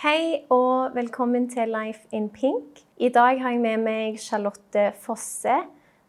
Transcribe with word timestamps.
Hei 0.00 0.46
og 0.48 0.94
velkommen 0.96 1.44
til 1.52 1.68
Life 1.68 2.06
in 2.16 2.30
Pink. 2.32 2.78
I 2.96 3.10
dag 3.12 3.36
har 3.42 3.52
jeg 3.52 3.60
med 3.60 3.82
meg 3.84 4.14
Charlotte 4.16 4.86
Fosse, 4.96 5.58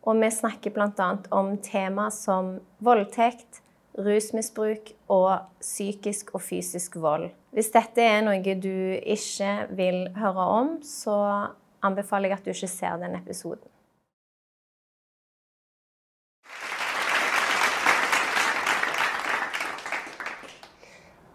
og 0.07 0.21
vi 0.21 0.29
snakker 0.31 0.71
bl.a. 0.71 1.07
om 1.35 1.49
tema 1.59 2.05
som 2.15 2.53
voldtekt, 2.79 3.59
rusmisbruk 3.99 4.93
og 5.11 5.43
psykisk 5.59 6.31
og 6.39 6.45
fysisk 6.45 6.95
vold. 7.03 7.33
Hvis 7.51 7.73
dette 7.75 8.05
er 8.13 8.23
noe 8.23 8.55
du 8.63 8.95
ikke 8.95 9.51
vil 9.75 10.05
høre 10.15 10.47
om, 10.61 10.71
så 10.87 11.17
anbefaler 11.83 12.31
jeg 12.31 12.39
at 12.39 12.47
du 12.47 12.53
ikke 12.55 12.71
ser 12.71 12.95
den 13.03 13.19
episoden. 13.19 13.70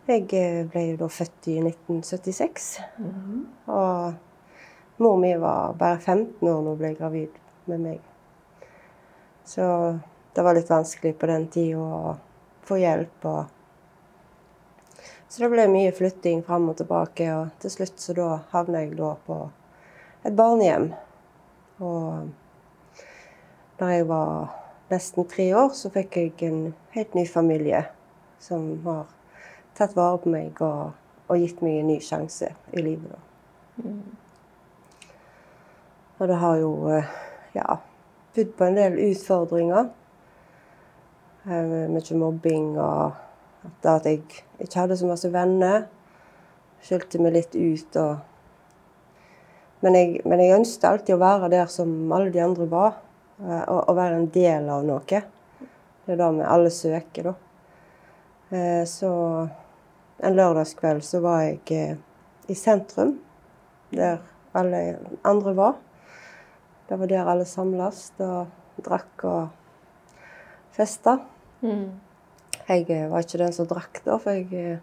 Jeg 0.06 0.28
ble 0.70 0.82
jo 0.92 0.98
da 1.00 1.06
født 1.10 1.48
i 1.50 1.56
1976. 1.58 2.66
Og 3.74 5.00
mor 5.02 5.16
mi 5.18 5.32
var 5.42 5.74
bare 5.80 5.98
15 5.98 6.46
år 6.46 6.60
da 6.62 6.70
hun 6.70 6.78
ble 6.78 6.92
gravid 6.94 7.40
med 7.66 7.82
meg. 7.82 8.04
Så 9.42 9.66
det 10.34 10.44
var 10.46 10.54
litt 10.54 10.70
vanskelig 10.70 11.16
på 11.18 11.26
den 11.26 11.48
tida 11.50 11.82
å 11.82 12.14
få 12.68 12.78
hjelp. 12.78 13.26
Og 13.26 15.02
så 15.26 15.42
det 15.42 15.50
ble 15.56 15.66
mye 15.74 15.90
flytting 15.96 16.44
fram 16.46 16.70
og 16.70 16.78
tilbake, 16.78 17.26
og 17.34 17.58
til 17.58 17.74
slutt 17.74 17.98
så 17.98 18.14
da 18.14 18.28
havna 18.54 18.84
jeg 18.84 18.94
da 19.00 19.10
på 19.26 19.40
et 20.22 20.38
barnehjem. 20.38 20.92
Og 21.82 22.30
da 23.82 23.90
jeg 23.90 24.06
var 24.06 24.54
nesten 24.94 25.26
tre 25.26 25.50
år, 25.64 25.74
så 25.74 25.90
fikk 25.90 26.22
jeg 26.22 26.32
en 26.46 26.62
helt 26.94 27.18
ny 27.18 27.26
familie 27.26 27.82
som 28.38 28.70
har 28.86 29.15
tatt 29.76 29.96
vare 29.96 30.18
på 30.22 30.32
meg 30.32 30.60
og, 30.64 30.92
og 31.28 31.40
gitt 31.42 31.62
meg 31.64 31.80
en 31.80 31.90
ny 31.92 31.98
sjanse 32.04 32.52
i 32.72 32.82
livet. 32.84 33.12
Da. 33.12 33.86
Og 36.18 36.28
det 36.30 36.38
har 36.40 36.56
jo 36.62 36.70
eh, 36.92 37.10
ja, 37.56 37.76
bydd 38.36 38.54
på 38.56 38.64
en 38.64 38.78
del 38.78 38.96
utfordringer. 39.10 39.90
Eh, 41.46 41.74
Mye 41.92 42.16
mobbing 42.20 42.72
og 42.80 43.12
at 43.66 43.86
at 43.90 44.04
jeg 44.06 44.22
ikke 44.62 44.78
hadde 44.78 44.96
så 44.96 45.08
masse 45.10 45.28
venner. 45.34 45.84
Skilte 46.86 47.18
meg 47.20 47.34
litt 47.36 47.54
ut 47.58 47.96
og 48.00 48.16
men 49.84 49.92
jeg, 49.94 50.22
men 50.24 50.40
jeg 50.40 50.54
ønsket 50.56 50.86
alltid 50.88 51.14
å 51.14 51.20
være 51.20 51.50
der 51.52 51.66
som 51.70 51.90
alle 52.16 52.30
de 52.32 52.40
andre 52.40 52.64
var. 52.70 52.94
eh, 53.42 53.64
Og, 53.68 53.82
og 53.88 53.96
være 53.96 54.16
en 54.22 54.30
del 54.32 54.70
av 54.72 54.86
noe. 54.88 55.02
Det 56.06 56.14
er 56.14 56.16
det 56.22 56.30
vi 56.38 56.46
alle 56.46 56.70
søker, 56.70 57.32
da. 57.32 57.34
Så 58.86 59.08
en 60.18 60.36
lørdagskveld 60.36 61.04
så 61.04 61.20
var 61.24 61.42
jeg 61.44 61.60
eh, 61.76 61.96
i 62.48 62.54
sentrum, 62.56 63.16
der 63.92 64.22
alle 64.56 64.98
andre 65.26 65.54
var. 65.56 65.74
Det 66.88 66.98
var 66.98 67.10
der 67.10 67.28
alle 67.28 67.44
samles 67.48 68.12
og 68.22 68.46
drakk 68.84 69.24
og 69.26 69.48
festa. 70.76 71.18
Jeg 72.68 72.86
eh, 72.90 73.08
var 73.10 73.24
ikke 73.24 73.42
den 73.42 73.52
som 73.56 73.68
drakk 73.68 74.00
da, 74.04 74.16
for 74.22 74.36
jeg 74.36 74.48
eh, 74.54 74.78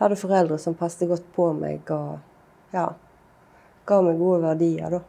hadde 0.00 0.20
foreldre 0.20 0.58
som 0.62 0.76
passet 0.78 1.08
godt 1.10 1.26
på 1.36 1.50
meg 1.56 1.90
og 1.94 2.18
ja, 2.72 2.88
ga 3.86 4.00
meg 4.04 4.18
gode 4.20 4.42
verdier, 4.44 4.98
da. 4.98 5.02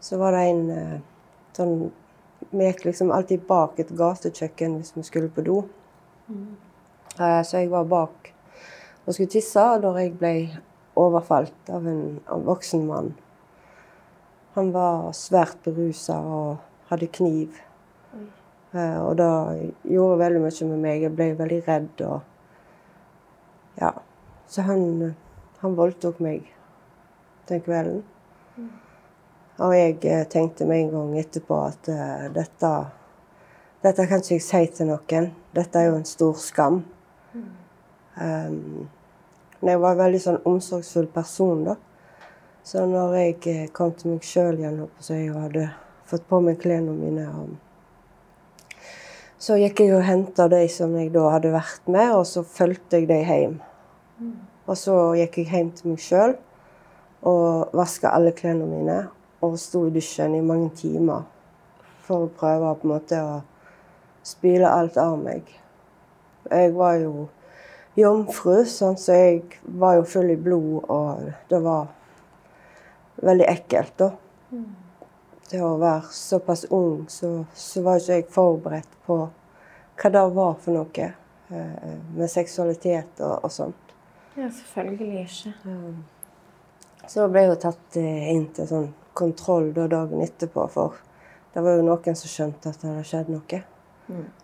Så 0.00 0.16
var 0.16 0.32
det 0.32 0.46
en 0.48 1.02
sånn 1.56 1.90
Vi 2.50 2.64
gikk 2.64 2.86
liksom 2.86 3.10
alltid 3.12 3.42
bak 3.46 3.76
et 3.78 3.90
gatekjøkken 3.92 4.78
hvis 4.78 4.94
vi 4.96 5.02
skulle 5.04 5.28
på 5.30 5.44
do. 5.44 5.58
Eh, 6.32 6.69
Så 7.20 7.60
jeg 7.60 7.70
var 7.72 7.84
bak 7.84 8.30
og 9.06 9.14
skulle 9.14 9.32
tisse 9.32 9.62
da 9.82 9.90
jeg 9.98 10.14
ble 10.20 10.34
overfalt 11.00 11.70
av 11.72 11.86
en 11.88 12.20
av 12.30 12.44
voksen 12.46 12.86
mann. 12.88 13.10
Han 14.54 14.70
var 14.74 15.10
svært 15.16 15.60
berusa 15.64 16.18
og 16.20 16.60
hadde 16.90 17.08
kniv. 17.12 17.58
Eh, 18.74 18.98
Og 19.02 19.16
det 19.16 19.30
gjorde 19.84 20.18
veldig 20.18 20.40
mye 20.44 20.68
med 20.70 20.78
meg. 20.84 21.02
Jeg 21.02 21.14
ble 21.16 21.32
veldig 21.38 21.62
redd 21.68 22.04
og 22.06 22.20
Ja. 23.80 23.92
Så 24.50 24.62
han, 24.66 25.14
han 25.60 25.76
voldtok 25.76 26.20
meg 26.20 26.48
den 27.48 27.60
kvelden. 27.60 28.02
Og 29.58 29.74
jeg 29.76 29.98
eh, 30.04 30.24
tenkte 30.26 30.66
med 30.66 30.80
en 30.80 30.90
gang 30.90 31.18
etterpå 31.20 31.60
at 31.66 31.88
uh, 31.88 32.26
dette 32.34 32.70
dette 33.82 34.06
kan 34.06 34.20
ikke 34.20 34.34
jeg 34.34 34.42
si 34.44 34.66
til 34.76 34.90
noen. 34.90 35.30
Dette 35.56 35.78
er 35.78 35.86
jo 35.88 35.96
en 35.96 36.04
stor 36.04 36.34
skam. 36.36 36.82
Um, 38.16 38.88
men 39.60 39.74
jeg 39.74 39.80
var 39.82 39.94
en 39.94 40.00
veldig 40.00 40.20
sånn 40.24 40.42
omsorgsfull 40.48 41.08
person, 41.12 41.64
da. 41.68 41.76
Så 42.64 42.84
når 42.88 43.14
jeg 43.16 43.36
eh, 43.48 43.68
kom 43.72 43.92
til 43.96 44.14
meg 44.14 44.26
sjøl 44.26 44.58
igjen 44.60 44.82
så 45.00 45.16
jeg 45.16 45.32
hadde 45.32 45.70
fått 46.08 46.26
på 46.28 46.40
meg 46.44 46.58
klærne 46.60 46.92
mine 46.92 47.24
og 47.32 47.56
Så 49.40 49.56
gikk 49.56 49.80
jeg 49.80 49.94
og 49.96 50.04
henta 50.04 50.48
de 50.52 50.66
som 50.68 50.92
jeg 50.98 51.12
da 51.14 51.22
hadde 51.32 51.54
vært 51.54 51.86
med, 51.88 52.10
og 52.12 52.26
så 52.28 52.42
fulgte 52.44 52.98
jeg 53.00 53.08
dem 53.08 53.24
hjem. 53.24 53.54
Og 54.68 54.76
så 54.76 54.96
gikk 55.16 55.38
jeg 55.40 55.48
hjem 55.48 55.70
til 55.72 55.92
meg 55.94 56.02
sjøl 56.04 56.34
og 57.24 57.72
vaska 57.76 58.12
alle 58.12 58.34
klærne 58.36 58.68
mine. 58.68 58.98
Og 59.40 59.56
sto 59.58 59.86
i 59.88 59.94
dusjen 59.94 60.36
i 60.36 60.44
mange 60.44 60.68
timer 60.76 61.24
for 62.04 62.26
å 62.26 62.32
prøve 62.36 62.74
på 62.76 62.84
en 62.84 62.92
måte 62.92 63.22
å 63.24 63.40
spyle 64.28 64.68
alt 64.68 65.00
av 65.00 65.16
meg. 65.16 65.48
Jeg 66.50 66.74
var 66.76 67.00
jo 67.00 67.30
jomfru, 67.98 68.60
sånn, 68.68 68.98
så 69.00 69.16
jeg 69.16 69.40
var 69.80 69.98
jo 69.98 70.06
full 70.08 70.30
i 70.32 70.38
blod, 70.38 70.84
og 70.90 71.30
det 71.50 71.60
var 71.64 71.88
veldig 73.20 73.48
ekkelt, 73.50 73.96
da. 73.98 74.10
Til 75.50 75.64
å 75.66 75.74
være 75.80 76.12
såpass 76.14 76.64
ung, 76.70 77.08
så, 77.10 77.32
så 77.54 77.82
var 77.82 77.98
ikke 77.98 78.20
jeg 78.20 78.28
forberedt 78.30 78.96
på 79.06 79.18
hva 80.00 80.10
det 80.14 80.22
var 80.36 80.54
for 80.62 80.76
noe 80.78 81.06
eh, 81.06 81.98
med 82.14 82.30
seksualitet 82.30 83.20
og, 83.26 83.44
og 83.44 83.52
sånt. 83.52 83.94
Ja, 84.38 84.46
selvfølgelig 84.46 85.26
ikke. 85.26 85.52
Så 87.10 87.26
ble 87.28 87.42
jeg 87.42 87.50
jo 87.50 87.58
tatt 87.66 87.98
eh, 87.98 88.30
inn 88.30 88.46
til 88.54 88.70
sånn 88.70 88.88
kontroll 89.18 89.72
da 89.74 89.88
dagen 89.90 90.22
etterpå, 90.22 90.68
for 90.70 91.02
det 91.52 91.66
var 91.66 91.76
jo 91.76 91.84
noen 91.88 92.16
som 92.16 92.30
skjønte 92.30 92.70
at 92.70 92.80
det 92.80 92.92
hadde 92.92 93.08
skjedd 93.10 93.34
noe. 93.34 93.60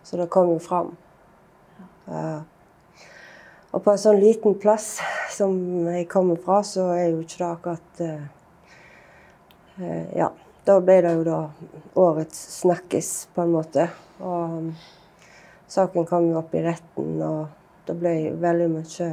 Så 0.06 0.18
det 0.18 0.28
kom 0.34 0.50
jo 0.50 0.58
fram. 0.62 0.92
Eh, 2.10 2.42
og 3.76 3.82
på 3.84 3.92
en 3.92 4.00
sånn 4.00 4.22
liten 4.22 4.54
plass 4.56 4.94
som 5.34 5.52
jeg 5.90 6.06
kommer 6.08 6.38
fra, 6.40 6.62
så 6.64 6.88
er 6.94 7.10
jo 7.10 7.20
ikke 7.20 7.42
det 7.42 7.48
akkurat 7.50 8.00
eh, 8.06 8.22
eh, 9.82 10.06
Ja, 10.16 10.30
da 10.64 10.78
ble 10.80 10.96
det 11.04 11.12
jo 11.18 11.24
da 11.26 11.40
årets 12.00 12.38
snakkis, 12.62 13.10
på 13.36 13.44
en 13.44 13.52
måte. 13.52 13.84
Og 14.24 14.54
um, 14.56 14.70
saken 15.68 16.08
kom 16.08 16.30
jo 16.30 16.38
opp 16.40 16.56
i 16.56 16.64
retten, 16.64 17.20
og 17.20 17.52
det 17.86 17.98
ble 18.00 18.14
veldig 18.40 18.70
mye 18.78 19.10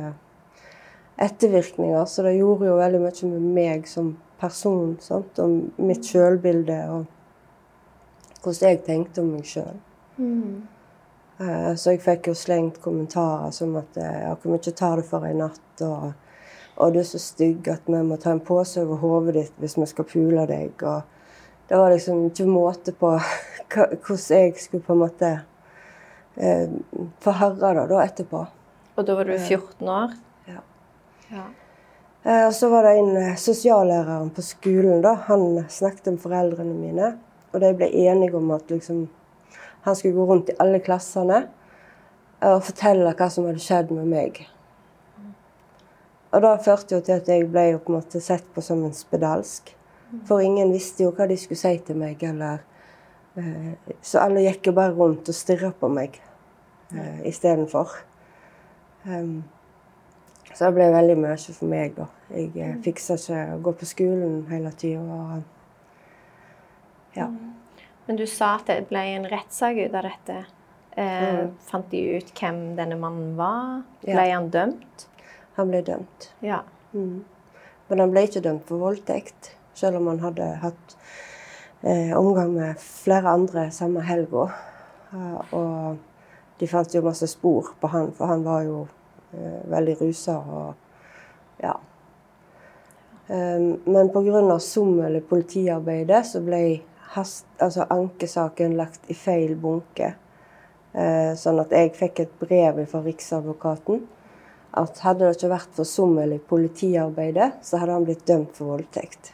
ettervirkninger. 1.27 2.07
Så 2.07 2.23
det 2.23 2.37
gjorde 2.37 2.71
jo 2.71 2.79
veldig 2.79 3.03
mye 3.03 3.33
med 3.33 3.49
meg 3.59 3.89
som 3.91 4.13
person, 4.39 4.95
sant? 5.03 5.43
og 5.43 5.83
mitt 5.83 6.07
sjølbilde, 6.07 6.79
og 6.87 8.39
hvordan 8.39 8.71
jeg 8.71 8.85
tenkte 8.87 9.27
om 9.27 9.35
meg 9.35 9.51
sjøl. 9.51 9.75
Eh, 10.23 10.72
Så 11.77 11.93
jeg 11.93 12.01
fikk 12.03 12.27
jo 12.29 12.35
slengt 12.37 12.81
kommentarer 12.83 13.51
som 13.55 13.75
at 13.79 13.97
eh, 13.97 14.19
ja, 14.25 14.33
hvor 14.35 14.53
mye 14.53 14.73
tar 14.75 14.99
det 15.01 15.07
for 15.09 15.25
en 15.27 15.41
natt, 15.43 15.81
og, 15.85 16.11
og 16.77 16.93
du 16.93 16.99
er 17.01 17.07
så 17.07 17.21
stygg 17.21 17.67
at 17.71 17.87
vi 17.89 18.01
må 18.05 18.17
ta 18.21 18.33
en 18.33 18.43
pose 18.43 18.81
over 18.83 19.01
hodet 19.01 19.35
ditt 19.37 19.57
hvis 19.61 19.77
vi 19.77 19.87
skal 19.89 20.07
pule 20.09 20.45
deg. 20.49 20.83
Og 20.83 21.01
det 21.69 21.79
var 21.79 21.93
liksom 21.93 22.27
ikke 22.29 22.45
måte 22.49 22.93
på 22.97 23.15
hvordan 23.73 24.37
jeg 24.37 24.53
skulle 24.61 24.85
på 24.85 24.93
en 24.93 25.03
måte 25.05 25.31
eh, 26.35 26.69
få 27.23 27.35
høre 27.39 27.73
det 27.79 27.87
da 27.91 28.03
etterpå. 28.03 28.45
Og 28.93 29.05
da 29.07 29.15
var 29.17 29.25
du 29.25 29.33
14 29.37 29.89
år? 29.89 30.13
Ja. 30.49 30.61
Ja. 31.33 31.45
Eh, 32.23 32.45
Og 32.47 32.53
så 32.53 32.69
var 32.69 32.85
det 32.87 32.97
en 32.99 33.17
eh, 33.17 33.35
sosiallæreren 33.35 34.29
på 34.35 34.41
skolen. 34.45 35.01
da, 35.01 35.15
Han 35.27 35.65
snakket 35.69 36.11
med 36.13 36.21
foreldrene 36.21 36.73
mine, 36.77 37.17
og 37.51 37.61
de 37.61 37.73
ble 37.77 37.89
enige 37.89 38.37
om 38.37 38.51
at 38.51 38.69
liksom, 38.71 39.07
han 39.83 39.95
skulle 39.95 40.15
gå 40.15 40.25
rundt 40.25 40.49
i 40.49 40.57
alle 40.63 40.79
klassene 40.83 41.45
og 42.43 42.63
fortelle 42.67 43.13
hva 43.15 43.29
som 43.31 43.47
hadde 43.47 43.63
skjedd 43.63 43.91
med 43.95 44.09
meg. 44.11 44.43
Og 46.33 46.41
det 46.41 46.51
førte 46.65 46.97
jo 46.97 47.05
til 47.05 47.19
at 47.19 47.29
jeg 47.29 47.47
ble 47.51 47.67
jo 47.69 47.79
på 47.83 47.93
en 47.93 47.99
måte 47.99 48.21
sett 48.23 48.45
på 48.55 48.61
som 48.65 48.81
en 48.83 48.95
spedalsk. 48.95 49.75
For 50.27 50.41
ingen 50.41 50.71
visste 50.73 51.05
jo 51.05 51.13
hva 51.13 51.27
de 51.29 51.37
skulle 51.37 51.61
si 51.61 51.77
til 51.85 51.97
meg. 51.97 52.23
eller... 52.23 52.63
eh, 53.37 53.93
Så 54.01 54.19
alle 54.19 54.41
gikk 54.41 54.67
jo 54.67 54.73
bare 54.73 54.93
rundt 54.97 55.29
og 55.29 55.35
stirra 55.35 55.71
på 55.71 55.89
meg 55.89 56.19
uh, 56.93 57.21
istedenfor. 57.27 57.89
Um, 59.05 59.43
så 60.53 60.65
det 60.65 60.73
ble 60.73 60.91
veldig 60.93 61.17
mye 61.17 61.37
for 61.37 61.69
meg, 61.69 61.95
da. 61.97 62.05
Jeg 62.29 62.51
eh, 62.57 62.77
fiksa 62.85 63.17
ikke 63.17 63.41
å 63.55 63.59
gå 63.65 63.73
på 63.79 63.89
skolen 63.89 64.45
hele 64.49 64.71
tida. 64.77 65.41
Ja. 67.15 67.29
Men 68.05 68.19
du 68.19 68.25
sa 68.27 68.55
at 68.57 68.67
det 68.67 68.89
ble 68.89 69.01
en 69.15 69.27
rettssak 69.31 69.77
ut 69.79 69.95
av 69.95 70.03
dette. 70.09 70.45
Eh, 70.95 71.33
Mm. 71.33 71.51
Fant 71.65 71.89
de 71.89 72.01
ut 72.17 72.31
hvem 72.39 72.75
denne 72.75 72.95
mannen 72.99 73.35
var? 73.37 73.83
Ja. 74.01 74.13
Ble 74.13 74.31
han 74.31 74.49
dømt? 74.49 75.07
Han 75.55 75.69
ble 75.69 75.81
dømt. 75.81 76.31
Ja. 76.41 76.61
Mm. 76.93 77.23
Men 77.87 77.99
han 77.99 78.11
ble 78.11 78.25
ikke 78.27 78.43
dømt 78.43 78.67
for 78.67 78.81
voldtekt, 78.81 79.53
selv 79.73 79.97
om 79.97 80.07
han 80.07 80.19
hadde 80.19 80.49
hatt 80.61 80.97
eh, 81.81 82.13
omgang 82.17 82.53
med 82.53 82.79
flere 82.81 83.33
andre 83.33 83.67
samme 83.71 84.01
helga. 84.05 84.49
Eh, 85.13 85.53
og 85.53 85.97
de 86.59 86.69
fant 86.69 86.93
jo 86.95 87.03
masse 87.05 87.27
spor 87.27 87.73
på 87.81 87.89
han, 87.93 88.11
for 88.13 88.29
han 88.31 88.45
var 88.45 88.63
jo 88.67 88.87
eh, 89.33 89.61
veldig 89.73 89.97
rusa 90.01 90.37
og 90.37 91.63
ja. 91.63 91.73
Um, 93.27 93.79
men 93.85 94.09
pga. 94.11 94.59
sommel 94.59 95.15
i 95.15 95.21
politiarbeidet 95.23 96.25
så 96.27 96.41
ble 96.43 96.81
hast, 97.15 97.45
altså 97.61 97.87
ankesaken 97.93 98.77
lagt 98.79 99.09
i 99.11 99.17
feil 99.17 99.55
bunke. 99.59 100.13
Uh, 100.93 101.33
sånn 101.39 101.61
at 101.63 101.71
jeg 101.73 101.95
fikk 101.97 102.19
et 102.21 102.35
brev 102.41 102.83
fra 102.89 103.01
Riksadvokaten 103.01 104.03
at 104.73 104.99
hadde 105.05 105.27
det 105.27 105.37
ikke 105.37 105.51
vært 105.51 105.75
for 105.77 105.85
sommel 105.85 106.33
i 106.33 106.41
politiarbeidet, 106.41 107.59
så 107.61 107.77
hadde 107.81 107.93
han 107.93 108.05
blitt 108.07 108.25
dømt 108.25 108.55
for 108.57 108.73
voldtekt. 108.73 109.33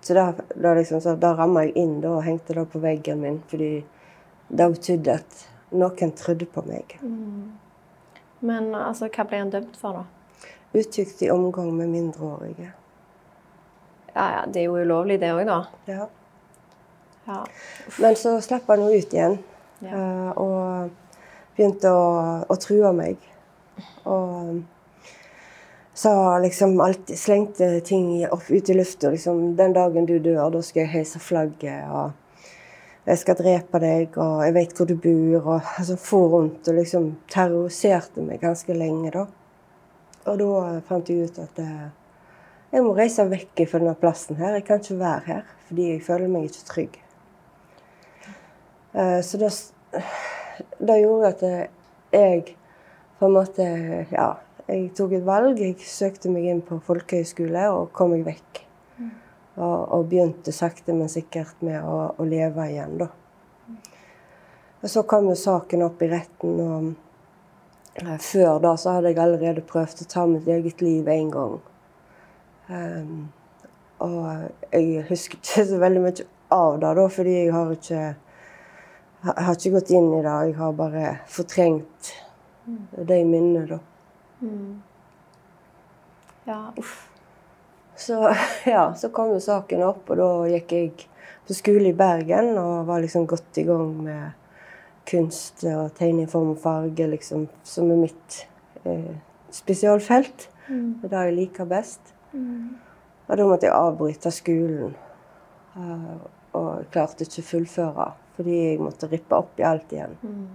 Så 0.00 0.14
da, 0.16 0.30
da, 0.54 0.72
liksom, 0.78 1.02
da 1.20 1.34
ramma 1.36 1.66
jeg 1.66 1.74
inn 1.82 1.98
da, 2.00 2.14
og 2.16 2.24
hengte 2.24 2.56
det 2.56 2.64
på 2.72 2.80
veggen 2.80 3.20
min, 3.20 3.40
fordi 3.50 3.70
det 4.48 4.68
betydde 4.72 5.18
at 5.18 5.40
noen 5.76 6.12
trodde 6.16 6.48
på 6.48 6.64
meg. 6.64 6.96
Mm. 7.02 7.52
Men 8.48 8.70
altså, 8.78 9.10
hva 9.12 9.26
ble 9.28 9.42
han 9.42 9.52
dømt 9.52 9.76
for, 9.80 10.00
da? 10.00 10.48
Utyktig 10.76 11.28
omgang 11.32 11.72
med 11.76 11.92
mindreårige. 11.92 12.70
Ja, 14.14 14.26
ja, 14.38 14.44
det 14.48 14.62
er 14.62 14.70
jo 14.70 14.80
ulovlig 14.80 15.18
det 15.20 15.34
òg, 15.36 15.44
da. 15.48 15.58
Ja. 15.90 16.06
Ja. 17.26 17.42
Men 17.98 18.16
så 18.16 18.40
slapp 18.40 18.68
han 18.70 18.86
jo 18.86 18.92
ut 18.94 19.14
igjen. 19.14 19.38
Ja. 19.84 19.92
eh, 19.92 20.30
og 20.40 20.90
begynte 21.56 21.92
å, 21.92 22.06
å 22.48 22.56
true 22.60 22.92
meg. 22.96 23.20
Og 24.08 24.62
sa 25.96 26.38
liksom 26.38 26.80
alltid 26.80 27.18
Slengte 27.18 27.80
ting 27.80 28.26
opp 28.28 28.50
ut 28.50 28.70
i 28.70 28.74
lufta. 28.74 29.10
Liksom 29.10 29.56
'Den 29.56 29.72
dagen 29.72 30.06
du 30.06 30.18
dør, 30.18 30.50
da 30.50 30.62
skal 30.62 30.80
jeg 30.80 30.92
heise 30.92 31.18
flagget', 31.18 31.90
og 31.90 32.12
'jeg 33.06 33.18
skal 33.18 33.34
drepe 33.34 33.78
deg', 33.78 34.18
og 34.18 34.44
'jeg 34.44 34.54
vet 34.54 34.76
hvor 34.76 34.86
du 34.86 34.96
bor', 34.96 35.46
og 35.46 35.60
altså 35.78 35.96
for 35.96 36.28
rundt 36.28 36.68
og 36.68 36.74
liksom 36.74 37.16
terroriserte 37.28 38.20
meg 38.20 38.40
ganske 38.40 38.72
lenge, 38.72 39.10
da. 39.10 39.26
Og 40.26 40.38
da 40.38 40.80
fant 40.88 41.08
jeg 41.08 41.24
ut 41.24 41.38
at 41.38 41.58
eh, 41.58 41.88
jeg 42.72 42.82
må 42.82 42.94
reise 42.96 43.24
vekk 43.30 43.68
fra 43.70 43.78
denne 43.78 43.94
plassen 43.94 44.36
her. 44.36 44.54
Jeg 44.54 44.64
kan 44.64 44.80
ikke 44.80 44.98
være 44.98 45.22
her, 45.26 45.42
fordi 45.68 45.90
jeg 45.90 46.02
føler 46.02 46.28
meg 46.28 46.44
ikke 46.44 46.66
trygg. 46.66 47.05
Eh, 48.96 49.20
så 49.20 49.38
det, 49.40 49.50
det 50.78 50.98
gjorde 51.02 51.32
at 51.34 51.42
jeg 52.16 52.56
på 53.18 53.28
en 53.28 53.34
måte 53.36 53.66
Ja, 54.12 54.28
jeg 54.66 54.90
tok 54.96 55.12
et 55.18 55.26
valg. 55.26 55.60
Jeg 55.60 55.76
søkte 55.84 56.32
meg 56.32 56.48
inn 56.48 56.62
på 56.64 56.80
folkehøyskole 56.84 57.68
og 57.74 57.92
kom 57.96 58.14
meg 58.14 58.24
vekk. 58.26 58.62
Og, 59.56 59.92
og 59.96 60.08
begynte 60.10 60.52
sakte, 60.52 60.92
men 60.92 61.08
sikkert 61.08 61.62
med 61.64 61.80
å, 61.80 62.10
å, 62.18 62.24
leve 62.28 62.66
igjen, 62.68 62.98
da. 63.00 63.06
Og 64.82 64.90
så 64.92 65.00
kom 65.08 65.30
jo 65.30 65.36
saken 65.40 65.86
opp 65.86 66.02
i 66.04 66.10
retten, 66.10 66.58
og 66.60 68.02
eh, 68.02 68.18
før 68.20 68.60
da 68.60 68.74
så 68.76 68.98
hadde 68.98 69.14
jeg 69.14 69.22
allerede 69.22 69.64
prøvd 69.64 70.02
å 70.04 70.08
ta 70.12 70.26
mitt 70.28 70.50
eget 70.52 70.84
liv 70.84 71.08
en 71.08 71.32
gang. 71.32 71.56
Um, 72.68 73.16
og 74.04 74.74
jeg 74.74 75.06
husker 75.08 75.40
ikke 75.40 75.64
så 75.70 75.80
veldig 75.80 76.04
mye 76.04 76.28
av 76.52 76.76
det, 76.82 76.92
da, 77.00 77.08
fordi 77.16 77.38
jeg 77.38 77.56
har 77.56 77.72
ikke, 77.78 78.04
jeg 79.24 79.44
har 79.46 79.56
ikke 79.56 79.74
gått 79.78 79.90
inn 79.96 80.08
i 80.12 80.22
det. 80.22 80.36
Jeg 80.48 80.56
har 80.58 80.72
bare 80.76 81.18
fortrengt 81.30 82.12
de 82.66 83.18
minnene, 83.24 83.66
da. 83.70 83.78
Mm. 84.40 84.82
Ja, 86.46 86.60
uff. 86.76 86.96
Så, 87.96 88.34
ja, 88.64 88.94
så 88.94 89.08
kom 89.08 89.32
jo 89.34 89.40
saken 89.40 89.82
opp, 89.86 90.10
og 90.10 90.20
da 90.20 90.30
gikk 90.52 90.74
jeg 90.76 90.90
på 91.46 91.56
skole 91.56 91.90
i 91.90 91.96
Bergen 91.96 92.56
og 92.58 92.88
var 92.88 93.00
liksom 93.02 93.26
godt 93.30 93.62
i 93.62 93.64
gang 93.66 93.94
med 94.02 94.34
kunst 95.06 95.62
og 95.70 95.94
tegning, 95.96 96.28
form 96.30 96.52
og 96.56 96.60
farge, 96.60 97.06
liksom, 97.06 97.46
som 97.64 97.90
er 97.94 98.02
mitt 98.02 98.40
eh, 98.84 99.14
spesialfelt. 99.54 100.48
Mm. 100.66 100.98
Det 101.00 101.06
er 101.06 101.14
det 101.14 101.24
jeg 101.28 101.36
liker 101.36 101.70
best. 101.70 102.14
Mm. 102.32 102.76
Og 103.26 103.38
da 103.38 103.46
måtte 103.46 103.68
jeg 103.68 103.74
avbryte 103.74 104.32
skolen. 104.34 104.96
Uh, 105.76 106.16
og 106.56 106.86
klarte 106.90 107.26
ikke 107.26 107.42
å 107.42 107.50
fullføre 107.50 108.06
fordi 108.36 108.56
jeg 108.72 108.80
måtte 108.84 109.08
rippe 109.10 109.36
opp 109.36 109.58
i 109.60 109.66
alt 109.66 109.92
igjen. 109.92 110.16
Mm. 110.22 110.46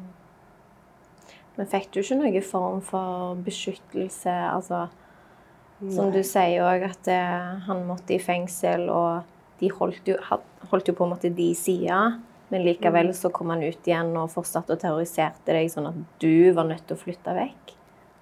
Men 1.57 1.67
fikk 1.67 1.91
du 1.91 1.99
ikke 2.01 2.17
noen 2.19 2.41
form 2.45 2.81
for 2.85 3.35
beskyttelse? 3.45 4.31
Altså, 4.31 4.85
som 5.91 6.11
du 6.13 6.21
sier 6.23 6.61
òg, 6.63 6.85
at 6.87 7.01
det, 7.07 7.19
han 7.67 7.85
måtte 7.87 8.13
i 8.15 8.21
fengsel, 8.21 8.87
og 8.93 9.23
de 9.59 9.69
holdt 9.73 10.07
jo, 10.09 10.17
holdt 10.71 10.89
jo 10.89 10.95
på 10.97 11.05
en 11.07 11.13
måte 11.15 11.33
de 11.33 11.51
sida. 11.57 12.19
Men 12.51 12.65
likevel 12.65 13.07
Mm. 13.07 13.15
så 13.15 13.31
kom 13.31 13.49
han 13.49 13.63
ut 13.63 13.87
igjen 13.87 14.15
og 14.17 14.29
fortsatte 14.29 14.75
å 14.75 14.79
terroriserte 14.79 15.53
deg, 15.55 15.69
sånn 15.71 15.87
at 15.87 15.99
du 16.19 16.51
var 16.53 16.65
nødt 16.67 16.85
til 16.87 16.97
å 16.97 16.99
flytte 16.99 17.33
vekk. 17.33 17.75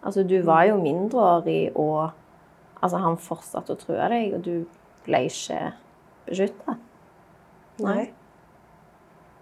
Altså, 0.05 0.23
du 0.23 0.41
var 0.45 0.65
jo 0.69 0.77
mindreårig, 0.77 1.71
og 1.75 2.11
altså, 2.81 2.97
han 3.01 3.17
fortsatte 3.17 3.73
å 3.73 3.79
true 3.79 4.09
deg, 4.09 4.35
og 4.35 4.43
du 4.45 4.65
ble 5.05 5.23
ikke 5.27 5.73
beskytta. 6.27 6.77
Nei. 7.79 8.11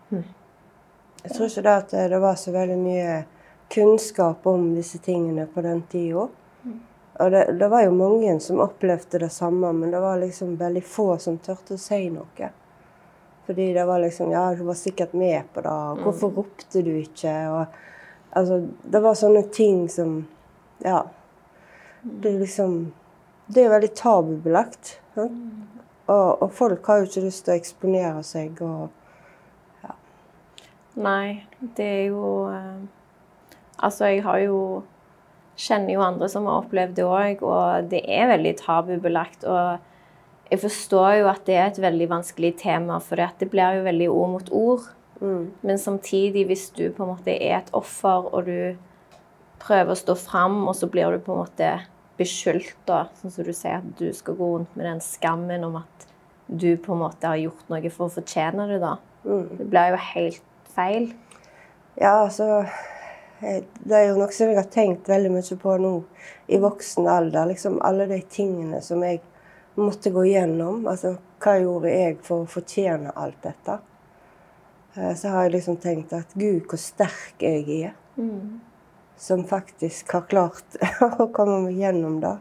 Hm. 0.09 0.23
Jeg 1.23 1.33
tror 1.33 1.49
ikke 1.49 1.65
det 1.65 1.75
at 1.81 1.95
det 2.11 2.19
var 2.23 2.35
så 2.39 2.53
veldig 2.55 2.77
mye 2.79 3.15
kunnskap 3.73 4.47
om 4.47 4.69
disse 4.75 4.97
tingene 5.03 5.47
på 5.51 5.61
den 5.61 5.81
tida. 5.91 6.27
Mm. 6.63 6.79
Og 7.19 7.31
det, 7.31 7.43
det 7.59 7.67
var 7.67 7.83
jo 7.83 7.91
mange 7.91 8.39
som 8.39 8.61
opplevde 8.63 9.19
det 9.19 9.29
samme, 9.33 9.73
men 9.73 9.91
det 9.91 9.99
var 9.99 10.21
liksom 10.21 10.55
veldig 10.55 10.83
få 10.85 11.17
som 11.19 11.39
turte 11.43 11.75
å 11.75 11.81
si 11.81 12.07
noe. 12.13 12.51
Fordi 13.47 13.73
det 13.73 13.85
var 13.85 13.99
liksom 13.99 14.31
Ja, 14.31 14.55
du 14.55 14.63
var 14.63 14.73
sikkert 14.73 15.13
med 15.13 15.43
på 15.53 15.61
det. 15.61 15.69
og 15.71 15.99
Hvorfor 16.03 16.31
ropte 16.35 16.81
du 16.81 16.91
ikke? 16.99 17.33
Og, 17.49 17.65
altså, 18.31 18.67
det 18.83 19.01
var 19.03 19.15
sånne 19.15 19.43
ting 19.51 19.87
som 19.89 20.27
Ja. 20.83 21.03
Det 22.03 22.33
er 22.33 22.39
liksom 22.39 22.93
Det 23.47 23.63
er 23.63 23.69
veldig 23.69 23.93
tabubelagt. 23.95 24.99
Ja? 25.15 25.29
Og, 26.07 26.41
og 26.43 26.51
folk 26.53 26.85
har 26.85 26.97
jo 26.97 27.07
ikke 27.07 27.23
lyst 27.23 27.45
til 27.45 27.53
å 27.53 27.57
eksponere 27.57 28.23
seg 28.23 28.61
og 28.61 28.89
Nei, 30.97 31.43
det 31.77 31.85
er 31.85 32.05
jo 32.09 32.47
eh, 32.49 32.85
Altså, 33.77 34.07
jeg 34.09 34.23
har 34.25 34.39
jo 34.41 34.59
Kjenner 35.57 35.95
jo 35.95 36.03
andre 36.05 36.29
som 36.29 36.45
har 36.45 36.61
opplevd 36.61 36.95
det 36.99 37.05
òg, 37.05 37.39
og 37.41 37.87
det 37.89 38.03
er 38.13 38.27
veldig 38.29 38.51
tabubelagt. 38.59 39.41
Og 39.49 40.51
jeg 40.51 40.59
forstår 40.61 41.15
jo 41.17 41.29
at 41.31 41.47
det 41.47 41.55
er 41.57 41.71
et 41.71 41.79
veldig 41.81 42.07
vanskelig 42.11 42.51
tema, 42.61 42.99
for 43.01 43.17
det 43.17 43.47
blir 43.49 43.79
jo 43.79 43.87
veldig 43.87 44.09
ord 44.13 44.29
mot 44.35 44.51
ord. 44.53 44.83
mm. 45.17 45.47
Men 45.65 45.81
samtidig, 45.81 46.45
hvis 46.45 46.67
du 46.77 46.91
på 46.93 47.07
en 47.07 47.09
måte 47.09 47.33
er 47.33 47.57
et 47.57 47.71
offer, 47.73 48.29
og 48.29 48.45
du 48.45 48.77
prøver 49.57 49.95
å 49.95 49.97
stå 49.97 50.13
fram, 50.13 50.59
og 50.67 50.75
så 50.77 50.91
blir 50.93 51.09
du 51.09 51.25
på 51.25 51.33
en 51.33 51.41
måte 51.41 51.71
beskyldt, 52.21 52.77
da, 52.85 53.07
sånn 53.17 53.33
som 53.33 53.47
du 53.47 53.53
sier, 53.53 53.81
at 53.81 53.97
du 53.97 54.11
skal 54.13 54.37
gå 54.37 54.51
rundt 54.59 54.77
med 54.77 54.85
den 54.85 55.01
skammen 55.01 55.65
om 55.65 55.79
at 55.81 56.05
du 56.47 56.75
på 56.77 56.93
en 56.93 57.01
måte 57.01 57.33
har 57.33 57.41
gjort 57.41 57.65
noe 57.73 57.89
for 57.89 58.07
å 58.07 58.15
fortjene 58.19 58.69
det, 58.69 58.77
da. 58.85 58.93
Mm. 59.25 59.57
Det 59.57 59.67
blir 59.73 59.95
jo 59.95 60.03
helt 60.13 60.45
feil. 60.77 61.09
Ja, 61.97 62.13
altså 62.23 62.65
Det 63.41 63.93
er 63.93 64.07
jo 64.07 64.17
noe 64.17 64.33
som 64.33 64.49
jeg 64.49 64.57
har 64.57 64.69
tenkt 64.73 65.09
veldig 65.09 65.29
mye 65.35 65.57
på 65.61 65.73
nå 65.81 65.91
i 66.49 66.57
voksen 66.61 67.05
alder. 67.09 67.45
Liksom 67.51 67.75
alle 67.85 68.07
de 68.09 68.17
tingene 68.33 68.79
som 68.81 69.03
jeg 69.05 69.19
måtte 69.77 70.09
gå 70.13 70.23
gjennom. 70.25 70.87
Altså, 70.89 71.15
hva 71.43 71.53
gjorde 71.61 71.91
jeg 71.93 72.15
for 72.25 72.45
å 72.45 72.49
fortjene 72.49 73.13
alt 73.13 73.37
dette? 73.45 73.75
Eh, 74.95 75.13
Så 75.13 75.29
har 75.29 75.45
jeg 75.45 75.53
liksom 75.59 75.77
tenkt 75.83 76.13
at 76.17 76.33
gud, 76.33 76.63
hvor 76.65 76.81
sterk 76.81 77.45
jeg 77.45 77.67
er. 77.83 77.93
Mm. 78.17 78.57
Som 79.17 79.45
faktisk 79.49 80.11
har 80.17 80.25
klart 80.29 80.79
å 81.21 81.29
komme 81.33 81.59
meg 81.67 81.77
gjennom 81.77 82.17
det. 82.25 82.33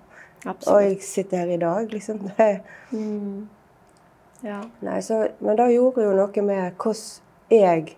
Og 0.46 0.80
jeg 0.80 1.02
sitter 1.04 1.42
her 1.44 1.52
i 1.56 1.60
dag, 1.60 1.92
liksom. 1.92 2.24
Det, 2.36 2.60
Mm. 2.92 3.48
Ja. 4.44 4.60
Nei, 4.84 5.00
så, 5.02 5.26
men 5.40 5.56
det 5.56 5.70
gjorde 5.74 6.04
jo 6.04 6.12
noe 6.16 6.42
med 6.44 6.76
hvordan 6.80 7.50
jeg 7.50 7.96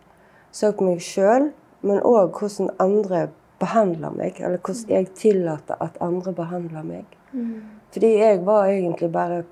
så 0.52 0.72
på 0.72 0.86
meg 0.88 1.02
sjøl, 1.04 1.50
men 1.86 2.00
òg 2.06 2.38
hvordan 2.38 2.72
andre 2.82 3.28
behandler 3.60 4.14
meg. 4.14 4.40
Eller 4.40 4.58
hvordan 4.58 4.94
jeg 4.94 5.12
tillater 5.18 5.78
at 5.82 5.98
andre 6.04 6.32
behandler 6.32 6.86
meg. 6.86 7.18
Mm. 7.32 7.62
Fordi 7.92 8.12
jeg 8.18 8.44
var 8.46 8.66
egentlig 8.72 9.12
bare 9.12 9.42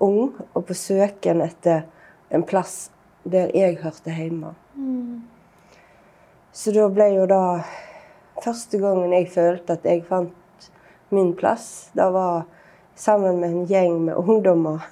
ung 0.00 0.34
og 0.54 0.64
på 0.66 0.74
søken 0.74 1.42
etter 1.44 1.84
en 2.30 2.44
plass 2.46 2.90
der 3.26 3.50
jeg 3.54 3.78
hørte 3.82 4.14
hjemme. 4.14 4.54
Mm. 4.74 5.22
Så 6.52 6.72
da 6.72 6.86
ble 6.88 7.10
jo 7.12 7.26
da 7.28 7.42
første 8.44 8.78
gangen 8.80 9.12
jeg 9.12 9.30
følte 9.34 9.76
at 9.76 9.84
jeg 9.84 10.04
fant 10.08 10.70
min 11.10 11.34
plass. 11.36 11.90
da 11.94 12.10
var 12.10 12.46
sammen 12.94 13.40
med 13.40 13.50
en 13.50 13.66
gjeng 13.66 14.04
med 14.04 14.14
ungdommer 14.14 14.86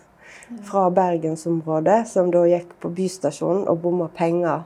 fra 0.65 0.91
bergensområdet 0.91 2.05
som 2.09 2.31
da 2.31 2.45
gikk 2.47 2.75
på 2.81 2.91
bystasjonen 2.93 3.65
og 3.69 3.81
bomma 3.81 4.09
penger, 4.13 4.65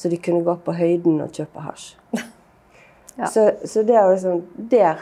så 0.00 0.08
de 0.12 0.16
kunne 0.24 0.40
gå 0.46 0.54
på 0.64 0.72
høyden 0.78 1.20
og 1.20 1.32
kjøpe 1.36 1.66
hasj. 1.68 1.94
Ja. 3.20 3.26
Så, 3.28 3.42
så 3.68 3.82
det 3.84 3.96
er 3.98 4.06
liksom 4.08 4.38
Der 4.70 5.00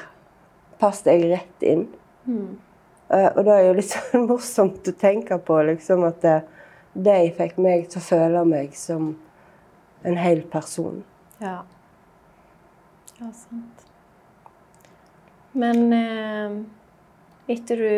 passet 0.81 1.07
jeg 1.13 1.29
rett 1.31 1.63
inn. 1.63 1.85
Eh, 2.27 3.29
og 3.37 3.45
det 3.47 3.53
er 3.55 3.61
jo 3.69 3.75
litt 3.77 3.91
sånn 3.93 4.25
morsomt 4.27 4.89
å 4.91 4.95
tenke 4.99 5.37
på 5.47 5.59
liksom 5.69 6.03
at 6.09 6.19
det, 6.25 6.33
de 6.99 7.15
fikk 7.37 7.61
meg 7.63 7.85
til 7.93 8.01
å 8.01 8.07
føle 8.09 8.43
meg 8.49 8.75
som 8.75 9.13
en 10.09 10.19
hel 10.19 10.41
person. 10.51 11.05
Ja. 11.39 11.61
Ja, 13.21 13.31
sant. 13.37 13.85
Men 15.59 15.87
eh, 15.95 16.57
etter 17.55 17.85
du 17.85 17.91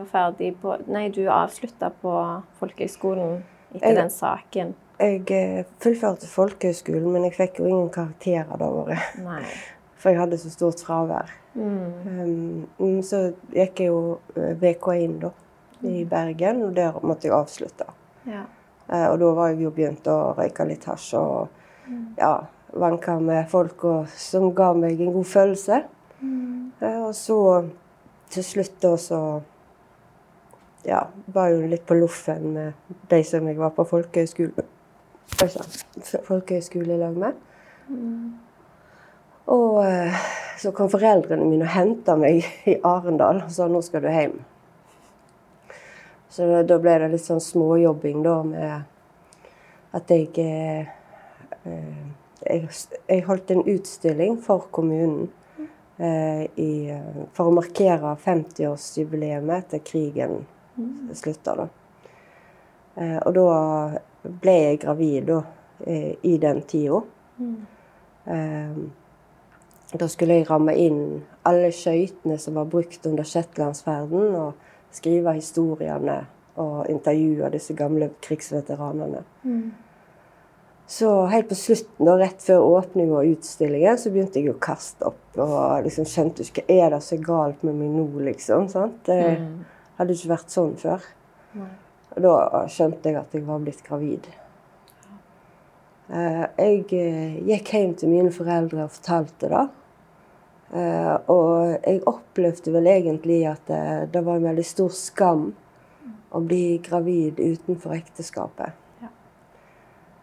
var 0.00 0.08
ferdig 0.14 0.54
på 0.62 0.78
Nei, 0.88 1.08
du 1.14 1.26
avslutta 1.30 1.90
på 2.00 2.14
folkehøgskolen 2.62 3.42
etter 3.74 3.90
Jeg- 3.92 3.98
den 4.00 4.14
saken. 4.14 4.72
Jeg 5.00 5.22
eh, 5.32 5.66
fullførte 5.80 6.28
folkehøyskolen, 6.28 7.08
men 7.12 7.24
jeg 7.28 7.36
fikk 7.38 7.60
jo 7.62 7.68
ingen 7.68 7.92
karakterer 7.94 8.58
det 8.60 8.66
året. 8.68 9.20
Nei. 9.24 9.44
For 10.00 10.12
jeg 10.12 10.20
hadde 10.20 10.38
så 10.40 10.50
stort 10.52 10.80
fravær. 10.84 11.32
Mm. 11.54 12.66
Um, 12.78 13.00
så 13.04 13.30
gikk 13.52 13.82
jeg 13.82 13.90
jo 13.90 14.18
eh, 14.36 14.54
VK1 14.60 15.16
da, 15.24 15.32
i 15.88 16.04
Bergen, 16.08 16.62
og 16.66 16.76
der 16.76 16.96
måtte 17.04 17.28
jeg 17.28 17.36
avslutte. 17.36 17.88
Ja. 18.28 18.46
Uh, 18.90 19.06
og 19.10 19.18
da 19.22 19.32
var 19.36 19.52
jeg 19.52 19.64
jo 19.64 19.72
begynt 19.74 20.08
å 20.10 20.18
røyke 20.38 20.66
litt 20.68 20.86
hasj 20.88 21.14
og 21.20 21.56
ja, 22.18 22.34
vanke 22.76 23.16
med 23.20 23.48
folk 23.50 23.84
og, 23.88 24.12
som 24.20 24.50
ga 24.56 24.72
meg 24.76 25.00
en 25.00 25.12
god 25.16 25.28
følelse. 25.28 25.82
Eh, 26.80 27.00
og 27.02 27.14
så 27.16 27.38
til 28.30 28.44
slutt 28.46 28.76
da 28.82 28.94
så 29.00 29.20
ja, 30.86 31.04
var 31.32 31.50
jeg 31.50 31.60
jo 31.60 31.70
litt 31.74 31.86
på 31.88 31.96
loffen 31.98 32.52
med 32.54 32.98
de 33.10 33.22
som 33.26 33.48
jeg 33.48 33.58
var 33.60 33.74
på 33.76 33.84
folkehøyskole 33.88 34.66
Oi 35.38 35.48
sann. 35.48 35.66
Folkehøyskole 36.26 36.94
i 36.94 37.00
lag 37.00 37.16
med. 37.18 37.38
Og 39.50 39.80
eh, 39.86 40.18
så 40.60 40.72
kom 40.76 40.90
foreldrene 40.92 41.46
mine 41.48 41.66
og 41.66 41.72
henta 41.74 42.16
meg 42.20 42.44
i 42.70 42.76
Arendal 42.86 43.42
og 43.46 43.52
sa 43.54 43.66
nå 43.70 43.80
skal 43.82 44.04
du 44.04 44.10
hjem. 44.12 44.36
Så 46.30 46.46
da- 46.46 46.62
da 46.62 46.78
ble 46.78 46.98
det 47.02 47.08
litt 47.14 47.24
sånn 47.24 47.40
småjobbing 47.42 48.22
da 48.22 48.36
med 48.46 48.84
at 49.98 50.12
jeg 50.14 50.28
eh, 50.38 50.86
eh, 51.66 52.04
jeg, 52.46 52.68
jeg 53.08 53.24
holdt 53.26 53.50
en 53.50 53.64
utstilling 53.68 54.36
for 54.44 54.68
kommunen 54.72 55.26
eh, 55.98 56.46
i, 56.56 56.70
eh, 56.94 57.24
for 57.36 57.50
å 57.50 57.56
markere 57.56 58.14
50-årsjubileet 58.22 59.50
etter 59.56 59.82
krigen 59.84 60.44
slutta. 61.12 61.56
Da. 61.58 61.66
Eh, 62.96 63.18
og 63.26 63.34
da 63.34 63.48
ble 64.22 64.56
jeg 64.56 64.80
gravid 64.84 65.28
da, 65.30 65.42
eh, 65.86 66.14
i 66.22 66.36
den 66.38 66.62
tida. 66.62 67.02
Mm. 67.40 67.60
da 69.96 70.06
skulle 70.12 70.34
jeg 70.36 70.46
ramme 70.50 70.74
inn 70.76 71.22
alle 71.48 71.70
skøytene 71.72 72.36
som 72.38 72.58
var 72.60 72.68
brukt 72.70 73.06
under 73.08 73.24
Shetlandsferden, 73.24 74.34
og 74.36 74.92
skrive 74.92 75.32
historiene 75.38 76.18
og 76.60 76.90
intervjue 76.92 77.48
disse 77.50 77.74
gamle 77.74 78.10
krigsveteranene. 78.22 79.24
Så 80.90 81.26
helt 81.30 81.48
på 81.48 81.54
slutten, 81.54 82.06
da, 82.06 82.16
rett 82.18 82.42
før 82.42 82.64
åpning 82.66 83.12
og 83.14 83.28
utstillingen, 83.30 83.98
så 83.98 84.10
begynte 84.10 84.40
jeg 84.40 84.50
å 84.50 84.58
kaste 84.58 85.06
opp. 85.06 85.20
Og 85.38 85.84
liksom 85.86 86.06
skjønte 86.10 86.42
ikke 86.42 86.64
hva 86.66 86.78
er 86.88 86.96
det 86.96 86.98
er 87.14 87.20
galt 87.22 87.62
med 87.66 87.76
meg 87.78 87.92
nå, 87.94 88.06
liksom. 88.26 88.66
sant? 88.72 88.96
Det 89.06 89.20
hadde 90.00 90.16
ikke 90.16 90.32
vært 90.32 90.50
sånn 90.50 90.74
før. 90.80 91.06
Og 92.16 92.22
da 92.24 92.62
skjønte 92.70 93.10
jeg 93.10 93.18
at 93.20 93.34
jeg 93.34 93.46
var 93.46 93.60
blitt 93.62 93.82
gravid. 93.86 94.26
Eh, 96.10 96.46
Jeg 96.58 96.84
eh, 96.96 97.36
gikk 97.46 97.72
hjem 97.74 97.94
til 97.94 98.10
mine 98.10 98.32
foreldre 98.34 98.84
og 98.88 98.94
fortalte 98.96 99.50
det. 99.52 99.66
Eh, 100.74 101.16
Og 101.30 101.76
jeg 101.86 102.02
opplevde 102.06 102.72
vel 102.74 102.90
egentlig 102.90 103.44
at 103.50 103.70
det 104.12 104.24
var 104.26 104.36
en 104.36 104.48
veldig 104.50 104.66
stor 104.66 104.90
skam 104.94 105.52
å 106.30 106.40
bli 106.40 106.78
gravid 106.82 107.38
utenfor 107.38 107.94
ekteskapet. 107.96 108.76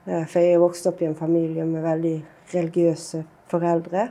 For 0.07 0.39
jeg 0.39 0.59
vokste 0.59 0.87
opp 0.93 1.01
i 1.03 1.07
en 1.09 1.17
familie 1.19 1.65
med 1.67 1.83
veldig 1.83 2.13
religiøse 2.53 3.25
foreldre. 3.51 4.05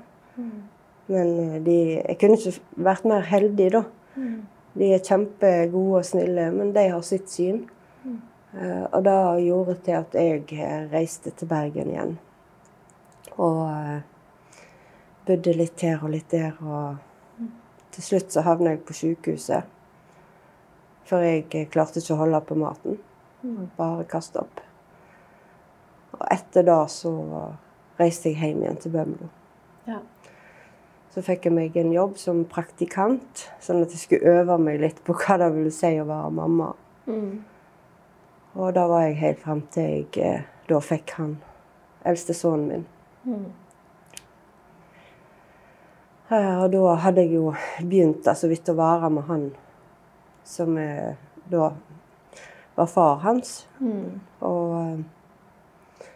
Men 1.09 1.30
eh, 1.40 1.61
de, 1.64 1.76
jeg 2.02 2.18
kunne 2.21 2.37
ikke 2.37 2.83
vært 2.88 3.06
mer 3.09 3.25
heldig, 3.30 3.71
da. 3.78 3.83
De 4.76 4.90
er 4.92 5.04
kjempegode 5.04 6.02
og 6.02 6.04
snille, 6.04 6.50
men 6.52 6.73
de 6.76 6.88
har 6.92 7.04
sitt 7.06 7.30
syn. 7.33 7.62
Mm. 8.04 8.18
Og 8.92 9.04
det 9.04 9.16
gjorde 9.47 9.76
til 9.85 9.97
at 9.99 10.16
jeg 10.16 10.42
eh, 10.52 10.85
reiste 10.92 11.33
til 11.33 11.49
Bergen 11.49 11.92
igjen. 11.92 12.18
Og 13.37 13.62
eh, 13.71 14.61
bodde 15.26 15.56
litt 15.56 15.80
her 15.85 16.04
og 16.04 16.12
litt 16.12 16.28
der. 16.33 16.56
Og 16.61 17.49
til 17.97 18.04
slutt 18.04 18.33
så 18.33 18.45
havna 18.45 18.75
jeg 18.75 18.85
på 18.85 18.97
sykehuset. 18.97 19.73
For 21.09 21.25
jeg 21.25 21.47
eh, 21.52 21.68
klarte 21.73 22.00
ikke 22.00 22.16
å 22.16 22.23
holde 22.25 22.42
på 22.49 22.59
maten. 22.61 23.00
Bare 23.76 24.09
kaste 24.11 24.42
opp. 24.42 24.61
Og 26.16 26.23
etter 26.33 26.64
det 26.66 26.80
så 26.92 27.12
reiste 28.00 28.33
jeg 28.33 28.40
hjem 28.40 28.64
igjen 28.64 28.80
til 28.80 28.97
Bømlo. 28.97 29.36
Så 31.16 31.23
fikk 31.25 31.46
jeg 31.49 31.54
meg 31.56 31.76
en 31.80 31.94
jobb 31.94 32.18
som 32.20 32.42
praktikant, 32.44 33.46
sånn 33.64 33.80
at 33.80 33.94
jeg 33.94 34.02
skulle 34.02 34.35
øve 34.37 34.58
meg 34.61 34.82
litt 34.82 34.99
på 35.06 35.14
hva 35.16 35.38
det 35.40 35.49
ville 35.54 35.73
si 35.73 35.94
å 35.96 36.04
være 36.04 36.32
mamma. 36.37 36.66
Og 38.56 38.75
da 38.76 38.85
var 38.90 39.06
jeg 39.06 39.16
helt 39.23 39.40
frem 39.40 39.62
til 39.73 39.87
jeg 39.94 40.20
eh, 40.20 40.42
da 40.68 40.80
fikk 40.85 41.14
han 41.16 41.38
eldste 42.04 42.37
sønnen 42.37 42.68
min. 42.68 42.85
Eh, 46.30 46.54
Og 46.61 46.68
da 46.75 46.94
hadde 47.06 47.25
jeg 47.25 47.32
jo 47.38 47.54
begynt 47.80 48.25
så 48.25 48.35
altså, 48.35 48.49
vidt 48.52 48.68
å 48.68 48.76
være 48.76 49.11
med 49.16 49.28
han 49.30 49.44
som 50.44 50.76
eh, 50.78 51.16
da 51.49 51.73
var 52.76 52.87
far 52.92 53.20
hans. 53.25 53.66
Og 54.44 54.73
eh, 54.82 56.08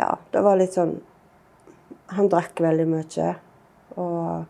ja, 0.00 0.16
det 0.32 0.42
var 0.42 0.58
litt 0.58 0.74
sånn 0.74 0.98
Han 2.14 2.28
drakk 2.30 2.60
veldig 2.62 2.84
mye. 2.86 3.30
Og 3.96 4.44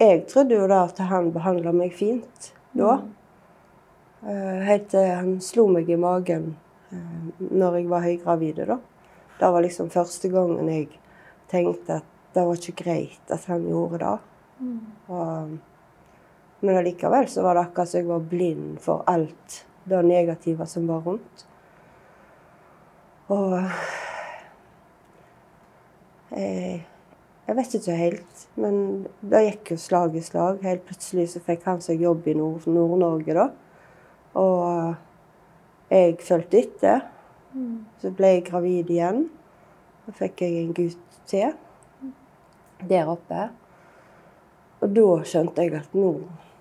jeg 0.00 0.24
trodde 0.30 0.56
jo 0.56 0.68
da 0.70 0.84
at 0.88 0.98
han 1.10 1.32
behandla 1.34 1.72
meg 1.76 1.92
fint 1.96 2.52
da. 2.72 3.00
Eh, 4.24 4.60
Helt 4.68 4.88
til 4.92 5.10
han 5.10 5.34
slo 5.44 5.66
meg 5.72 5.90
i 5.90 5.98
magen 6.00 6.54
eh, 6.92 7.28
når 7.50 7.80
jeg 7.80 7.90
var 7.90 8.06
høygravid. 8.06 8.62
da. 8.66 8.78
Det 9.40 9.52
var 9.52 9.64
liksom 9.64 9.90
første 9.92 10.28
gangen 10.32 10.68
jeg 10.68 10.88
tenkte 11.50 12.00
at 12.00 12.08
det 12.34 12.44
var 12.46 12.60
ikke 12.60 12.84
greit 12.84 13.32
at 13.34 13.44
han 13.50 13.64
gjorde 13.66 13.98
det. 14.04 14.18
Og, 15.08 15.58
men 16.60 16.76
allikevel 16.76 17.28
så 17.32 17.42
var 17.42 17.56
det 17.56 17.64
akkurat 17.64 17.88
som 17.88 18.00
jeg 18.02 18.08
var 18.10 18.26
blind 18.30 18.80
for 18.84 19.04
alt 19.10 19.64
det 19.88 20.02
negative 20.04 20.66
som 20.68 20.86
var 20.86 21.00
rundt. 21.06 21.46
Og 23.32 23.56
jeg, 26.36 26.84
jeg 27.50 27.56
vet 27.58 27.72
ikke 27.74 27.94
helt, 27.98 28.42
men 28.62 28.74
det 29.26 29.40
gikk 29.42 29.72
jo 29.72 29.76
slag 29.82 30.14
i 30.14 30.20
slag. 30.22 30.60
Helt 30.62 30.84
plutselig 30.86 31.24
så 31.32 31.40
fikk 31.42 31.64
han 31.66 31.80
seg 31.82 31.98
jobb 31.98 32.28
i 32.30 32.34
Nord- 32.38 32.68
Nord-Norge, 32.70 33.34
da. 33.34 33.48
Og 34.38 35.90
jeg 35.90 36.20
fulgte 36.22 36.60
etter. 36.60 37.00
Så 37.98 38.12
ble 38.14 38.36
jeg 38.36 38.44
gravid 38.46 38.92
igjen. 38.94 39.24
Da 40.06 40.14
fikk 40.14 40.44
jeg 40.44 40.60
en 40.60 40.76
gutt 40.76 41.18
til 41.26 41.56
der 42.86 43.10
oppe. 43.10 43.48
Og 44.80 44.94
da 44.94 45.08
skjønte 45.26 45.66
jeg 45.66 45.74
at 45.80 45.98
nå, 45.98 46.12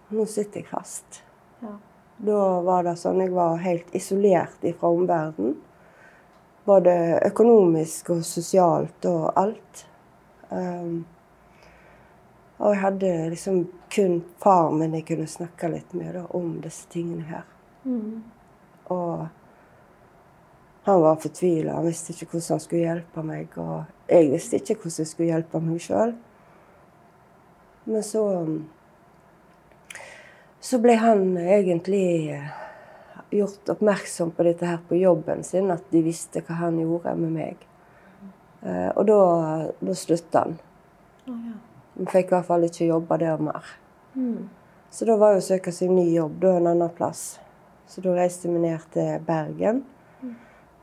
nå 0.09 0.25
sitter 0.25 0.63
jeg 0.63 0.71
fast. 0.71 1.21
Ja. 1.61 1.75
Da 2.17 2.39
var 2.65 2.89
det 2.89 2.95
sånn 2.97 3.21
jeg 3.21 3.35
var 3.37 3.61
helt 3.61 3.93
isolert 3.93 4.65
fra 4.79 4.89
omverdenen. 4.89 5.53
Både 6.65 6.97
økonomisk 7.29 8.09
og 8.17 8.25
sosialt 8.25 9.05
og 9.05 9.29
alt. 9.37 9.85
Um, 10.49 11.05
og 12.59 12.73
jeg 12.73 12.81
hadde 12.81 13.11
liksom 13.31 13.59
kun 13.93 14.23
far 14.43 14.71
min 14.75 14.95
jeg 14.97 15.05
kunne 15.07 15.27
snakke 15.31 15.69
litt 15.71 15.93
med 15.95 16.13
da, 16.17 16.25
om 16.35 16.57
disse 16.63 16.89
tingene 16.91 17.27
her. 17.29 17.45
Og 18.91 19.27
han 20.83 21.01
var 21.01 21.21
fortvila. 21.21 21.77
Han 21.77 21.87
visste 21.87 22.13
ikke 22.13 22.33
hvordan 22.33 22.55
han 22.55 22.63
skulle 22.63 22.81
hjelpe 22.81 23.23
meg. 23.23 23.55
Og 23.61 24.11
jeg 24.11 24.31
visste 24.33 24.59
ikke 24.59 24.75
hvordan 24.81 25.03
jeg 25.03 25.11
skulle 25.13 25.29
hjelpe 25.31 25.63
meg 25.63 25.85
sjøl. 25.85 26.13
Men 27.85 28.03
så 28.03 28.25
Så 30.59 30.77
ble 30.83 30.97
han 30.99 31.37
egentlig 31.37 32.33
eh, 32.35 32.49
gjort 33.31 33.69
oppmerksom 33.71 34.33
på 34.35 34.43
dette 34.43 34.67
her 34.67 34.81
på 34.89 34.97
jobben 34.99 35.43
sin, 35.43 35.71
at 35.71 35.85
de 35.91 36.01
visste 36.03 36.41
hva 36.43 36.57
han 36.59 36.81
gjorde 36.81 37.13
med 37.15 37.31
meg. 37.31 37.68
Eh, 38.61 38.89
og 38.95 39.05
da, 39.07 39.19
da 39.79 39.95
slutta 39.95 40.45
han. 40.45 40.57
Han 41.29 42.09
fikk 42.09 42.31
i 42.31 42.35
hvert 42.35 42.47
fall 42.47 42.65
ikke 42.67 42.89
jobbe 42.89 43.19
der 43.21 43.41
mer. 43.43 43.75
Så 44.89 45.05
da 45.05 45.15
var 45.21 45.35
jo 45.35 45.43
å 45.43 45.45
søke 45.45 45.71
seg 45.75 45.91
ny 45.93 46.07
jobb 46.15 46.39
da 46.41 46.55
en 46.57 46.67
annen 46.71 46.91
plass. 46.97 47.39
Så 47.89 48.01
da 48.05 48.13
reiste 48.17 48.49
vi 48.49 48.61
ned 48.61 48.85
til 48.93 49.21
Bergen, 49.25 49.83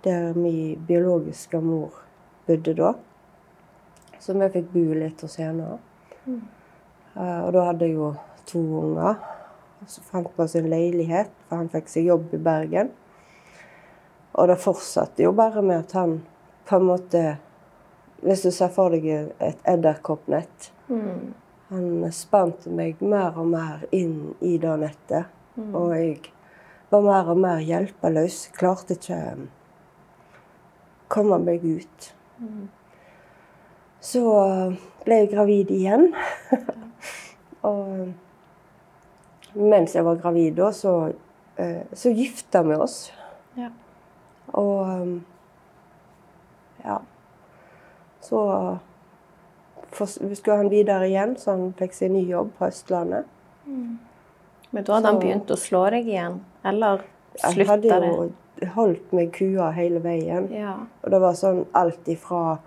der 0.04 0.35
min 0.38 0.78
biologiske 0.87 1.61
mor 1.62 2.02
bodde 2.47 2.75
da. 2.78 2.92
Så 4.18 4.35
vi 4.35 4.49
fikk 4.54 4.71
bo 4.73 4.85
litt 4.97 5.23
hos 5.23 5.37
henne. 5.42 5.78
Eh, 6.26 7.40
og 7.42 7.52
da 7.54 7.66
hadde 7.68 7.88
jeg 7.88 7.97
jo 7.99 8.12
to 8.47 8.62
unger. 8.83 9.18
Så 9.87 10.02
fant 10.02 10.30
vi 10.35 10.42
oss 10.42 10.56
en 10.59 10.71
leilighet, 10.71 11.30
for 11.47 11.61
han 11.61 11.71
fikk 11.71 11.90
seg 11.92 12.09
jobb 12.09 12.33
i 12.35 12.40
Bergen. 12.42 12.90
Og 14.37 14.49
det 14.50 14.59
fortsatte 14.61 15.25
jo 15.25 15.33
bare 15.37 15.62
med 15.62 15.85
at 15.85 15.92
han 15.97 16.18
på 16.66 16.80
en 16.80 16.88
måte 16.90 17.23
Hvis 18.25 18.46
du 18.46 18.50
ser 18.50 18.73
for 18.73 18.94
deg 18.94 19.04
et 19.11 19.61
edderkoppnett 19.68 20.70
Mm. 20.88 21.35
Han 21.68 22.12
spante 22.14 22.70
meg 22.70 23.00
mer 23.02 23.35
og 23.40 23.49
mer 23.50 23.87
inn 23.94 24.35
i 24.40 24.54
det 24.62 24.75
nettet. 24.78 25.32
Mm. 25.56 25.73
Og 25.75 25.94
jeg 25.96 26.20
var 26.92 27.02
mer 27.02 27.30
og 27.32 27.40
mer 27.42 27.62
hjelpeløs. 27.66 28.37
Klarte 28.54 28.94
ikke 28.94 29.18
å 29.18 29.46
komme 31.11 31.40
meg 31.42 31.64
ut. 31.66 32.12
Mm. 32.38 32.68
Så 34.06 34.23
ble 35.02 35.18
jeg 35.25 35.32
gravid 35.32 35.73
igjen. 35.75 36.12
og 37.66 38.12
mens 39.56 39.96
jeg 39.96 40.06
var 40.06 40.23
gravid 40.23 40.54
da, 40.61 40.70
så, 40.70 40.94
eh, 41.58 41.82
så 41.96 42.14
gifta 42.14 42.62
vi 42.62 42.78
oss. 42.78 43.11
Ja. 43.58 43.73
Og 44.54 45.18
ja. 46.85 47.00
Så 48.26 48.78
skulle 49.97 50.56
han 50.56 50.71
videre 50.73 51.06
igjen, 51.09 51.37
så 51.40 51.54
han 51.54 51.71
fikk 51.78 51.95
seg 51.97 52.12
ny 52.12 52.25
jobb 52.28 52.50
på 52.59 52.66
Østlandet. 52.68 53.28
Men 53.66 54.85
da 54.85 54.97
hadde 54.97 55.12
han 55.12 55.21
begynt 55.23 55.50
å 55.50 55.56
slå 55.56 55.87
deg 55.95 56.09
igjen? 56.11 56.40
Eller 56.66 57.06
Jeg 57.40 57.68
hadde 57.68 58.00
jo 58.02 58.26
holdt 58.75 59.12
meg 59.16 59.33
kua 59.37 59.71
hele 59.76 60.00
veien. 60.04 60.49
Ja. 60.52 60.78
Og 61.04 61.12
det 61.12 61.21
var 61.21 61.37
sånn 61.38 61.66
alt 61.76 62.09
ifra 62.09 62.59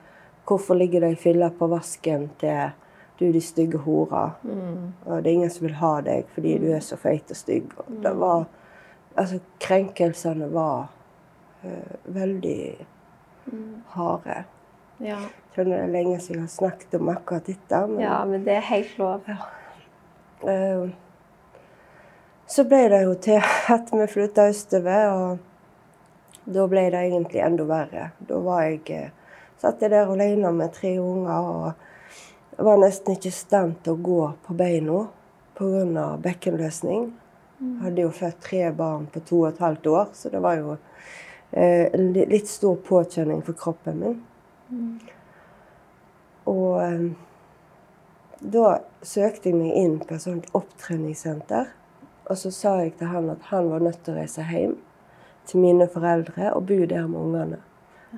'Hvorfor 0.46 0.76
ligger 0.76 1.02
det 1.02 1.10
ei 1.10 1.16
fille 1.16 1.50
på 1.50 1.68
vasken?' 1.70 2.30
til 2.40 2.72
'Du, 3.20 3.32
de 3.32 3.42
stygge 3.42 3.78
hora'. 3.78 4.32
Mm. 4.44 4.94
Og 5.06 5.24
det 5.24 5.30
er 5.30 5.34
ingen 5.34 5.50
som 5.50 5.68
vil 5.68 5.76
ha 5.76 6.02
deg 6.02 6.26
fordi 6.34 6.58
du 6.58 6.72
er 6.72 6.80
så 6.80 6.96
feit 6.96 7.32
og 7.32 7.38
stygg. 7.38 7.74
Og 7.78 8.04
det 8.04 8.16
var 8.20 8.46
Altså, 9.18 9.40
krenkelsene 9.60 10.54
var 10.54 10.88
uh, 11.64 11.96
veldig 12.06 12.88
harde. 13.88 14.44
Ja. 15.04 15.20
Skjønner 15.54 15.78
det 15.82 15.84
er 15.86 15.94
lenge 15.94 16.18
siden 16.20 16.42
jeg 16.42 16.48
har 16.48 16.56
snakket 16.56 16.98
om 17.00 17.12
akkurat 17.14 17.48
dette. 17.48 17.84
Men 17.88 18.02
ja, 18.04 18.18
men 18.28 18.44
det 18.46 18.56
er 18.58 18.66
helt 18.70 18.98
lov. 19.00 19.30
eh, 20.48 20.90
så 22.50 22.66
ble 22.66 22.82
det 22.90 23.04
jo 23.06 23.14
til 23.22 23.42
at 23.76 23.94
vi 23.94 24.08
flytta 24.10 24.48
østover, 24.50 25.12
og 25.14 26.50
da 26.50 26.66
ble 26.68 26.88
det 26.90 27.04
egentlig 27.06 27.44
enda 27.46 27.68
verre. 27.70 28.10
Da 28.20 28.40
var 28.44 28.66
jeg 28.66 28.82
eh, 28.96 29.12
satt 29.62 29.82
jeg 29.84 29.94
der 29.94 30.10
alene 30.10 30.52
med 30.56 30.74
tre 30.74 30.96
unger 31.02 31.50
og 31.54 32.66
var 32.66 32.80
nesten 32.82 33.16
ikke 33.16 33.32
i 33.32 33.36
stand 33.36 33.78
til 33.84 33.96
å 33.96 34.04
gå 34.04 34.22
på 34.46 34.56
beina 34.58 35.06
pga. 35.60 36.06
bekkenløsning. 36.24 37.12
Jeg 37.60 37.84
hadde 37.84 38.02
jo 38.02 38.12
født 38.16 38.40
tre 38.42 38.72
barn 38.72 39.08
på 39.12 39.20
to 39.20 39.42
og 39.42 39.50
et 39.50 39.60
halvt 39.60 39.88
år, 39.92 40.06
så 40.14 40.30
det 40.32 40.40
var 40.42 40.56
jo 40.56 40.78
eh, 41.52 41.92
en 41.92 42.14
litt 42.14 42.48
stor 42.48 42.78
påkjenning 42.88 43.42
for 43.44 43.54
kroppen 43.54 44.00
min. 44.00 44.18
Og 46.50 46.84
eh, 46.84 47.08
da 48.40 48.68
søkte 49.02 49.50
jeg 49.50 49.58
meg 49.60 49.76
inn 49.76 49.98
på 50.04 50.16
et 50.16 50.26
sånt 50.26 50.50
opptreningssenter. 50.58 51.74
Og 52.30 52.38
så 52.38 52.52
sa 52.54 52.76
jeg 52.84 52.94
til 53.00 53.10
han 53.10 53.32
at 53.34 53.50
han 53.50 53.72
var 53.72 53.84
nødt 53.84 54.04
til 54.06 54.14
å 54.14 54.22
reise 54.22 54.46
hjem 54.46 54.78
til 55.50 55.64
mine 55.64 55.90
foreldre 55.90 56.54
og 56.54 56.68
bo 56.70 56.78
der 56.86 57.10
med 57.10 57.20
ungene. 57.20 57.60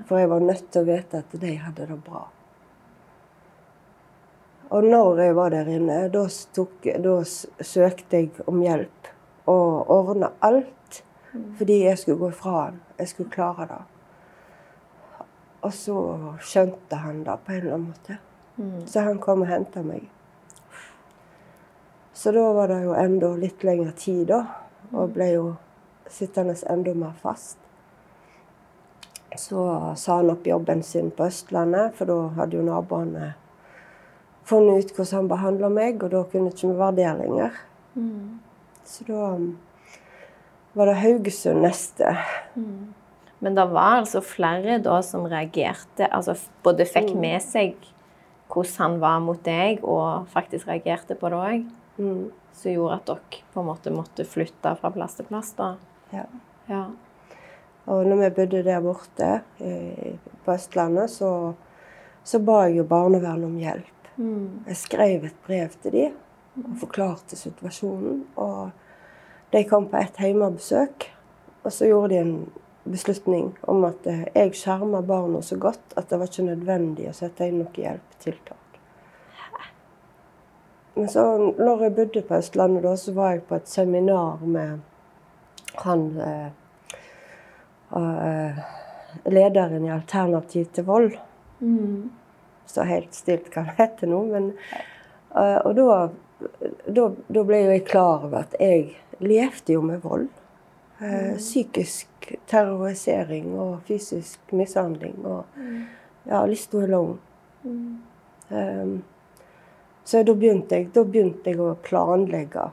For 0.07 0.19
jeg 0.19 0.29
var 0.31 0.43
nødt 0.43 0.67
til 0.71 0.83
å 0.83 0.89
vite 0.89 1.23
at 1.23 1.33
de 1.41 1.55
hadde 1.59 1.87
det 1.87 1.97
bra. 2.03 2.25
Og 4.71 4.87
når 4.87 5.19
jeg 5.19 5.35
var 5.35 5.51
der 5.51 5.67
inne, 5.67 5.97
da, 6.11 6.25
tok, 6.55 6.85
da 7.03 7.15
søkte 7.27 8.21
jeg 8.21 8.45
om 8.47 8.61
hjelp. 8.63 9.09
Og 9.51 9.89
ordna 9.91 10.31
alt 10.39 11.01
fordi 11.57 11.81
jeg 11.85 11.99
skulle 11.99 12.19
gå 12.19 12.29
fra 12.35 12.53
han. 12.57 12.79
Jeg 12.99 13.11
skulle 13.11 13.31
klare 13.31 13.67
det. 13.67 13.81
Og 15.61 15.73
så 15.73 15.95
skjønte 16.41 16.99
han 17.03 17.23
det 17.25 17.37
på 17.45 17.53
en 17.53 17.61
eller 17.61 17.75
annen 17.75 17.89
måte. 17.91 18.17
Mm. 18.57 18.87
Så 18.87 19.05
han 19.05 19.19
kom 19.21 19.43
og 19.45 19.51
henta 19.51 19.83
meg. 19.85 20.07
Så 22.13 22.33
da 22.35 22.47
var 22.53 22.69
det 22.69 22.81
jo 22.83 22.93
enda 22.97 23.31
litt 23.39 23.63
lengre 23.65 23.93
tid, 23.97 24.27
da. 24.29 24.43
Og 24.91 25.13
ble 25.15 25.29
jo 25.31 25.45
sittende 26.11 26.55
enda 26.69 26.93
mer 26.97 27.13
fast. 27.21 27.57
Så 29.37 29.63
sa 29.97 30.17
han 30.19 30.29
opp 30.33 30.47
jobben 30.47 30.83
sin 30.83 31.11
på 31.15 31.29
Østlandet, 31.29 31.95
for 31.95 32.09
da 32.09 32.17
hadde 32.41 32.59
jo 32.59 32.65
naboene 32.67 33.31
funnet 34.43 34.85
ut 34.85 34.95
hvordan 34.95 35.15
han 35.15 35.29
behandla 35.31 35.69
meg, 35.71 36.03
og 36.03 36.11
da 36.11 36.23
kunne 36.27 36.51
ikke 36.51 36.71
vi 36.73 36.79
være 36.81 36.97
der 36.99 37.19
lenger. 37.21 37.59
Mm. 37.95 38.39
Så 38.83 39.05
da 39.07 39.33
um, 39.37 39.53
var 40.73 40.91
det 40.91 40.99
Haugesund 40.99 41.63
neste. 41.63 42.15
Men 43.41 43.55
det 43.57 43.65
var 43.73 44.01
altså 44.01 44.21
flere 44.21 44.77
da 44.83 44.99
som 45.05 45.25
reagerte, 45.25 46.07
altså 46.13 46.35
både 46.63 46.85
fikk 46.85 47.13
Mm. 47.15 47.21
med 47.21 47.41
seg 47.41 47.75
hvordan 48.51 48.77
han 48.77 48.99
var 48.99 49.19
mot 49.19 49.43
deg, 49.43 49.79
og 49.83 50.27
faktisk 50.29 50.67
reagerte 50.67 51.15
på 51.15 51.29
det 51.29 51.37
òg, 51.37 51.65
Mm. 51.97 52.31
som 52.53 52.71
gjorde 52.71 52.93
at 52.93 53.05
dere 53.05 53.41
på 53.53 53.59
en 53.61 53.65
måte 53.67 53.91
måtte 53.91 54.25
flytte 54.25 54.75
fra 54.79 54.89
plass 54.91 55.15
til 55.15 55.25
plass, 55.25 55.53
da. 55.53 55.75
Ja. 56.13 56.25
Ja. 56.69 56.85
Og 57.87 58.05
når 58.05 58.15
vi 58.21 58.29
bodde 58.29 58.63
der 58.63 58.81
borte 58.81 59.41
eh, 59.59 60.17
på 60.45 60.53
Østlandet, 60.53 61.09
så, 61.09 61.53
så 62.23 62.39
ba 62.39 62.65
jeg 62.67 62.77
jo 62.77 62.83
barnevernet 62.83 63.45
om 63.45 63.57
hjelp. 63.57 64.09
Mm. 64.17 64.63
Jeg 64.67 64.75
skrev 64.77 65.23
et 65.25 65.35
brev 65.47 65.69
til 65.81 65.91
dem 65.91 66.11
og 66.57 66.77
forklarte 66.83 67.35
situasjonen. 67.35 68.25
Og 68.35 68.71
de 69.53 69.63
kom 69.63 69.87
på 69.89 69.97
et 69.97 70.19
hjemmebesøk, 70.19 71.07
og 71.63 71.71
så 71.71 71.87
gjorde 71.89 72.09
de 72.09 72.19
en 72.21 72.51
beslutning 72.83 73.51
om 73.61 73.85
at 73.87 74.07
eh, 74.09 74.25
jeg 74.35 74.55
skjerma 74.57 75.01
barna 75.05 75.41
så 75.45 75.57
godt 75.61 75.95
at 75.95 76.09
det 76.09 76.19
var 76.19 76.31
ikke 76.31 76.47
nødvendig 76.47 77.09
å 77.09 77.15
sette 77.15 77.47
inn 77.47 77.61
noe 77.61 77.73
hjelpetiltak. 77.75 78.57
Men 80.95 81.07
så 81.09 81.23
når 81.39 81.85
jeg 81.85 81.95
bodde 81.97 82.23
på 82.27 82.37
Østlandet, 82.37 82.83
da, 82.83 82.95
så 82.99 83.13
var 83.15 83.35
jeg 83.35 83.45
på 83.47 83.55
et 83.57 83.69
seminar 83.71 84.41
med 84.43 84.81
han 85.85 86.07
eh, 86.19 86.47
eh, 87.95 88.63
lederen 89.31 89.85
i 89.87 89.93
Alternativ 89.93 90.67
til 90.75 90.89
vold 90.89 91.13
Mm. 91.61 92.09
Så 92.65 92.81
helt 92.81 93.13
stilt 93.13 93.51
hva 93.53 93.65
det 93.67 93.77
heter 93.77 94.09
nå. 94.09 94.23
Men, 94.31 94.51
eh, 95.35 95.57
og 95.57 95.75
da, 95.77 95.97
da, 96.87 97.09
da 97.27 97.43
ble 97.45 97.63
jeg 97.65 97.85
klar 97.89 98.27
over 98.27 98.45
at 98.45 98.55
jeg 98.59 98.95
levde 99.21 99.75
jo 99.75 99.83
med 99.85 100.01
vold. 100.05 100.29
Eh, 101.01 101.35
psykisk 101.37 102.09
terrorisering 102.49 103.53
og 103.59 103.81
fysisk 103.87 104.53
mishandling. 104.55 105.17
Og 105.25 105.45
ja, 106.27 106.43
lista 106.45 106.81
er 106.81 106.91
lang. 106.91 107.15
Um, 108.51 108.93
så 110.03 110.23
da 110.27 110.33
begynte, 110.35 110.75
jeg, 110.75 110.89
da 110.95 111.03
begynte 111.07 111.53
jeg 111.53 111.61
å 111.61 111.75
planlegge 111.85 112.67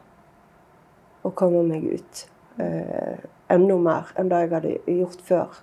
å 1.23 1.33
komme 1.37 1.63
meg 1.69 1.85
ut. 1.93 2.25
Uh, 2.59 3.19
enda 3.53 3.77
mer 3.81 4.15
enn 4.19 4.31
det 4.31 4.41
jeg 4.45 4.55
hadde 4.55 4.79
gjort 4.99 5.23
før. 5.29 5.61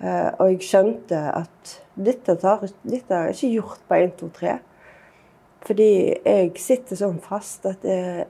Eh, 0.00 0.30
og 0.40 0.48
jeg 0.48 0.64
skjønte 0.64 1.20
at 1.36 1.74
dette, 2.00 2.36
tar, 2.40 2.64
dette 2.88 3.16
er 3.16 3.34
ikke 3.34 3.52
gjort 3.52 3.82
på 3.88 3.98
1, 4.00 4.14
2, 4.22 4.28
3. 4.38 4.56
Fordi 5.66 5.90
jeg 6.24 6.52
sitter 6.60 6.96
sånn 6.96 7.18
fast 7.20 7.68
at 7.68 7.84
jeg, 7.84 8.24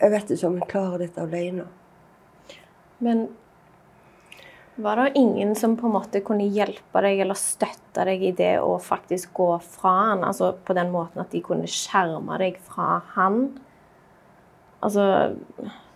jeg 0.00 0.14
vet 0.14 0.32
ikke 0.34 0.50
om 0.50 0.58
jeg 0.58 0.70
klarer 0.72 1.04
dette 1.04 1.22
alene. 1.22 1.68
Men 3.04 3.28
var 4.76 4.96
det 4.96 5.12
ingen 5.14 5.54
som 5.54 5.76
på 5.76 5.86
en 5.86 5.92
måte 5.94 6.20
kunne 6.24 6.46
hjelpe 6.50 7.02
deg 7.04 7.20
eller 7.22 7.38
støtte 7.38 8.06
deg 8.08 8.22
i 8.26 8.32
det 8.34 8.54
å 8.58 8.74
faktisk 8.82 9.32
gå 9.38 9.50
fra 9.62 9.92
han? 10.10 10.24
Altså 10.26 10.52
på 10.66 10.74
den 10.74 10.90
måten 10.94 11.22
at 11.22 11.30
de 11.30 11.42
kunne 11.44 11.68
skjerme 11.70 12.38
deg 12.42 12.58
fra 12.62 13.00
han? 13.14 13.52
Altså, 14.84 15.36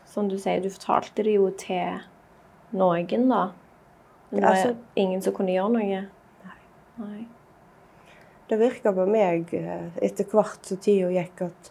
som 0.09 0.29
du 0.31 0.39
sier, 0.39 0.63
du 0.63 0.71
fortalte 0.71 1.27
det 1.27 1.35
jo 1.35 1.51
til 1.59 1.99
noen, 2.79 3.27
da. 3.29 3.51
Men 4.31 4.41
det 4.41 4.47
var 4.47 4.57
Altså- 4.57 4.77
ingen 4.97 5.23
som 5.23 5.35
kunne 5.35 5.53
gjøre 5.53 5.73
noe? 5.73 6.07
Nei. 6.99 7.27
Det 8.49 8.59
virka 8.59 8.93
på 8.93 9.07
meg 9.07 9.53
eh, 9.55 9.91
etter 10.03 10.25
hvert 10.25 10.65
som 10.65 10.79
tida 10.79 11.11
gikk, 11.11 11.43
at 11.43 11.71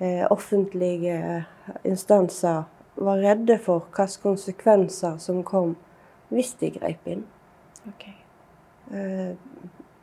eh, 0.00 0.26
offentlige 0.30 1.44
instanser 1.84 2.64
var 2.96 3.18
redde 3.18 3.58
for 3.58 3.80
hvilke 3.80 4.22
konsekvenser 4.22 5.18
som 5.18 5.42
kom 5.42 5.76
hvis 6.32 6.54
de 6.60 6.70
grep 6.74 7.08
inn. 7.08 7.24
Ok. 7.88 8.08
Eh, 8.92 9.34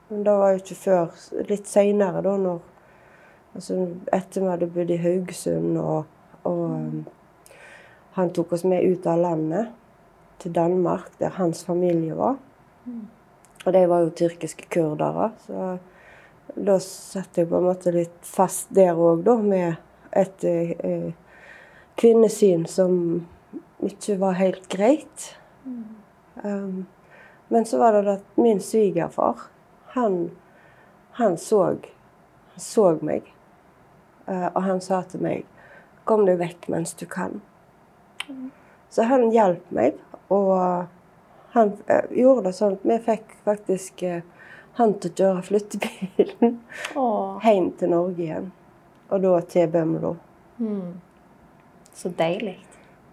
Men 0.07 0.23
det 0.23 0.33
var 0.37 0.51
jo 0.53 0.61
ikke 0.61 0.77
før 0.77 1.13
litt 1.49 1.65
seinere, 1.65 2.21
da, 2.21 2.35
når 2.37 2.59
altså, 3.57 3.79
Etter 4.13 4.43
vi 4.43 4.51
hadde 4.51 4.67
bodd 4.69 4.91
i 4.93 4.99
Haugesund, 5.01 5.79
og, 5.81 6.05
og 6.45 6.59
mm. 6.75 6.99
han 8.19 8.29
tok 8.37 8.53
oss 8.53 8.65
med 8.69 8.85
ut 8.85 9.07
av 9.09 9.23
landet, 9.23 9.73
til 10.37 10.53
Danmark, 10.53 11.09
der 11.19 11.33
hans 11.39 11.63
familie 11.65 12.13
var. 12.17 12.35
Og 13.65 13.73
de 13.73 13.81
var 13.89 14.03
jo 14.03 14.13
tyrkiske 14.13 14.67
kurdere. 14.69 15.31
Så 15.47 15.77
da 16.55 16.75
satt 16.83 17.39
jeg 17.39 17.49
på 17.49 17.59
en 17.59 17.69
måte 17.69 17.93
litt 17.95 18.19
fast 18.27 18.69
der 18.75 18.93
òg, 18.93 19.23
da, 19.25 19.37
med 19.41 19.79
et 20.15 20.45
eh, 20.47 21.13
kvinnesyn 21.97 22.67
som 22.69 23.25
ikke 23.83 24.19
var 24.21 24.37
helt 24.39 24.69
greit. 24.71 25.31
Um, 26.43 26.85
men 27.47 27.65
så 27.65 27.79
var 27.79 27.93
det 27.93 28.11
at 28.11 28.37
min 28.37 28.61
svigerfar, 28.61 29.39
han, 29.95 30.31
han, 31.11 31.37
så, 31.37 31.63
han 31.63 32.59
så 32.59 32.97
meg. 33.01 33.31
Uh, 34.25 34.47
og 34.53 34.61
han 34.65 34.81
sa 34.81 35.03
til 35.05 35.21
meg 35.21 35.43
Kom 36.05 36.21
deg 36.25 36.37
vekk 36.37 36.67
mens 36.69 36.93
du 36.93 37.07
kan. 37.09 37.39
Så 38.93 39.07
han 39.09 39.31
hjalp 39.33 39.71
meg, 39.73 39.95
og 40.29 40.85
han 41.55 41.71
uh, 41.89 42.03
gjorde 42.13 42.43
det 42.45 42.51
sånn 42.53 42.75
at 42.77 42.85
vi 42.85 42.97
fikk 43.07 43.33
faktisk 43.47 44.03
uh, 44.05 44.19
han 44.77 44.93
til 44.99 45.09
å 45.09 45.15
kjøre 45.17 45.45
flyttebilen 45.47 46.59
Åh. 46.99 47.41
hjem 47.47 47.71
til 47.79 47.91
Norge 47.93 48.21
igjen. 48.21 48.51
Og 49.09 49.21
da 49.23 49.33
til 49.49 49.69
Bømlo. 49.71 50.15
Mm. 50.59 50.99
Så 51.95 52.11
deilig. 52.17 52.59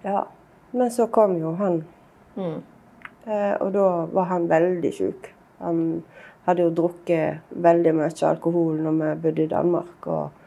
Ja. 0.03 0.27
Men 0.73 0.91
så 0.93 1.07
kom 1.13 1.37
jo 1.41 1.55
han, 1.61 1.85
Mm. 2.33 2.63
Eh, 3.27 3.55
og 3.61 3.73
da 3.75 3.87
var 4.13 4.31
han 4.31 4.49
veldig 4.51 4.93
sjuk. 4.95 5.29
Han 5.63 6.03
hadde 6.47 6.67
jo 6.67 6.75
drukket 6.75 7.55
veldig 7.65 7.95
mye 7.99 8.13
alkohol 8.29 8.81
når 8.83 8.99
vi 8.99 9.11
bodde 9.27 9.45
i 9.45 9.51
Danmark, 9.51 10.07
og, 10.07 10.39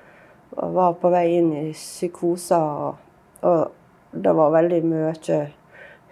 var 0.55 0.93
på 1.01 1.09
vei 1.11 1.25
inn 1.35 1.51
i 1.51 1.71
psykoser. 1.75 2.55
Og, 2.87 2.95
og 3.43 4.21
det 4.23 4.33
var 4.37 4.53
veldig 4.53 4.81
mye 4.87 5.39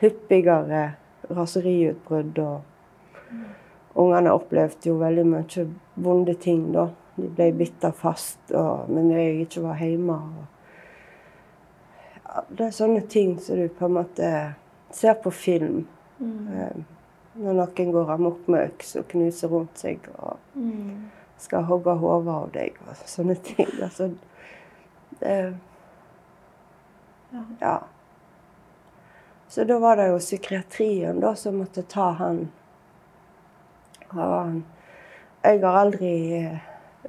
hyppigere 0.01 0.81
raseriutbrudd. 1.29 2.39
Og 2.43 2.61
ungene 4.03 4.33
opplevde 4.33 4.89
jo 4.89 4.97
veldig 4.99 5.25
mye 5.29 5.67
vonde 5.95 6.35
ting, 6.35 6.73
da. 6.75 6.89
De 7.15 7.29
ble 7.29 7.51
bitt 7.53 7.85
fast, 7.95 8.41
og, 8.57 8.89
men 8.89 9.11
jeg 9.13 9.45
ikke 9.45 9.61
var 9.67 9.79
hjemme. 9.79 10.17
Og, 10.17 10.43
det 12.49 12.65
er 12.65 12.73
sånne 12.73 13.03
ting 13.09 13.35
som 13.41 13.59
du 13.59 13.67
på 13.69 13.85
en 13.85 13.97
måte 13.99 14.29
ser 14.93 15.19
på 15.21 15.31
film. 15.31 15.83
Eh, 16.23 16.83
Når 17.35 17.53
noen 17.57 17.91
går 17.91 18.09
amok 18.13 18.47
med 18.47 18.67
øks 18.69 18.95
og 18.99 19.07
knuser 19.09 19.49
rundt 19.49 19.77
seg 19.81 19.99
og 20.19 20.37
Mm. 20.55 21.09
skal 21.37 21.63
hogge 21.65 21.95
hodet 21.97 22.33
av 22.33 22.51
deg 22.53 22.75
og 22.87 22.95
sånne 22.95 23.35
ting. 23.43 23.67
Altså, 23.81 24.11
det, 25.19 25.55
ja. 27.61 27.79
Så 29.49 29.63
da 29.63 29.79
var 29.79 29.95
det 29.95 30.07
jo 30.11 30.17
psykiatrien 30.21 31.19
da 31.21 31.33
som 31.35 31.57
måtte 31.61 31.83
ta 31.89 32.11
han. 32.11 32.51
Og 34.13 34.61
jeg 35.43 35.59
har 35.61 35.77
aldri 35.79 36.13
eh, 36.37 36.57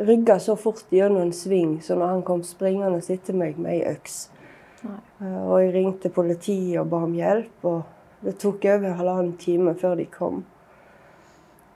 rygga 0.00 0.38
så 0.40 0.56
fort 0.56 0.84
gjennom 0.90 1.22
en 1.22 1.32
sving 1.32 1.78
som 1.84 1.98
når 2.00 2.06
han 2.16 2.22
kom 2.26 2.42
springende 2.42 3.02
etter 3.12 3.34
meg 3.36 3.58
med 3.58 3.72
ei 3.76 3.92
øks. 3.94 4.28
Nei. 4.84 4.98
Eh, 5.20 5.42
Og 5.46 5.60
jeg 5.62 5.74
ringte 5.74 6.08
politiet 6.12 6.80
og 6.80 6.88
ba 6.90 6.96
om 7.04 7.12
hjelp. 7.14 7.64
og 7.64 7.82
Det 8.24 8.38
tok 8.40 8.64
over 8.72 8.96
halvannen 8.98 9.36
time 9.40 9.74
før 9.78 9.98
de 10.00 10.08
kom. 10.08 10.44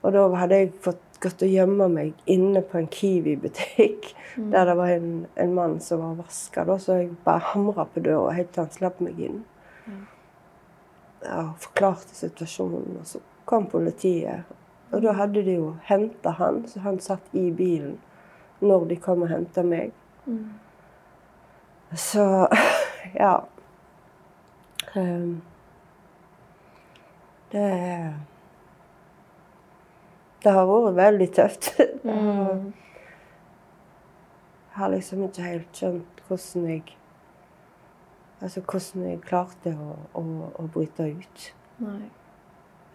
Og 0.01 0.13
da 0.15 0.25
hadde 0.39 0.57
jeg 0.63 0.73
fått 0.81 1.05
gått 1.19 1.43
og 1.43 1.51
gjemme 1.51 1.87
meg 1.91 2.29
inne 2.31 2.61
på 2.63 2.79
en 2.79 2.87
Kiwi-butikk. 2.87 4.13
Der 4.37 4.69
det 4.69 4.75
var 4.77 4.91
en, 4.93 5.25
en 5.35 5.53
mann 5.53 5.79
som 5.83 5.99
var 5.99 6.13
vaska, 6.21 6.65
så 6.79 7.01
jeg 7.01 7.09
bare 7.25 7.43
hamra 7.51 7.85
på 7.85 8.03
døra 8.05 8.31
helt 8.37 8.53
til 8.53 8.63
han 8.63 8.71
slapp 8.71 9.01
meg 9.03 9.19
inn. 9.19 9.41
Ja, 11.25 11.49
og 11.49 11.57
forklarte 11.59 12.15
situasjonen, 12.15 13.01
og 13.01 13.07
så 13.07 13.19
kom 13.49 13.67
politiet. 13.67 14.47
Og 14.91 15.03
da 15.03 15.13
hadde 15.17 15.43
de 15.43 15.57
jo 15.57 15.73
henta 15.89 16.31
han, 16.39 16.63
så 16.67 16.79
han 16.85 17.01
satt 17.03 17.35
i 17.35 17.49
bilen 17.51 17.97
når 18.63 18.87
de 18.89 18.99
kom 18.99 19.23
og 19.23 19.31
henta 19.31 19.63
meg. 19.63 19.91
Mm. 20.25 20.55
Så 21.95 22.23
ja. 23.21 23.33
Ehm, 24.95 25.41
det 27.51 28.13
Det 30.43 30.51
har 30.55 30.69
vært 30.69 30.95
veldig 31.03 31.31
tøft. 31.35 31.73
Mm. 31.99 32.71
Jeg 34.69 34.77
har 34.85 34.91
liksom 34.93 35.23
ikke 35.25 35.43
helt 35.43 35.75
skjønt 35.75 36.21
hvordan 36.27 36.69
jeg 36.69 36.95
Altså 38.39 38.61
hvordan 38.63 39.09
jeg 39.09 39.19
klarte 39.27 39.73
å, 39.75 39.97
å, 40.15 40.21
å 40.55 40.67
bryte 40.71 41.09
ut. 41.11 41.49
Nei. 41.83 42.07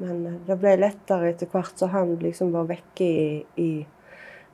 Men 0.00 0.26
eh, 0.26 0.38
det 0.46 0.56
ble 0.60 0.72
lettere 0.80 1.34
etter 1.34 1.50
hvert 1.52 1.78
så 1.78 1.90
han 1.92 2.16
liksom 2.22 2.54
var 2.54 2.70
vekke 2.70 3.04
i, 3.04 3.26
i 3.60 3.68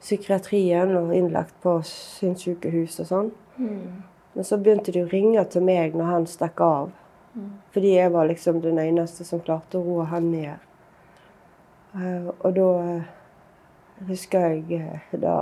psykiatrien 0.01 0.97
og 0.99 1.13
innlagt 1.17 1.55
på 1.63 1.77
sinnssykehus 1.87 2.99
og 3.05 3.11
sånn. 3.13 3.31
Mm. 3.61 4.03
Men 4.35 4.47
så 4.47 4.59
begynte 4.61 4.95
de 4.95 5.05
å 5.05 5.11
ringe 5.11 5.45
til 5.53 5.65
meg 5.67 5.97
når 5.99 6.13
han 6.15 6.29
stakk 6.31 6.61
av. 6.65 6.91
Mm. 7.35 7.53
Fordi 7.73 7.95
jeg 7.95 8.13
var 8.13 8.27
liksom 8.27 8.61
den 8.61 8.79
eneste 8.79 9.25
som 9.25 9.43
klarte 9.45 9.79
å 9.79 9.85
roe 9.87 10.07
han 10.11 10.31
ned. 10.33 10.67
Eh, 11.95 12.29
og 12.31 12.55
da 12.57 12.69
eh, 12.83 13.11
husker 14.11 14.55
jeg 14.55 14.81
eh, 14.81 15.19
da 15.19 15.39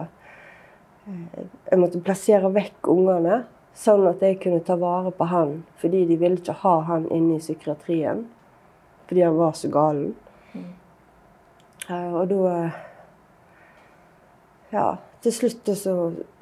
Jeg 1.09 1.81
måtte 1.81 2.03
plassere 2.05 2.51
vekk 2.53 2.91
ungene, 2.93 3.39
sånn 3.73 4.03
at 4.11 4.21
jeg 4.21 4.43
kunne 4.43 4.61
ta 4.61 4.75
vare 4.77 5.09
på 5.17 5.25
han. 5.31 5.55
Fordi 5.81 6.03
de 6.05 6.19
ville 6.21 6.37
ikke 6.37 6.59
ha 6.61 6.75
han 6.85 7.07
inne 7.09 7.39
i 7.39 7.41
psykiatrien. 7.41 8.27
Fordi 9.09 9.23
han 9.25 9.39
var 9.39 9.55
så 9.57 9.71
galen. 9.73 10.11
Eh, 11.89 12.13
og 12.13 12.29
da 12.29 12.71
Ja, 14.69 14.99
til 15.25 15.33
slutt 15.33 15.71
så, 15.81 15.95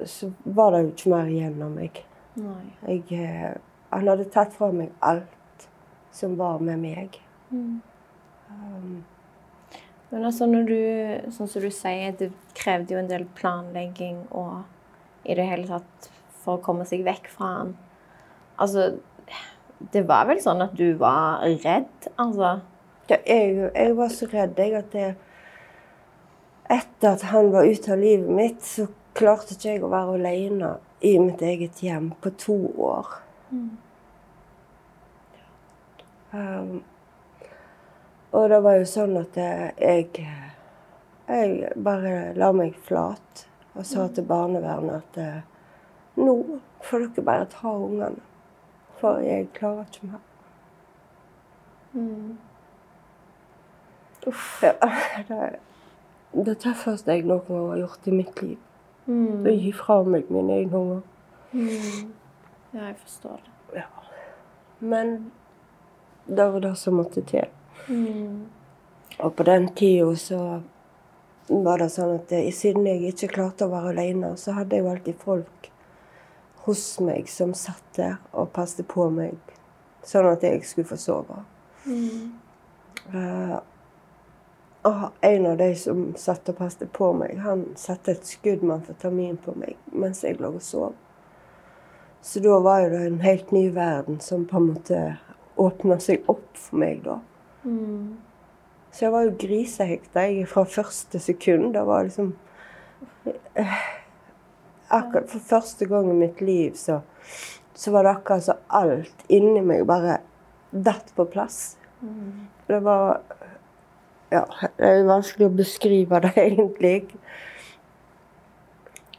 så 0.03 0.33
var 0.43 0.73
det 0.73 0.81
jo 0.81 0.89
ikke 0.91 1.11
mer 1.13 1.29
igjen 1.31 1.61
av 1.63 1.71
meg. 1.71 2.01
Jeg, 2.35 3.53
han 3.93 4.09
hadde 4.11 4.27
tatt 4.33 4.51
fra 4.57 4.67
meg 4.75 4.91
alt 4.99 5.36
som 6.17 6.35
var 6.39 6.63
med 6.63 6.81
meg. 6.81 7.19
Mm. 7.51 7.79
Um, 8.49 8.97
Men 10.09 10.23
altså 10.23 10.47
når 10.47 10.69
du, 10.69 10.79
sånn 11.35 11.49
som 11.51 11.63
du 11.63 11.71
sier, 11.73 12.13
det 12.15 12.31
krevde 12.55 12.95
jo 12.95 13.01
en 13.01 13.09
del 13.09 13.25
planlegging 13.37 14.23
og 14.31 14.63
i 15.27 15.35
det 15.35 15.45
hele 15.49 15.67
tatt 15.67 16.07
for 16.43 16.55
å 16.55 16.63
komme 16.63 16.87
seg 16.87 17.03
vekk 17.03 17.27
fra 17.33 17.49
han. 17.57 17.73
Altså, 18.55 18.93
det 19.93 20.05
var 20.07 20.29
vel 20.29 20.39
sånn 20.41 20.63
at 20.63 20.77
du 20.79 20.93
var 20.97 21.43
redd, 21.43 22.07
altså? 22.15 22.57
ja, 23.07 23.17
jeg, 23.25 23.71
jeg 23.75 23.95
var 23.97 24.11
så 24.13 24.27
redd 24.31 24.59
jeg, 24.59 24.73
at 24.75 24.91
det, 24.95 25.07
etter 26.77 27.13
at 27.13 27.27
han 27.31 27.51
var 27.53 27.67
ute 27.67 27.93
av 27.93 28.01
livet 28.01 28.31
mitt, 28.39 28.63
så 28.65 28.87
klarte 29.17 29.55
ikke 29.55 29.69
jeg 29.69 29.83
å 29.85 29.91
være 29.91 30.17
alene 30.19 30.73
i 31.05 31.15
mitt 31.21 31.41
eget 31.45 31.79
hjem 31.83 32.11
på 32.21 32.33
to 32.39 32.57
år. 32.83 33.19
Um, 36.33 36.83
og 38.31 38.49
det 38.51 38.59
var 38.63 38.79
jo 38.79 38.87
sånn 38.89 39.15
at 39.21 39.37
jeg, 39.39 40.25
jeg 41.27 41.69
bare 41.79 42.33
la 42.35 42.51
meg 42.55 42.75
flat 42.87 43.45
og 43.77 43.85
sa 43.87 44.07
til 44.11 44.25
barnevernet 44.27 44.97
at 44.99 45.19
eh, 45.21 45.39
nå 46.17 46.33
får 46.83 47.05
dere 47.05 47.23
bare 47.25 47.47
ta 47.51 47.71
ungene, 47.71 48.23
for 48.99 49.21
jeg 49.21 49.47
klarer 49.55 49.85
ikke 49.85 50.09
mer. 50.09 50.23
Uff. 54.27 54.63
Ja, 54.63 54.73
det, 55.29 55.49
det 56.45 56.57
tøffeste 56.63 57.15
jeg 57.15 57.25
noen 57.29 57.45
gang 57.47 57.69
har 57.71 57.83
gjort 57.85 58.09
i 58.09 58.15
mitt 58.17 58.41
liv. 58.43 58.57
Å 59.07 59.53
gi 59.53 59.71
fra 59.77 60.01
meg 60.03 60.31
mine 60.33 60.57
egne 60.59 60.81
unger. 60.81 61.03
Mm. 61.53 62.09
Ja, 62.73 62.89
jeg 62.89 62.97
forstår 63.05 63.37
det. 63.45 63.53
Ja. 63.79 63.85
Men 64.79 65.31
det 66.27 66.47
var 66.51 66.59
det 66.59 66.75
som 66.75 66.99
måtte 66.99 67.23
til. 67.27 67.47
Mm. 67.87 68.45
Og 69.19 69.35
på 69.35 69.43
den 69.43 69.69
tida 69.75 70.15
så 70.15 70.41
var 71.47 71.79
det 71.79 71.89
sånn 71.93 72.17
at 72.17 72.31
jeg, 72.31 72.51
siden 72.53 72.87
jeg 72.89 73.13
ikke 73.13 73.31
klarte 73.37 73.67
å 73.67 73.71
være 73.71 73.93
alene, 73.95 74.33
så 74.37 74.57
hadde 74.57 74.75
jeg 74.75 74.83
jo 74.83 74.91
alltid 74.91 75.21
folk 75.23 75.69
hos 76.67 76.83
meg 76.99 77.29
som 77.31 77.53
satt 77.55 77.85
der 77.95 78.17
og 78.33 78.51
passet 78.55 78.87
på 78.91 79.07
meg, 79.13 79.37
sånn 80.03 80.27
at 80.33 80.43
jeg 80.43 80.65
skulle 80.67 80.89
få 80.89 80.99
sove. 80.99 81.39
Eh, 81.87 83.57
og 84.87 85.05
en 85.21 85.45
av 85.47 85.57
de 85.57 85.69
som 85.79 86.03
satt 86.19 86.49
og 86.51 86.59
passet 86.59 86.91
på 86.95 87.13
meg, 87.15 87.39
han 87.43 87.63
satte 87.79 88.13
et 88.13 88.27
skudd 88.27 88.63
med 88.63 88.81
amfetamin 88.81 89.39
på 89.43 89.55
meg 89.55 89.79
mens 89.91 90.23
jeg 90.23 90.41
lå 90.43 90.51
og 90.59 90.63
sov. 90.63 90.93
Så 92.21 92.43
da 92.43 92.59
var 92.59 92.83
jo 92.83 92.91
det 92.91 93.01
en 93.07 93.21
helt 93.23 93.51
ny 93.55 93.69
verden 93.71 94.19
som 94.19 94.45
på 94.47 94.59
en 94.59 94.69
måte 94.73 95.01
åpna 95.57 95.99
seg 96.03 96.25
opp 96.31 96.47
for 96.57 96.79
meg 96.81 97.03
da. 97.05 97.19
Mm. 97.63 98.17
Så 98.91 99.05
jeg 99.05 99.13
var 99.13 99.27
jo 99.27 99.35
grisehekta 99.41 100.25
jeg 100.25 100.47
fra 100.49 100.63
første 100.65 101.19
sekund. 101.21 101.73
Det 101.75 101.83
var 101.85 102.07
liksom 102.07 102.33
eh, 103.53 103.79
Akkurat 104.87 105.27
for 105.27 105.43
første 105.43 105.85
gang 105.85 106.07
i 106.09 106.15
mitt 106.15 106.39
liv 106.41 106.77
så, 106.79 107.01
så 107.75 107.91
var 107.91 108.07
det 108.07 108.13
akkurat 108.15 108.45
så 108.45 108.55
alt 108.71 109.25
inni 109.27 109.59
meg 109.61 109.83
bare 109.87 110.21
datt 110.71 111.11
på 111.15 111.25
plass. 111.27 111.75
Det 112.67 112.79
var 112.83 113.21
Ja, 114.31 114.43
det 114.77 114.83
er 114.83 115.05
vanskelig 115.07 115.47
å 115.47 115.55
beskrive 115.55 116.19
det, 116.19 116.33
egentlig. 116.49 117.05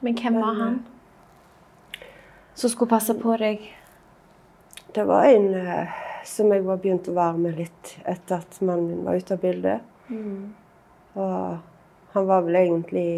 Men 0.05 0.19
hvem 0.19 0.41
var 0.41 0.59
han? 0.59 0.75
Som 2.55 2.71
skulle 2.71 2.91
passe 2.91 3.15
på 3.17 3.37
deg? 3.41 3.65
Det 4.95 5.07
var 5.09 5.31
en 5.31 5.55
eh, 5.55 5.97
som 6.27 6.53
jeg 6.53 6.65
var 6.67 6.81
begynt 6.83 7.09
å 7.11 7.17
være 7.17 7.43
med 7.43 7.59
litt 7.59 7.95
etter 8.05 8.43
at 8.43 8.61
mannen 8.61 8.89
min 8.91 9.05
var 9.07 9.19
ute 9.19 9.37
av 9.37 9.43
bildet. 9.43 9.81
Og 11.19 12.15
han 12.15 12.27
var 12.27 12.45
vel 12.47 12.57
egentlig 12.63 13.09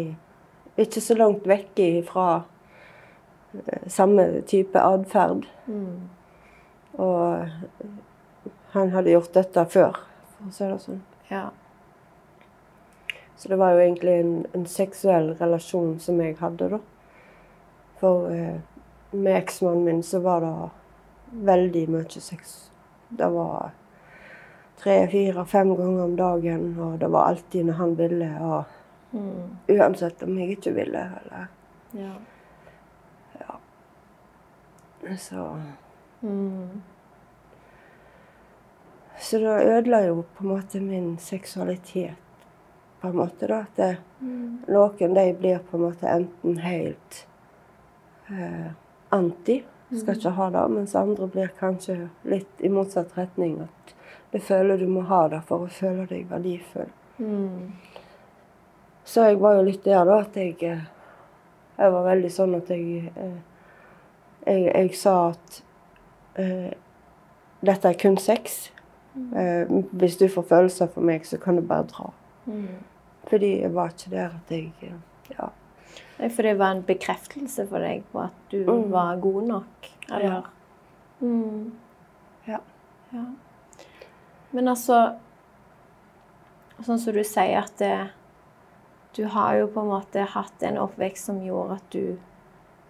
ikke 0.79 1.01
så 1.03 1.15
langt 1.17 1.47
vekk 1.47 1.81
fra 2.07 2.27
eh, 3.53 3.87
samme 3.87 4.41
type 4.47 4.79
atferd. 4.79 5.47
Og 7.01 7.47
han 8.71 8.91
hadde 8.91 9.11
gjort 9.11 9.33
dette 9.35 9.65
før, 9.71 9.97
for 10.35 10.47
å 10.47 10.55
si 10.55 10.69
det 10.69 10.79
sånn. 10.85 11.01
Ja. 11.31 11.49
Så 13.35 13.49
det 13.49 13.57
var 13.59 13.73
jo 13.73 13.81
egentlig 13.81 14.17
en, 14.21 14.33
en 14.53 14.67
seksuell 14.69 15.33
relasjon 15.39 15.95
som 15.99 16.19
jeg 16.21 16.37
hadde, 16.39 16.69
da. 16.75 16.81
For 18.01 18.29
eh, 18.31 18.59
med 19.11 19.37
eksmannen 19.37 19.83
min 19.85 20.03
så 20.03 20.21
var 20.23 20.45
det 20.45 20.53
veldig 21.51 21.87
mye 21.89 22.21
sex. 22.21 22.70
Det 23.17 23.27
var 23.33 23.71
tre, 24.81 25.07
fire, 25.11 25.45
fem 25.45 25.75
ganger 25.77 26.03
om 26.03 26.15
dagen, 26.17 26.79
og 26.79 26.99
det 26.99 27.09
var 27.11 27.27
alltid 27.31 27.65
når 27.65 27.73
han 27.73 27.95
ville. 27.97 28.29
Og 28.41 28.63
Mm. 29.13 29.57
uansett 29.67 30.23
om 30.23 30.37
jeg 30.39 30.49
ikke 30.55 30.71
ville, 30.73 30.99
eller 31.21 31.47
ja. 31.93 32.13
Så 35.17 35.57
Mm. 36.21 36.81
Så 39.19 39.37
det 39.37 39.65
ødela 39.77 39.99
jo 40.05 40.23
på 40.35 40.43
en 40.43 40.49
måte 40.49 40.79
min 40.81 41.17
seksualitet. 41.17 42.13
På 43.01 43.07
en 43.07 43.15
måte 43.17 43.47
da, 43.47 43.59
at 43.59 43.75
det, 43.75 43.97
Noen 44.67 45.13
de 45.15 45.33
blir 45.33 45.59
på 45.59 45.77
en 45.77 45.83
måte 45.83 46.07
enten 46.07 46.57
helt 46.59 47.27
eh, 48.29 48.71
anti, 49.09 49.63
skal 49.99 50.15
ikke 50.15 50.35
ha 50.37 50.49
det, 50.49 50.63
mens 50.71 50.95
andre 50.95 51.27
blir 51.27 51.51
kanskje 51.59 51.97
litt 52.23 52.63
i 52.63 52.69
motsatt 52.71 53.17
retning. 53.17 53.59
At 53.65 53.95
du 54.31 54.39
føler 54.39 54.79
du 54.79 54.87
må 54.87 55.03
ha 55.09 55.25
det 55.31 55.41
for 55.47 55.65
å 55.65 55.71
føle 55.71 56.05
deg 56.07 56.29
verdifull. 56.31 56.91
Mm. 57.19 57.71
Så 59.03 59.27
jeg 59.27 59.39
var 59.41 59.57
jo 59.57 59.65
litt 59.67 59.83
der 59.85 60.05
da, 60.07 60.21
at 60.23 60.37
jeg, 60.39 60.55
eh, 60.63 60.85
jeg 61.77 61.95
var 61.95 62.07
veldig 62.07 62.31
sånn 62.31 62.55
at 62.61 62.69
jeg 62.71 63.11
eh, 63.15 63.39
Jeg, 64.41 64.61
jeg 64.73 64.95
sa 64.97 65.11
at 65.29 65.57
uh, 66.41 66.71
dette 67.61 67.89
er 67.91 67.97
kun 68.01 68.15
sex. 68.17 68.71
Uh, 69.13 69.83
hvis 69.93 70.15
du 70.17 70.25
får 70.33 70.47
følelser 70.49 70.89
for 70.89 71.05
meg, 71.05 71.27
så 71.29 71.37
kan 71.37 71.59
du 71.59 71.61
bare 71.61 71.85
dra. 71.91 72.07
Mm. 72.47 72.79
Fordi 73.29 73.51
jeg 73.61 73.73
var 73.75 73.93
ikke 73.93 74.15
der 74.15 74.33
at 74.39 74.49
jeg 74.49 74.71
Ja. 75.35 75.51
For 76.29 76.43
det 76.45 76.53
var 76.59 76.75
en 76.75 76.83
bekreftelse 76.85 77.65
for 77.69 77.79
deg 77.81 78.03
på 78.11 78.19
at 78.27 78.33
du 78.51 78.59
Mm. 78.67 78.91
var 78.91 79.15
god 79.17 79.43
nok? 79.47 79.89
Eller? 80.11 80.43
Mm. 81.21 81.71
Ja. 82.45 82.59
ja. 83.11 83.25
Men 84.51 84.67
altså 84.67 85.15
Sånn 86.81 86.97
som 86.99 87.13
du 87.13 87.21
sier 87.23 87.59
at 87.61 87.75
det, 87.77 88.09
du 89.13 89.25
har 89.29 89.53
jo 89.59 89.67
på 89.69 89.81
en 89.83 89.91
måte 89.91 90.23
hatt 90.33 90.63
en 90.65 90.79
oppvekst 90.81 91.27
som 91.29 91.41
gjorde 91.45 91.75
at 91.77 91.89
du 91.93 92.17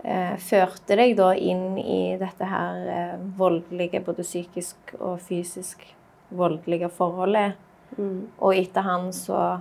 eh, 0.06 0.38
førte 0.40 0.96
deg 0.96 1.18
da 1.18 1.34
inn 1.36 1.78
i 1.78 2.16
dette 2.22 2.48
her 2.48 2.88
eh, 2.88 3.18
voldelige, 3.36 4.00
både 4.06 4.24
psykisk 4.24 4.94
og 5.00 5.20
fysisk 5.20 5.84
voldelige 6.32 6.88
forholdet. 6.96 7.58
Mm. 7.98 8.30
Og 8.40 8.56
etter 8.56 8.88
han 8.88 9.12
så 9.12 9.60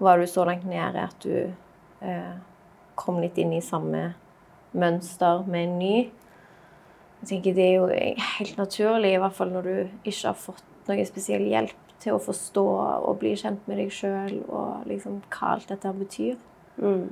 var 0.00 0.18
du 0.18 0.26
så 0.26 0.46
langt 0.48 0.64
nede 0.64 1.04
at 1.10 1.20
du 1.20 1.52
eh, 2.00 2.32
kom 2.98 3.20
litt 3.22 3.38
inn 3.38 3.54
i 3.54 3.64
samme 3.64 4.14
mønster 4.76 5.44
med 5.48 5.68
en 5.68 5.78
ny. 5.80 5.96
Jeg 7.20 7.28
tenker 7.30 7.54
Det 7.56 7.64
er 7.64 7.74
jo 7.76 7.86
helt 8.36 8.58
naturlig, 8.58 9.14
i 9.14 9.20
hvert 9.20 9.36
fall 9.36 9.52
når 9.52 9.68
du 9.68 9.76
ikke 10.04 10.28
har 10.28 10.38
fått 10.38 10.64
noe 10.88 11.06
spesiell 11.08 11.46
hjelp 11.48 11.94
til 12.02 12.14
å 12.14 12.22
forstå 12.22 12.64
og 13.08 13.16
bli 13.20 13.32
kjent 13.38 13.64
med 13.66 13.80
deg 13.80 13.94
sjøl 13.94 14.42
og 14.46 14.84
liksom 14.88 15.22
hva 15.32 15.54
alt 15.54 15.70
dette 15.72 15.92
betyr. 15.96 16.36
Mm. 16.76 17.08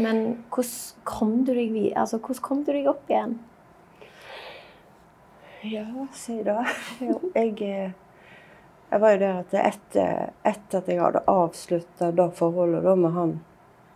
Men 0.00 0.20
hvordan 0.50 1.06
kom 1.08 1.38
du 1.46 1.54
deg, 1.54 1.78
altså, 1.96 2.18
hvordan 2.18 2.44
kom 2.44 2.64
du 2.66 2.72
deg 2.74 2.90
opp 2.90 3.10
igjen? 3.10 3.38
Ja, 5.70 5.86
si 6.16 6.40
det. 6.42 6.56
Jeg, 7.36 7.56
eh, 7.60 7.92
jeg 8.90 9.00
var 9.00 9.12
jo 9.14 9.18
der 9.20 9.40
at 9.42 9.52
etter, 9.54 10.30
etter 10.42 10.80
at 10.80 10.88
jeg 10.90 10.98
hadde 10.98 11.20
avslutta 11.30 12.08
det 12.16 12.24
forholdet 12.34 12.82
da 12.82 12.94
med 12.98 13.12
han 13.14 13.34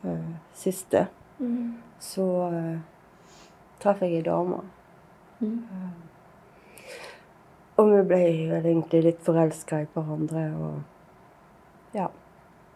eh, 0.05 0.33
siste, 0.55 1.07
så 2.01 2.25
uh, 2.53 2.79
traff 3.83 4.03
jeg 4.03 4.19
ei 4.19 4.23
dame. 4.27 4.61
Mm. 5.41 5.63
Og 7.77 7.91
vi 7.91 8.03
ble 8.07 8.21
vel 8.53 8.67
egentlig 8.71 9.03
litt 9.05 9.23
forelska 9.27 9.81
i 9.83 9.89
hverandre. 9.95 10.45
Og 10.55 11.97
ja. 11.97 12.09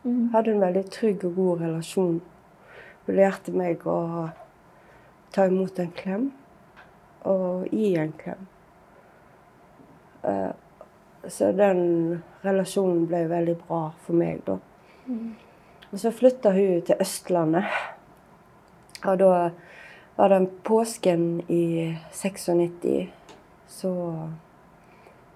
Mm. 0.02 0.28
Hadde 0.34 0.52
en 0.52 0.60
veldig 0.60 0.84
trygg 0.90 1.24
og 1.24 1.34
god 1.34 1.60
relasjon. 1.60 2.20
Hun 3.06 3.14
lærte 3.14 3.52
meg 3.52 3.86
å 3.86 3.98
ta 5.32 5.46
imot 5.46 5.78
en 5.78 5.92
klem 5.92 6.30
og 7.28 7.68
gi 7.72 7.94
en 7.98 8.14
klem. 8.18 8.48
Uh, 10.22 10.52
Så 11.28 11.50
den 11.52 12.22
relasjonen 12.42 13.06
ble 13.10 13.24
veldig 13.28 13.56
bra 13.66 13.90
for 14.06 14.14
meg, 14.16 14.38
da. 14.46 14.54
Og 15.92 16.00
så 16.00 16.12
flytta 16.12 16.52
hun 16.52 16.82
til 16.84 17.00
Østlandet. 17.00 17.64
Og 19.04 19.18
da 19.18 19.50
var 20.18 20.28
det 20.28 20.48
påsken 20.64 21.40
i 21.48 21.96
96. 22.12 23.08
Så 23.68 23.92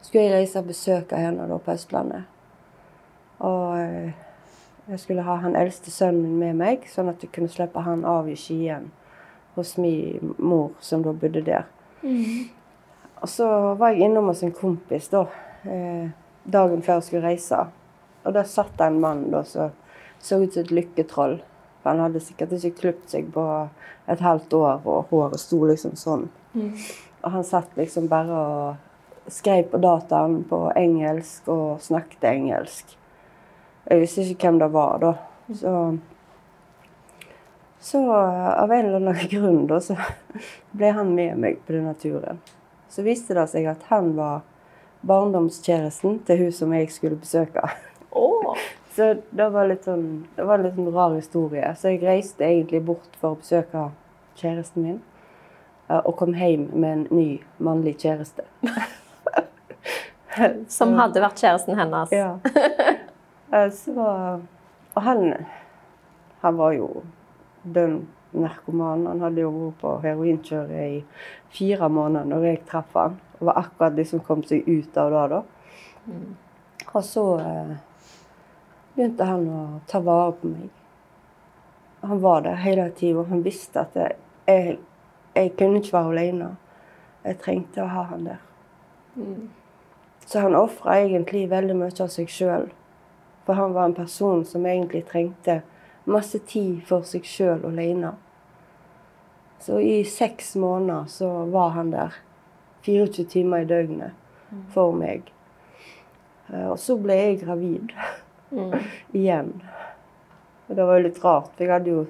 skulle 0.03 0.25
jeg 0.25 0.35
reise 0.35 0.59
og 0.59 0.69
besøke 0.69 1.17
henne 1.17 1.49
da 1.49 1.57
på 1.57 1.73
Østlandet. 1.73 2.25
Og 3.39 3.81
eh, 3.81 4.13
jeg 4.89 5.01
skulle 5.01 5.23
ha 5.23 5.39
han 5.41 5.57
eldste 5.57 5.91
sønnen 5.91 6.23
min 6.23 6.39
med 6.39 6.59
meg, 6.59 6.89
sånn 6.91 7.09
at 7.13 7.23
jeg 7.23 7.33
kunne 7.35 7.51
slippe 7.51 7.81
han 7.87 8.05
av 8.05 8.29
i 8.29 8.37
Skien 8.37 8.91
hos 9.55 9.77
min 9.79 10.35
mor, 10.39 10.73
som 10.81 11.05
da 11.05 11.13
bodde 11.13 11.45
der. 11.47 11.69
Og 13.23 13.29
så 13.31 13.47
var 13.79 13.93
jeg 13.93 14.09
innom 14.09 14.31
hos 14.33 14.43
en 14.43 14.53
kompis 14.53 15.09
da, 15.13 15.27
eh, 15.65 16.11
dagen 16.45 16.83
før 16.83 16.99
jeg 16.99 17.09
skulle 17.09 17.29
reise. 17.29 17.61
Og 18.25 18.35
der 18.35 18.45
satt 18.45 18.75
det 18.79 18.87
en 18.87 19.01
mann 19.01 19.31
da 19.31 19.45
som 19.47 19.71
så 20.23 20.39
ut 20.43 20.55
som 20.55 20.63
et 20.63 20.71
lykketroll. 20.71 21.41
For 21.83 21.91
han 21.91 22.05
hadde 22.05 22.23
sikkert 22.23 22.55
ikke 22.55 22.79
klipt 22.79 23.11
seg 23.11 23.33
på 23.35 23.45
et 24.11 24.23
halvt 24.23 24.55
år, 24.55 24.81
og 24.87 25.11
håret 25.11 25.43
sto 25.43 25.59
liksom 25.67 25.97
sånn. 25.99 26.29
Og 27.23 27.31
han 27.35 27.45
satt 27.47 27.77
liksom 27.79 28.09
bare 28.11 28.39
og 28.39 29.33
skrev 29.33 29.69
på 29.71 29.79
dataen 29.83 30.43
på 30.51 30.65
engelsk 30.79 31.49
og 31.51 31.83
snakket 31.83 32.25
engelsk. 32.31 32.97
Jeg 33.91 34.01
visste 34.01 34.27
ikke 34.27 34.51
hvem 34.51 34.63
det 34.63 34.71
var 34.75 34.99
da. 35.03 35.13
Så, 35.59 35.75
så 37.83 38.03
av 38.15 38.73
en 38.73 38.87
eller 38.87 39.01
annen 39.01 39.31
grunn 39.31 39.67
da, 39.71 39.81
så 39.83 39.99
ble 40.77 40.93
han 40.95 41.15
med 41.15 41.39
meg 41.43 41.63
på 41.67 41.75
denne 41.77 41.95
turen. 41.99 42.43
Så 42.93 43.03
viste 43.07 43.35
det 43.35 43.49
seg 43.51 43.67
at 43.71 43.89
han 43.91 44.13
var 44.19 44.43
barndomskjæresten 45.07 46.21
til 46.27 46.45
hun 46.45 46.55
som 46.55 46.75
jeg 46.77 46.91
skulle 46.95 47.19
besøke. 47.19 47.65
Åh. 48.11 48.57
Så 48.93 49.07
det 49.33 49.47
var 49.55 49.67
litt 49.71 49.85
sånn, 49.89 50.27
det 50.37 50.45
var 50.45 50.59
en 50.61 50.67
litt 50.67 50.75
sånn 50.77 50.93
rar 50.93 51.15
historie. 51.17 51.71
Så 51.81 51.95
jeg 51.95 52.03
reiste 52.05 52.45
egentlig 52.45 52.83
bort 52.85 53.15
for 53.21 53.33
å 53.33 53.39
besøke 53.41 53.87
kjæresten 54.37 54.83
min. 54.85 54.99
eh, 55.89 56.01
Og 56.05 56.17
kom 56.17 56.35
hjem 56.37 56.67
med 56.75 56.93
en 56.93 57.07
ny 57.11 57.41
mannlig 57.59 57.95
kjæreste. 58.03 58.45
Som 60.73 60.95
hadde 60.97 61.21
vært 61.23 61.41
kjæresten 61.43 61.79
hennes. 61.79 62.13
Ja. 62.13 62.35
Eh, 63.53 63.69
Så, 63.77 63.93
og 63.93 65.03
han, 65.05 65.35
han 66.41 66.55
var 66.57 66.71
jo 66.73 66.87
dønn 67.69 67.99
narkoman. 68.33 69.03
Han 69.11 69.21
hadde 69.21 69.43
jo 69.43 69.51
vært 69.53 69.75
på 69.83 69.91
heroinkjøret 70.07 70.87
i 70.95 71.03
fire 71.53 71.91
måneder 71.93 72.31
når 72.31 72.47
jeg 72.47 72.63
traff 72.71 72.97
han. 72.97 73.19
Og 73.37 73.51
var 73.51 73.61
akkurat 73.61 73.99
de 73.99 74.07
som 74.09 74.23
kom 74.25 74.41
seg 74.49 74.65
ut 74.65 74.97
av 74.97 75.13
det 75.13 75.25
da. 75.35 75.43
Og 76.95 77.05
så 77.05 77.27
eh, 77.45 77.75
begynte 78.95 79.25
han 79.25 79.49
å 79.49 79.63
ta 79.89 80.01
vare 80.05 80.33
på 80.41 80.51
meg. 80.53 80.71
Han 82.03 82.21
var 82.21 82.43
der 82.43 82.59
hele 82.59 82.91
tida, 82.91 83.21
og 83.21 83.31
han 83.31 83.45
visste 83.45 83.85
at 83.85 83.97
jeg, 83.97 84.79
jeg, 85.37 85.53
kunne 85.59 85.81
ikke 85.81 85.97
være 85.97 86.15
alene. 86.15 86.49
Jeg 87.23 87.39
trengte 87.45 87.85
å 87.85 87.91
ha 87.93 88.07
han 88.11 88.25
der. 88.27 88.41
Så 90.27 90.43
han 90.43 90.57
ofra 90.59 90.99
egentlig 91.03 91.45
veldig 91.51 91.77
mye 91.79 91.95
av 92.03 92.11
seg 92.11 92.31
sjøl. 92.31 92.71
For 93.47 93.59
han 93.59 93.75
var 93.75 93.91
en 93.91 93.95
person 93.95 94.45
som 94.47 94.67
egentlig 94.67 95.05
trengte 95.11 95.61
masse 96.05 96.39
tid 96.51 96.83
for 96.87 97.07
seg 97.07 97.27
sjøl 97.27 97.63
alene. 97.71 98.17
Så 99.63 99.79
i 99.79 100.03
seks 100.05 100.57
måneder 100.59 101.07
så 101.07 101.31
var 101.55 101.75
han 101.77 101.95
der. 101.95 102.19
24 102.83 103.25
timer 103.31 103.63
i 103.63 103.69
døgnet 103.71 104.11
for 104.75 104.91
meg. 104.97 105.29
Eh, 106.51 106.67
Og 106.67 106.79
så 106.83 106.97
ble 106.99 107.15
jeg 107.15 107.41
gravid 107.45 107.95
igjen. 109.19 109.55
Og 110.69 110.77
det 110.77 110.87
var 110.89 110.99
jo 110.99 111.05
litt 111.07 111.21
rart, 111.25 111.59
jeg 111.61 111.69
hadde 111.73 111.93
jo, 111.93 112.05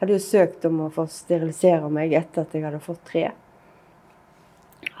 hadde 0.00 0.16
jo 0.16 0.22
søkt 0.22 0.64
om 0.68 0.84
å 0.86 0.92
få 0.94 1.04
sterilisere 1.12 1.90
meg 1.92 2.14
etter 2.16 2.46
at 2.46 2.54
jeg 2.56 2.64
hadde 2.64 2.80
fått 2.84 3.02
tre. 3.10 3.24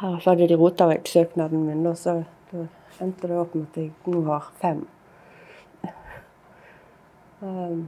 Her 0.00 0.18
hadde 0.24 0.48
de 0.50 0.58
rota 0.58 0.88
vekk 0.90 1.08
søknaden 1.08 1.62
min, 1.68 1.86
og 1.88 1.96
så 1.98 2.20
da 2.50 2.66
endte 3.00 3.30
det 3.30 3.38
opp 3.38 3.54
med 3.54 3.68
at 3.70 3.78
jeg 3.80 4.14
nå 4.14 4.24
har 4.30 4.50
fem. 4.62 4.86
Um, 7.38 7.84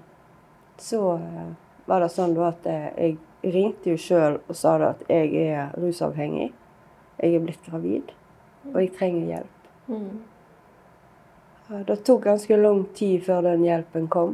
så 0.79 1.17
uh, 1.19 1.49
var 1.91 2.05
det 2.05 2.13
sånn 2.15 2.37
at 2.47 2.69
jeg 2.71 3.17
ringte 3.43 3.91
jo 3.91 3.99
sjøl 3.99 4.37
og 4.39 4.55
sa 4.55 4.77
at 4.87 5.01
jeg 5.11 5.33
er 5.43 5.73
rusavhengig. 5.75 6.53
Jeg 7.19 7.35
er 7.35 7.43
blitt 7.45 7.65
gravid, 7.67 8.13
og 8.71 8.79
jeg 8.79 8.93
trenger 8.95 9.27
hjelp. 9.27 9.67
Mm. 9.91 10.21
Det 11.71 11.97
tok 11.97 12.25
ganske 12.25 12.57
lang 12.57 12.81
tid 12.99 13.23
før 13.23 13.45
den 13.47 13.61
hjelpen 13.63 14.09
kom. 14.11 14.33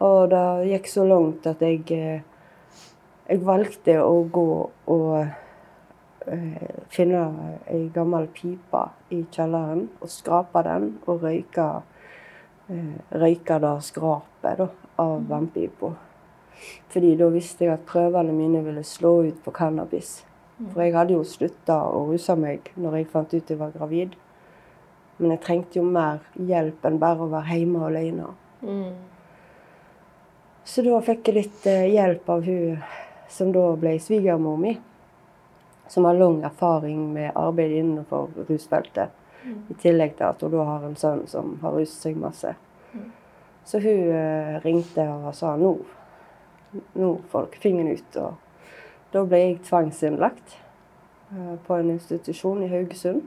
Og 0.00 0.30
det 0.32 0.68
gikk 0.70 0.86
så 0.88 1.02
langt 1.04 1.44
at 1.50 1.60
jeg, 1.60 1.82
eh, 1.92 2.22
jeg 3.28 3.42
valgte 3.44 3.98
å 4.00 4.22
gå 4.32 4.44
og 4.94 5.16
eh, 5.20 6.70
finne 6.88 7.24
ei 7.68 7.90
gammel 7.92 8.24
pipe 8.32 8.80
i 9.12 9.18
kjelleren 9.34 9.82
og 10.00 10.08
skrape 10.08 10.62
den 10.64 10.86
og 11.04 11.26
røyke, 11.26 11.66
eh, 12.72 12.94
røyke 13.12 13.58
det 13.66 13.72
skrapet 13.84 14.62
da, 14.62 14.68
av 14.96 15.12
mm. 15.18 15.26
vannpipa. 15.28 15.90
Fordi 16.88 17.10
da 17.20 17.28
visste 17.34 17.66
jeg 17.66 17.74
at 17.74 17.84
prøvene 17.90 18.32
mine 18.32 18.62
ville 18.64 18.86
slå 18.86 19.12
ut 19.26 19.44
på 19.44 19.52
cannabis. 19.60 20.22
Mm. 20.56 20.70
For 20.72 20.86
jeg 20.86 20.96
hadde 20.96 21.18
jo 21.18 21.28
slutta 21.34 21.82
å 21.84 22.06
ruse 22.08 22.38
meg 22.38 22.72
når 22.80 22.96
jeg 23.02 23.10
fant 23.12 23.36
ut 23.36 23.52
jeg 23.52 23.60
var 23.60 23.76
gravid. 23.76 24.16
Men 25.18 25.34
jeg 25.34 25.42
trengte 25.44 25.80
jo 25.80 25.84
mer 25.86 26.22
hjelp 26.34 26.84
enn 26.86 26.98
bare 27.02 27.24
å 27.24 27.30
være 27.32 27.58
hjemme 27.58 27.84
alene. 27.88 28.30
Mm. 28.62 28.92
Så 30.68 30.84
da 30.86 31.00
fikk 31.02 31.30
jeg 31.30 31.38
litt 31.38 31.66
eh, 31.66 31.88
hjelp 31.94 32.28
av 32.30 32.46
hun 32.46 32.78
som 33.32 33.52
da 33.54 33.64
ble 33.80 33.96
svigermor 34.02 34.58
mi. 34.60 34.76
Som 35.88 36.04
har 36.04 36.18
lang 36.18 36.42
erfaring 36.44 37.06
med 37.14 37.32
arbeid 37.34 37.72
innenfor 37.80 38.30
rusfeltet. 38.48 39.14
Mm. 39.44 39.60
I 39.72 39.78
tillegg 39.82 40.16
til 40.18 40.28
at 40.28 40.42
hun 40.44 40.54
da 40.54 40.66
har 40.68 40.88
en 40.88 40.98
sønn 40.98 41.24
som 41.30 41.56
har 41.62 41.74
ruset 41.74 42.08
seg 42.08 42.18
masse. 42.20 42.54
Mm. 42.92 43.06
Så 43.64 43.80
hun 43.82 44.10
eh, 44.14 44.58
ringte 44.64 45.08
og 45.12 45.32
sa 45.36 45.56
nå 45.56 45.76
nå 46.92 47.18
folk 47.30 47.56
fingeren 47.62 47.92
ut. 47.96 48.16
Og 48.16 48.34
da 49.12 49.24
ble 49.24 49.40
jeg 49.40 49.58
tvangsinnlagt 49.68 50.56
eh, 51.32 51.54
på 51.66 51.78
en 51.78 51.92
institusjon 51.94 52.62
i 52.64 52.70
Haugesund. 52.72 53.24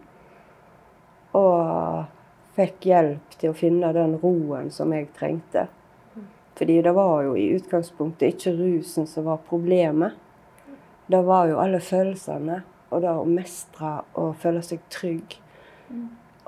Og 1.38 2.06
fikk 2.56 2.88
hjelp 2.90 3.38
til 3.40 3.52
å 3.52 3.58
finne 3.58 3.94
den 3.96 4.18
roen 4.22 4.72
som 4.74 4.92
jeg 4.94 5.12
trengte. 5.18 5.68
Fordi 6.60 6.82
det 6.84 6.92
var 6.94 7.24
jo 7.26 7.38
i 7.40 7.48
utgangspunktet 7.56 8.36
ikke 8.36 8.56
rusen 8.58 9.08
som 9.08 9.26
var 9.26 9.40
problemet. 9.48 10.18
Det 11.08 11.22
var 11.26 11.48
jo 11.50 11.62
alle 11.64 11.80
følelsene. 11.82 12.62
Og 12.92 13.02
det 13.02 13.14
å 13.16 13.28
mestre 13.28 14.02
og 14.20 14.36
føle 14.42 14.62
seg 14.66 14.84
trygg. 14.92 15.38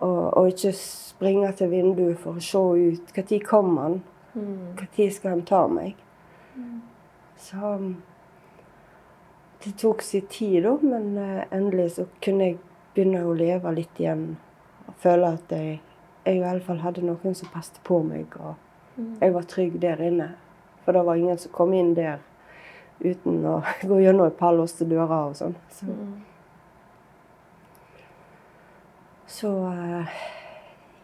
Og, 0.03 0.23
og 0.35 0.49
ikke 0.51 0.73
springe 0.75 1.51
til 1.55 1.71
vinduet 1.71 2.19
for 2.19 2.39
å 2.39 2.43
se 2.43 2.63
ut. 2.91 3.13
Når 3.15 3.45
kommer 3.47 3.87
han? 3.87 4.01
Når 4.35 5.11
skal 5.15 5.37
han 5.37 5.45
ta 5.47 5.67
meg? 5.71 5.95
Så 7.43 7.57
um, 7.57 7.95
det 9.63 9.73
tok 9.79 10.01
sin 10.01 10.27
tid, 10.27 10.63
da, 10.63 10.77
men 10.81 11.17
uh, 11.17 11.43
endelig 11.51 11.89
så 11.97 12.05
kunne 12.23 12.51
jeg 12.51 12.59
begynne 12.95 13.23
å 13.25 13.35
leve 13.35 13.73
litt 13.75 13.99
igjen. 13.99 14.35
Føle 15.03 15.33
at 15.35 15.51
jeg, 15.51 15.79
jeg 16.25 16.39
i 16.39 16.45
alle 16.47 16.63
fall 16.63 16.79
hadde 16.83 17.03
noen 17.03 17.35
som 17.35 17.51
passet 17.51 17.79
på 17.83 17.99
meg, 18.07 18.37
og 18.39 18.55
mm. 18.95 19.17
jeg 19.21 19.33
var 19.35 19.49
trygg 19.51 19.79
der 19.83 20.03
inne. 20.03 20.29
For 20.85 20.95
det 20.95 21.03
var 21.05 21.19
ingen 21.19 21.39
som 21.39 21.51
kom 21.55 21.73
inn 21.75 21.93
der 21.97 22.21
uten 23.03 23.43
å 23.47 23.57
gå 23.89 23.99
gjennom 24.03 24.29
et 24.29 24.39
par 24.39 24.55
låste 24.55 24.87
dører 24.87 25.29
og 25.31 25.35
sånn. 25.39 25.57
Så, 25.75 25.89
mm. 25.91 26.15
så 29.27 29.53
uh, 29.67 30.17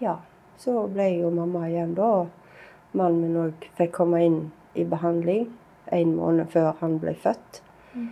ja. 0.03 0.19
Så 0.59 0.73
ble 0.91 1.05
jeg 1.07 1.21
jo 1.21 1.29
mamma 1.31 1.69
igjen 1.69 1.93
da. 1.95 2.07
Og 2.23 2.97
mannen 2.99 3.21
min 3.23 3.37
òg 3.39 3.67
fikk 3.77 3.93
komme 3.95 4.19
inn 4.25 4.39
i 4.75 4.83
behandling 4.83 5.45
en 5.95 6.15
måned 6.17 6.49
før 6.51 6.73
han 6.81 6.97
ble 6.99 7.13
født. 7.15 7.61
Mm. 7.93 8.09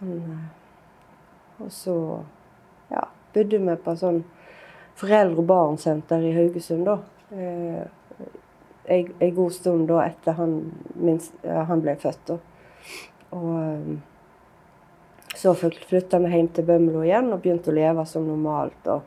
Han, 0.00 0.18
eh, 0.18 1.62
og 1.64 1.72
så 1.72 1.94
ja, 2.90 3.06
bodde 3.34 3.58
vi 3.64 3.76
på 3.84 3.96
sånn 3.98 4.22
foreldre- 5.00 5.40
og 5.40 5.48
barnsenter 5.48 6.22
i 6.24 6.34
Haugesund, 6.36 6.86
da. 6.88 6.98
Eh, 7.32 7.82
en 8.90 9.34
god 9.34 9.52
stund 9.54 9.88
da 9.88 10.02
etter 10.04 10.36
han, 10.38 10.54
minst, 10.94 11.34
han 11.44 11.82
ble 11.84 11.96
født. 12.00 12.32
da. 12.32 12.38
Og 13.36 13.50
eh, 13.62 13.98
så 15.40 15.54
flytta 15.54 16.18
vi 16.18 16.32
hjem 16.34 16.48
til 16.52 16.66
Bømlo 16.68 17.04
igjen 17.06 17.30
og 17.32 17.40
begynte 17.40 17.70
å 17.70 17.76
leve 17.76 18.04
som 18.08 18.26
normalt. 18.28 18.88
Og 18.90 19.06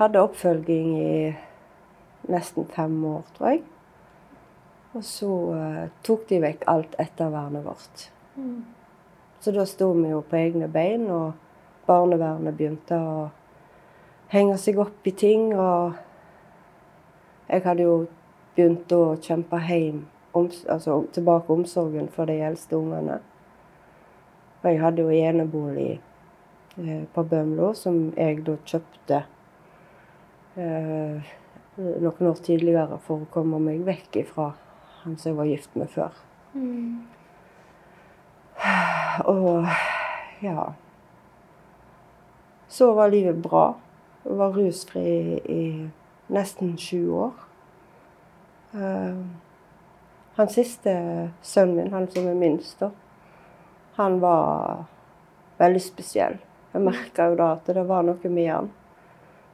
hadde 0.00 0.22
oppfølging 0.24 0.94
i 0.98 1.34
nesten 2.32 2.66
fem 2.72 2.96
år, 3.06 3.24
tror 3.36 3.52
jeg. 3.52 3.62
Og 4.96 5.04
så 5.04 5.28
uh, 5.52 5.82
tok 6.06 6.24
de 6.30 6.40
vekk 6.40 6.64
alt 6.72 6.96
ettervernet 6.98 7.66
vårt. 7.66 8.06
Mm. 8.40 8.64
Så 9.44 9.52
da 9.52 9.66
sto 9.68 9.90
vi 9.92 10.08
jo 10.10 10.22
på 10.24 10.38
egne 10.40 10.68
bein, 10.72 11.04
og 11.12 11.36
barnevernet 11.86 12.56
begynte 12.56 12.96
å 12.98 13.28
henge 14.32 14.58
seg 14.58 14.80
opp 14.82 15.06
i 15.06 15.12
ting. 15.14 15.52
Og 15.54 15.94
jeg 17.48 17.64
hadde 17.66 17.86
jo 17.86 17.96
begynt 18.56 18.92
å 18.96 19.16
kjempe 19.22 19.60
hjem, 19.68 20.04
om, 20.36 20.50
altså 20.72 21.02
tilbake 21.16 21.52
omsorgen 21.52 22.10
for 22.12 22.28
de 22.28 22.40
eldste 22.48 22.78
ungene. 22.78 23.20
Og 24.62 24.70
jeg 24.70 24.82
hadde 24.82 25.04
jo 25.04 25.14
enebolig 25.14 25.90
eh, 26.80 27.02
på 27.14 27.24
Bømlo, 27.30 27.72
som 27.76 28.08
jeg 28.16 28.42
da 28.46 28.56
kjøpte 28.66 29.20
eh, 30.56 31.34
noen 31.76 32.30
år 32.30 32.40
tidligere 32.42 32.98
for 33.04 33.24
å 33.24 33.32
komme 33.32 33.60
meg 33.62 33.84
vekk 33.86 34.22
ifra 34.24 34.54
han 35.02 35.18
som 35.20 35.30
jeg 35.30 35.38
var 35.38 35.50
gift 35.52 35.76
med 35.78 35.92
før. 35.92 36.16
Mm. 36.56 37.04
Og 39.36 39.66
ja 40.40 40.72
Så 42.68 42.92
var 42.92 43.12
livet 43.12 43.36
bra. 43.36 43.76
Var 44.26 44.52
rusfri 44.52 45.10
i, 45.38 45.88
nesten 46.26 46.76
sju 46.78 47.10
år. 47.10 47.32
Uh, 48.74 49.26
han 50.34 50.48
siste 50.48 50.92
sønnen 51.42 51.76
min, 51.76 51.92
han 51.92 52.08
som 52.10 52.26
er 52.28 52.34
minst, 52.34 52.80
da, 52.80 52.90
han 53.96 54.18
var 54.20 54.84
veldig 55.58 55.80
spesiell. 55.80 56.36
Jeg 56.74 56.84
merka 56.84 57.30
jo 57.30 57.38
da 57.38 57.52
at 57.54 57.70
det 57.72 57.86
var 57.88 58.04
noe 58.04 58.32
med 58.34 58.50
han. 58.50 58.68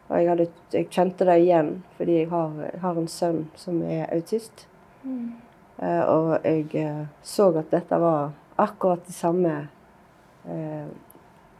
Og 0.08 0.16
jeg, 0.16 0.28
hadde, 0.32 0.48
jeg 0.74 0.88
kjente 0.90 1.28
det 1.28 1.36
igjen 1.44 1.70
fordi 1.96 2.16
jeg 2.22 2.30
har, 2.32 2.56
har 2.82 2.98
en 2.98 3.08
sønn 3.08 3.44
som 3.56 3.78
er 3.86 4.08
autist. 4.10 4.66
Mm. 5.04 5.36
Uh, 5.78 6.02
og 6.08 6.48
jeg 6.48 6.66
uh, 6.82 7.04
så 7.22 7.52
at 7.60 7.70
dette 7.70 8.00
var 8.00 8.32
akkurat 8.56 9.04
de 9.06 9.14
samme 9.14 9.54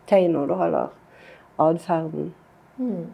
tegnene, 0.07 0.47
da, 0.51 0.57
eller 0.67 0.89
atferden. 1.63 2.33
Mm. 2.77 3.11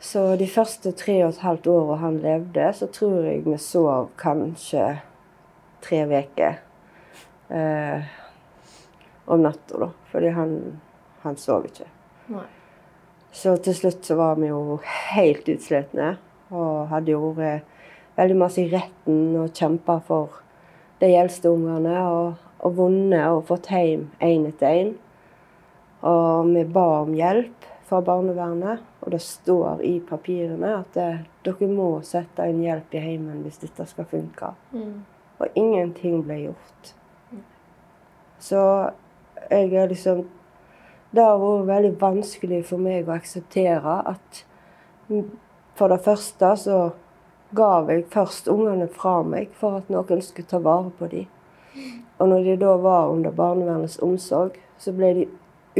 Så 0.00 0.36
de 0.36 0.46
første 0.46 0.92
tre 0.94 1.16
og 1.24 1.32
et 1.32 1.42
halvt 1.42 1.66
åra 1.72 1.98
han 2.04 2.20
levde, 2.22 2.68
så 2.72 2.86
tror 2.86 3.24
jeg 3.26 3.42
vi 3.46 3.56
sov 3.58 4.12
kanskje 4.20 5.00
tre 5.82 6.04
uker 6.06 6.60
eh, 7.50 8.06
om 9.26 9.42
natta, 9.42 9.80
da. 9.82 9.90
Fordi 10.12 10.30
han, 10.36 10.54
han 11.24 11.36
sov 11.40 11.66
ikke. 11.66 11.88
Nei. 12.32 12.46
Så 13.34 13.56
til 13.62 13.76
slutt 13.76 14.06
så 14.06 14.16
var 14.18 14.38
vi 14.40 14.48
jo 14.48 14.78
helt 15.12 15.48
utslitne 15.52 16.14
og 16.48 16.88
hadde 16.92 17.12
jo 17.12 17.32
vært 17.36 17.66
veldig 18.18 18.38
masse 18.40 18.62
i 18.62 18.70
retten 18.72 19.36
og 19.38 19.52
kjempa 19.54 19.98
for 20.06 20.40
de 21.02 21.10
eldste 21.14 21.50
ungene. 21.52 21.98
Og, 22.08 22.38
og 22.64 22.78
vunnet 22.78 23.28
og 23.30 23.44
fått 23.50 23.68
hjem 23.70 24.08
én 24.24 24.48
etter 24.48 24.80
én. 24.80 24.94
Og 26.08 26.48
vi 26.54 26.64
ba 26.72 26.86
om 27.02 27.12
hjelp 27.14 27.68
fra 27.88 28.00
barnevernet, 28.04 28.84
og 29.00 29.12
det 29.12 29.20
står 29.24 29.82
i 29.86 29.94
papirene 30.04 30.74
at 30.82 30.96
det, 30.96 31.08
dere 31.46 31.68
må 31.72 31.88
sette 32.04 32.44
inn 32.50 32.60
hjelp 32.62 32.94
i 32.94 33.02
heimen 33.02 33.42
hvis 33.46 33.62
dette 33.64 33.86
skal 33.88 34.08
funke. 34.10 34.52
Mm. 34.72 35.06
Og 35.38 35.56
ingenting 35.56 36.20
ble 36.26 36.38
gjort. 36.42 36.92
Mm. 37.30 37.44
Så 38.38 38.64
jeg 39.50 39.72
er 39.72 39.88
liksom 39.88 40.26
Det 41.08 41.24
har 41.24 41.38
vært 41.40 41.66
veldig 41.66 41.94
vanskelig 42.00 42.58
for 42.68 42.84
meg 42.84 43.06
å 43.08 43.14
akseptere 43.14 43.94
at 44.10 44.42
for 45.78 45.88
det 45.88 46.02
første 46.04 46.50
så 46.60 46.80
gav 47.56 47.88
jeg 47.88 48.04
først 48.12 48.50
ungene 48.52 48.90
fra 48.92 49.22
meg 49.24 49.54
for 49.56 49.78
at 49.78 49.88
noen 49.88 50.20
skulle 50.20 50.50
ta 50.50 50.60
vare 50.60 50.90
på 50.98 51.08
dem. 51.08 51.24
Og 52.18 52.28
når 52.28 52.44
de 52.44 52.56
da 52.60 52.74
var 52.76 53.08
under 53.08 53.30
barnevernets 53.30 53.96
omsorg, 54.04 54.58
så 54.76 54.92
ble 54.92 55.14
de 55.16 55.26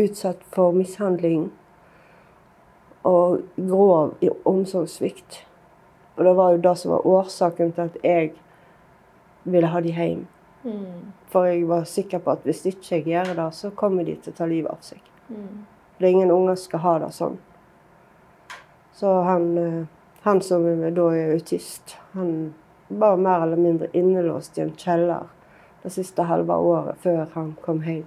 utsatt 0.01 0.41
for 0.55 0.73
mishandling 0.73 1.51
og 3.03 3.41
grov 3.57 4.15
i 4.21 4.31
omsorgssvikt. 4.45 5.45
Og 6.17 6.25
det 6.25 6.35
var 6.35 6.53
jo 6.53 6.63
det 6.63 6.75
som 6.79 6.93
var 6.93 7.07
årsaken 7.07 7.73
til 7.73 7.83
at 7.83 7.99
jeg 8.05 8.33
ville 9.45 9.71
ha 9.71 9.81
de 9.81 9.93
hjem. 9.95 10.27
Mm. 10.65 11.13
For 11.31 11.47
jeg 11.47 11.69
var 11.69 11.85
sikker 11.85 12.19
på 12.19 12.35
at 12.35 12.45
hvis 12.45 12.65
ikke 12.67 12.97
jeg 12.97 13.05
gjør 13.05 13.35
det, 13.39 13.51
så 13.55 13.71
kommer 13.71 14.05
de 14.05 14.17
til 14.17 14.35
å 14.35 14.39
ta 14.39 14.49
livet 14.51 14.73
av 14.73 14.83
seg. 14.83 15.03
Mm. 15.29 15.67
Det 15.99 16.07
er 16.07 16.17
ingen 16.17 16.35
unger 16.35 16.59
skal 16.59 16.83
ha 16.83 16.99
det 17.05 17.13
sånn. 17.15 17.39
Så 18.99 19.13
han, 19.23 19.59
eh, 19.59 19.87
han 20.27 20.41
som 20.43 20.67
da 20.67 21.09
er 21.15 21.35
autist, 21.37 21.97
han 22.13 22.55
var 22.89 23.17
mer 23.17 23.43
eller 23.47 23.57
mindre 23.57 23.89
innelåst 23.93 24.59
i 24.59 24.63
en 24.63 24.75
kjeller 24.77 25.29
det 25.83 25.93
siste 25.95 26.23
halve 26.27 26.55
året 26.55 26.99
før 27.03 27.27
han 27.35 27.55
kom 27.63 27.83
hjem. 27.87 28.07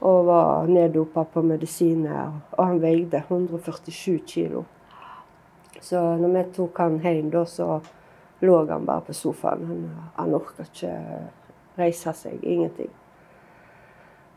Og 0.00 0.26
var 0.26 0.68
neddopa 0.70 1.24
på 1.24 1.42
medisiner. 1.44 2.32
Og 2.56 2.64
han 2.64 2.80
veide 2.82 3.22
147 3.26 4.20
kilo. 4.26 4.64
Så 5.80 6.00
når 6.20 6.32
vi 6.36 6.44
tok 6.56 6.78
han 6.80 7.00
hjem, 7.00 7.30
da 7.32 7.44
så 7.48 7.80
lå 8.40 8.56
han 8.68 8.86
bare 8.88 9.04
på 9.08 9.16
sofaen. 9.16 9.66
Han, 9.68 9.84
han 10.16 10.34
orka 10.36 10.64
ikke 10.64 10.94
reise 11.80 12.12
seg. 12.16 12.40
Ingenting. 12.42 12.92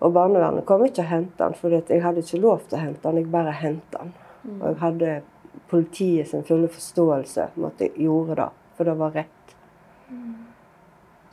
Og 0.04 0.12
barnevernet 0.12 0.66
kom 0.68 0.84
ikke 0.84 1.04
og 1.06 1.12
hentet 1.12 1.44
han, 1.46 1.56
for 1.56 1.72
jeg 1.72 2.04
hadde 2.04 2.24
ikke 2.24 2.42
lov 2.44 2.66
til 2.68 2.76
å 2.76 2.82
hente 2.82 3.08
han, 3.08 3.20
jeg 3.20 3.32
bare 3.32 3.54
hentet 3.56 4.00
han. 4.00 4.12
Og 4.58 4.66
jeg 4.68 4.80
hadde 4.82 5.14
politiet 5.72 6.28
sin 6.28 6.44
fulle 6.44 6.68
forståelse 6.72 7.54
med 7.56 7.70
at 7.70 7.86
jeg 7.86 7.94
gjorde 8.04 8.36
det, 8.42 8.50
for 8.76 8.90
det 8.90 8.98
var 9.00 9.16
rett. 9.16 9.56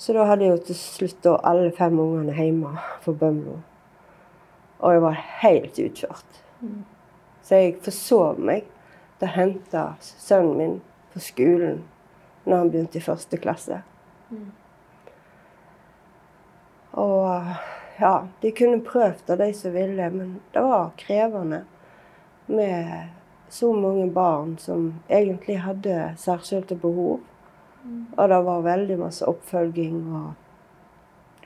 Så 0.01 0.15
da 0.17 0.29
hadde 0.29 0.47
jeg 0.47 0.55
jo 0.55 0.63
til 0.69 0.79
slutt 0.79 1.27
alle 1.33 1.73
fem 1.77 1.99
ungene 1.99 2.37
hjemme 2.37 2.77
på 3.05 3.13
Bømlo. 3.13 3.59
Og 4.81 4.95
jeg 4.95 5.03
var 5.05 5.25
helt 5.43 5.79
utkjørt. 5.79 6.43
Så 7.43 7.61
jeg 7.61 7.81
forsov 7.85 8.41
meg 8.41 8.67
til 9.21 9.29
å 9.29 9.35
hente 9.35 9.85
sønnen 10.01 10.57
min 10.57 10.77
på 11.13 11.23
skolen 11.23 11.83
når 12.47 12.57
han 12.57 12.71
begynte 12.73 13.01
i 13.01 13.05
første 13.05 13.37
klasse. 13.41 13.83
Og 16.97 17.55
ja, 18.01 18.15
de 18.41 18.53
kunne 18.57 18.81
prøvd 18.85 19.27
det, 19.27 19.37
de 19.43 19.51
som 19.55 19.75
ville, 19.75 20.11
men 20.11 20.37
det 20.55 20.63
var 20.65 20.93
krevende 20.99 21.65
med 22.47 23.11
så 23.51 23.73
mange 23.75 24.07
barn 24.11 24.57
som 24.59 24.95
egentlig 25.09 25.59
hadde 25.61 26.15
særskilte 26.19 26.79
behov. 26.79 27.21
Og 28.17 28.29
det 28.29 28.41
var 28.47 28.65
veldig 28.67 28.99
masse 29.01 29.27
oppfølging 29.27 30.01
og 30.15 30.31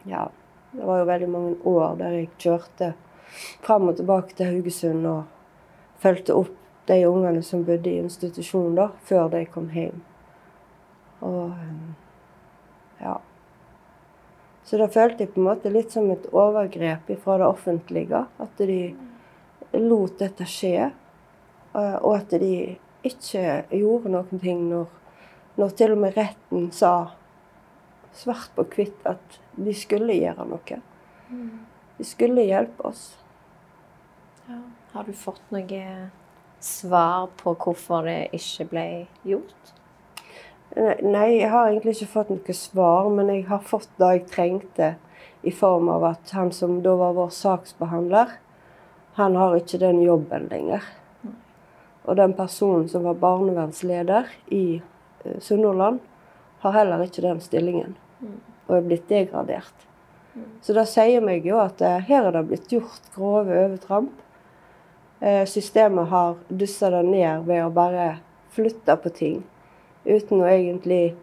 Ja, 0.04 0.26
det 0.72 0.84
var 0.84 0.98
jo 0.98 1.04
veldig 1.08 1.28
mange 1.32 1.54
år 1.64 1.94
der 1.96 2.16
jeg 2.18 2.28
kjørte 2.38 2.90
fram 3.64 3.88
og 3.90 3.96
tilbake 3.98 4.36
til 4.36 4.52
Haugesund 4.52 5.06
og 5.06 5.24
fulgte 6.02 6.36
opp 6.36 6.54
de 6.88 6.98
ungene 7.08 7.42
som 7.42 7.64
bodde 7.64 7.90
i 7.90 8.00
institusjon 8.02 8.74
da, 8.76 8.90
før 9.08 9.30
de 9.32 9.44
kom 9.48 9.70
hjem. 9.72 10.02
Og 11.24 11.54
um, 11.54 11.94
ja. 13.00 13.16
Så 14.64 14.78
da 14.80 14.88
følte 14.88 15.24
jeg 15.24 15.32
på 15.34 15.40
en 15.40 15.48
måte 15.48 15.72
litt 15.72 15.92
som 15.92 16.10
et 16.12 16.26
overgrep 16.32 17.10
fra 17.24 17.38
det 17.40 17.48
offentlige. 17.48 18.24
At 18.40 18.60
de 18.60 18.94
lot 19.76 20.18
dette 20.20 20.46
skje. 20.48 20.90
eh, 21.74 21.96
Og 22.00 22.16
at 22.16 22.30
de 22.40 22.76
ikke 23.04 23.64
gjorde 23.70 24.12
noen 24.12 24.40
ting 24.40 24.62
når, 24.70 24.86
når 25.60 25.74
til 25.76 25.92
og 25.92 26.00
med 26.04 26.16
retten 26.16 26.70
sa 26.72 26.94
svart 28.14 28.54
på 28.56 28.64
hvitt 28.76 29.04
at 29.04 29.38
de 29.56 29.74
skulle 29.76 30.16
gjøre 30.16 30.46
noe. 30.48 30.80
De 31.98 32.04
skulle 32.04 32.46
hjelpe 32.46 32.88
oss. 32.88 33.18
Ja. 34.46 34.60
Har 34.92 35.04
du 35.04 35.12
fått 35.12 35.42
noe 35.54 36.10
svar 36.60 37.30
på 37.40 37.54
hvorfor 37.54 38.04
det 38.08 38.34
ikke 38.36 38.68
ble 38.72 38.86
gjort? 39.24 39.72
Nei, 40.74 40.96
Nei, 41.02 41.28
jeg 41.38 41.50
har 41.52 41.70
egentlig 41.70 41.94
ikke 41.96 42.12
fått 42.16 42.32
noe 42.34 42.56
svar, 42.56 43.08
men 43.14 43.30
jeg 43.30 43.46
har 43.48 43.62
fått 43.62 43.90
det 44.00 44.10
jeg 44.16 44.26
trengte 44.32 44.94
i 45.44 45.52
form 45.52 45.88
av 45.92 46.04
at 46.08 46.32
han 46.34 46.50
som 46.52 46.80
da 46.82 46.96
var 46.98 47.14
vår 47.16 47.30
saksbehandler, 47.36 48.36
han 49.14 49.36
har 49.38 49.54
ikke 49.56 49.78
den 49.78 50.00
jobben 50.02 50.48
lenger. 50.50 50.82
Og 52.04 52.16
den 52.18 52.34
personen 52.36 52.88
som 52.90 53.04
var 53.06 53.20
barnevernsleder 53.20 54.28
i 54.52 54.80
eh, 54.80 55.38
Sunnhordland, 55.40 56.00
har 56.64 56.72
heller 56.72 57.04
ikke 57.04 57.22
den 57.24 57.40
stillingen. 57.40 57.94
Og 58.66 58.76
er 58.76 58.88
blitt 58.88 59.08
degradert. 59.08 59.86
Så 60.64 60.74
det 60.74 60.86
sier 60.90 61.22
meg 61.24 61.46
jo 61.46 61.60
at 61.62 61.80
eh, 61.84 62.02
her 62.08 62.28
er 62.28 62.36
det 62.36 62.44
blitt 62.50 62.72
gjort 62.72 63.08
grove 63.14 63.54
overtramp. 63.54 64.23
Eh, 65.24 65.44
systemet 65.46 66.08
har 66.08 66.36
dussa 66.48 66.90
det 66.90 67.02
ned 67.02 67.46
ved 67.46 67.62
å 67.64 67.70
bare 67.72 68.18
flytte 68.52 68.92
på 69.00 69.08
ting. 69.08 69.38
Uten 70.04 70.42
å 70.44 70.48
egentlig 70.50 71.14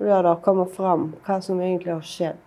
la 0.00 0.22
det 0.24 0.38
komme 0.46 0.64
fram 0.72 1.10
hva 1.26 1.36
som 1.44 1.60
egentlig 1.60 1.92
har 1.92 2.06
skjedd. 2.08 2.46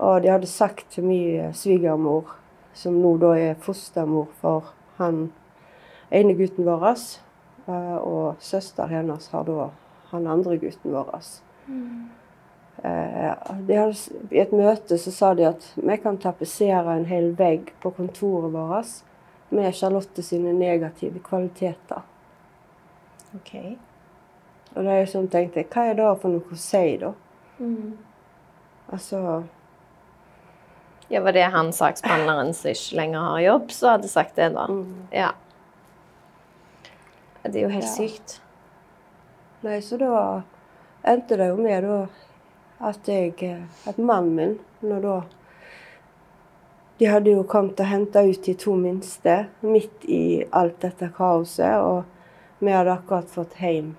Og 0.00 0.22
de 0.24 0.30
hadde 0.32 0.48
sagt 0.48 0.86
til 0.94 1.04
min 1.04 1.42
eh, 1.42 1.50
svigermor, 1.52 2.30
som 2.72 2.96
nå 3.02 3.10
da 3.20 3.34
er 3.36 3.60
fostermor 3.60 4.30
for 4.40 4.70
han 4.96 5.26
ene 6.08 6.38
gutten 6.40 6.64
vår, 6.64 6.88
eh, 7.66 7.98
og 8.00 8.40
søster 8.40 8.88
hennes 8.88 9.28
har 9.34 9.44
da 9.44 9.68
han 10.14 10.30
andre 10.38 10.56
gutten 10.56 10.96
vår. 10.96 11.20
Mm. 11.66 12.08
de 13.68 13.76
hadde, 13.76 14.24
I 14.32 14.40
et 14.40 14.56
møte 14.56 14.96
så 14.96 15.12
sa 15.12 15.34
de 15.36 15.44
at 15.50 15.68
vi 15.76 16.00
kan 16.00 16.16
tapetsere 16.16 16.96
en 16.96 17.04
hel 17.12 17.34
vegg 17.36 17.74
på 17.84 17.92
kontoret 17.92 18.56
vårt 18.56 19.04
med 19.50 19.74
Charlotte 19.74 20.22
sine 20.22 20.52
negative 20.54 21.18
kvaliteter. 21.26 22.02
OK. 23.34 23.54
Og 24.76 24.84
da 24.84 24.90
er 24.92 25.00
jeg 25.02 25.08
sånn 25.12 25.28
tenkte 25.30 25.64
hva 25.66 25.88
er 25.90 25.96
det 25.98 26.10
for 26.22 26.30
noe 26.30 26.54
å 26.54 26.58
si, 26.58 26.96
da? 27.02 27.12
Altså 28.92 29.44
Ja, 31.10 31.20
Var 31.26 31.32
det 31.34 31.48
han 31.50 31.72
saksbehandleren 31.74 32.52
som 32.54 32.70
ikke 32.70 32.96
lenger 33.00 33.20
har 33.26 33.40
jobb, 33.42 33.70
som 33.74 33.90
hadde 33.96 34.08
sagt 34.08 34.36
det, 34.38 34.52
da? 34.54 34.68
Ja. 35.12 35.32
Det 37.42 37.56
er 37.56 37.62
jo 37.66 37.72
helt 37.74 37.84
Ja. 37.84 37.94
sykt. 37.96 38.40
Nei, 39.62 39.80
så 39.80 39.98
da 39.98 40.42
endte 41.04 41.36
det 41.36 41.48
jo 41.50 41.56
med 41.56 41.82
da 41.84 42.06
at 42.80 43.08
jeg 43.08 43.34
eh, 43.42 43.62
At 43.86 43.98
mannen 43.98 44.34
min, 44.36 44.58
når 44.82 45.00
da 45.02 45.16
De 47.00 47.08
hadde 47.08 47.32
jo 47.32 47.46
kommet 47.48 47.80
og 47.80 47.88
henta 47.88 48.22
ut 48.28 48.42
de 48.44 48.52
to 48.60 48.74
minste 48.76 49.46
midt 49.64 50.04
i 50.04 50.44
alt 50.52 50.82
dette 50.84 51.08
kaoset, 51.16 51.80
og 51.80 52.60
vi 52.60 52.74
hadde 52.74 52.92
akkurat 52.92 53.30
fått 53.32 53.56
hjem 53.56 53.94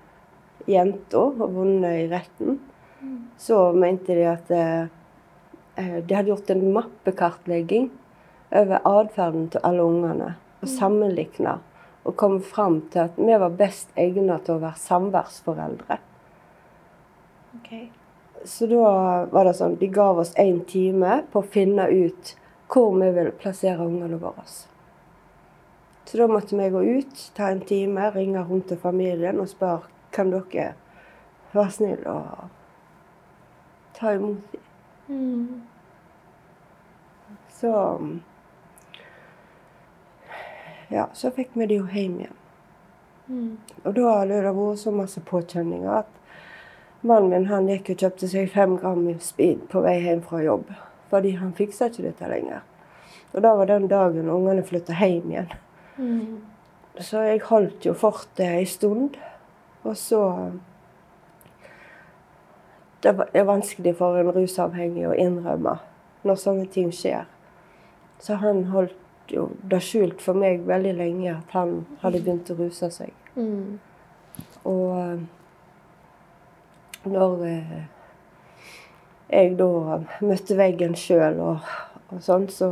jenta 0.70 1.18
og 1.18 1.40
vunnet 1.56 2.04
i 2.04 2.10
retten. 2.10 2.60
Så 3.38 3.72
mente 3.74 4.14
de 4.14 4.26
at 4.30 4.50
eh, 4.54 4.84
eh, 5.74 5.98
de 5.98 6.14
hadde 6.14 6.30
gjort 6.30 6.52
en 6.54 6.68
mappekartlegging 6.76 7.88
over 8.54 8.86
atferden 8.86 9.48
til 9.50 9.64
alle 9.66 9.82
ungene. 9.82 10.28
Og 10.62 10.70
sammenligna 10.70 11.56
og 12.04 12.16
kom 12.18 12.38
fram 12.42 12.80
til 12.90 13.04
at 13.04 13.18
vi 13.18 13.34
var 13.38 13.58
best 13.58 13.90
egnet 13.98 14.46
til 14.46 14.56
å 14.56 14.62
være 14.62 14.78
samværsforeldre. 14.82 15.98
Okay. 17.58 17.88
Så 18.46 18.66
da 18.70 19.26
var 19.30 19.46
det 19.46 19.56
sånn, 19.58 19.76
de 19.78 19.90
gav 19.90 20.18
oss 20.22 20.32
én 20.38 20.62
time 20.66 21.20
på 21.30 21.42
å 21.42 21.50
finne 21.50 21.86
ut 21.90 22.32
hvor 22.72 22.94
vi 22.98 23.10
ville 23.10 23.30
plassere 23.30 23.86
ungene 23.86 24.18
våre. 24.20 24.44
Så 26.04 26.18
da 26.18 26.26
måtte 26.28 26.56
vi 26.56 26.70
gå 26.70 26.82
ut, 26.82 27.32
ta 27.36 27.50
en 27.50 27.60
time, 27.60 28.10
ringe 28.10 28.42
rundt 28.44 28.68
til 28.68 28.80
familien 28.80 29.40
og 29.40 29.48
spørre 29.48 29.90
kan 30.12 30.32
dere 30.32 30.72
være 31.52 31.70
snill 31.70 32.06
og 32.06 32.48
ta 33.96 34.12
imot 34.16 34.52
dem. 34.52 35.62
Så 37.48 37.72
Ja, 40.92 41.06
så 41.12 41.30
fikk 41.32 41.54
vi 41.54 41.66
dem 41.66 41.78
jo 41.78 41.86
hjem 41.88 42.18
igjen. 42.20 42.38
Og 43.84 43.94
da 43.96 44.10
hadde 44.18 44.42
det 44.44 44.50
vært 44.52 44.80
så 44.82 44.90
masse 44.92 45.20
påkjenninger 45.24 46.02
at 46.02 46.10
mannen 47.00 47.30
min 47.32 47.46
han 47.48 47.68
gikk 47.70 47.94
og 47.94 48.02
kjøpte 48.02 48.28
seg 48.28 48.50
fem 48.52 48.76
gram 48.76 49.06
speed 49.20 49.62
på 49.72 49.80
vei 49.80 49.94
hjem 50.04 50.20
fra 50.26 50.42
jobb. 50.44 50.74
Fordi 51.12 51.34
han 51.36 51.52
fiksa 51.52 51.90
ikke 51.90 52.06
dette 52.08 52.28
lenger. 52.30 52.62
Og 53.32 53.44
da 53.44 53.52
var 53.56 53.68
den 53.68 53.84
dagen 53.88 54.30
ungene 54.32 54.64
flytta 54.64 54.96
hjem 54.96 55.30
igjen. 55.32 55.52
Så 57.00 57.20
jeg 57.26 57.42
holdt 57.48 57.84
jo 57.84 57.92
fortet 57.96 58.46
ei 58.46 58.64
stund. 58.68 59.18
Og 59.84 59.96
så 59.96 60.22
Det 63.02 63.10
er 63.34 63.44
vanskelig 63.44 63.96
for 63.98 64.14
en 64.14 64.30
rusavhengig 64.30 65.08
å 65.10 65.14
innrømme 65.18 65.72
når 66.22 66.36
sånne 66.38 66.66
ting 66.70 66.92
skjer. 66.94 67.24
Så 68.22 68.36
han 68.38 68.64
holdt 68.70 68.94
jo 69.34 69.48
det 69.66 69.80
skjult 69.82 70.22
for 70.22 70.38
meg 70.38 70.62
veldig 70.68 70.92
lenge 70.94 71.32
at 71.34 71.50
han 71.56 71.80
hadde 72.04 72.20
begynt 72.22 72.52
å 72.54 72.58
ruse 72.60 72.90
seg. 72.94 73.10
Og 74.62 74.98
eh, 75.00 75.18
når 77.10 77.44
eh, 77.48 77.82
jeg 79.32 79.56
da 79.58 79.98
møtte 80.20 80.56
veggen 80.58 80.94
sjøl 80.98 81.40
og, 81.40 81.70
og 82.12 82.22
sånn, 82.22 82.48
så 82.52 82.68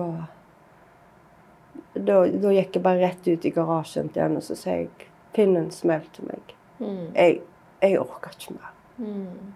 da, 1.95 2.23
da 2.29 2.53
gikk 2.55 2.77
jeg 2.77 2.85
bare 2.85 3.01
rett 3.01 3.27
ut 3.27 3.47
i 3.49 3.55
garasjen 3.55 4.13
til 4.13 4.27
henne 4.27 4.43
og 4.43 4.47
så 4.47 4.57
sa 4.59 4.77
jeg, 4.79 4.91
pinnen 5.35 5.71
smelte 5.75 6.21
smell 6.21 6.43
til 6.51 6.91
meg'. 6.91 7.15
Jeg 7.15 7.41
jeg 7.81 7.97
orker 8.01 8.35
ikke 8.35 8.57
mer. 8.59 8.73
Mm. 9.01 9.55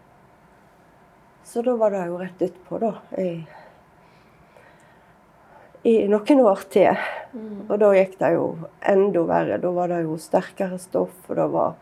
Så 1.45 1.63
da 1.65 1.75
var 1.77 1.93
det 1.93 2.07
jo 2.09 2.19
rett 2.21 2.45
utpå, 2.47 2.79
da. 2.81 2.93
I, 3.21 3.45
I 5.85 5.95
noen 6.09 6.41
år 6.41 6.65
til. 6.73 7.03
Mm. 7.35 7.67
Og 7.69 7.75
da 7.83 7.91
gikk 7.99 8.17
det 8.23 8.31
jo 8.37 8.47
enda 8.95 9.25
verre. 9.29 9.59
Da 9.61 9.73
var 9.77 9.93
det 9.93 10.05
jo 10.07 10.17
sterkere 10.21 10.81
stoff, 10.81 11.19
og 11.29 11.37
det 11.37 11.49
var 11.53 11.77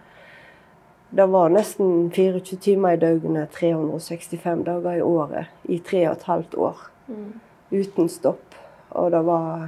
det 1.12 1.26
var 1.28 1.48
nesten 1.52 2.10
24 2.10 2.56
timer 2.56 2.94
i 2.96 3.00
døgnet, 3.00 3.50
365 3.52 4.62
dager 4.64 4.94
i 4.96 5.02
året, 5.04 5.50
i 5.68 5.76
tre 5.84 6.06
og 6.08 6.14
et 6.16 6.22
halvt 6.24 6.54
år. 6.56 6.78
Mm. 7.08 7.26
Uten 7.72 8.08
stopp. 8.08 8.56
Og 8.96 9.10
det 9.12 9.20
var 9.26 9.66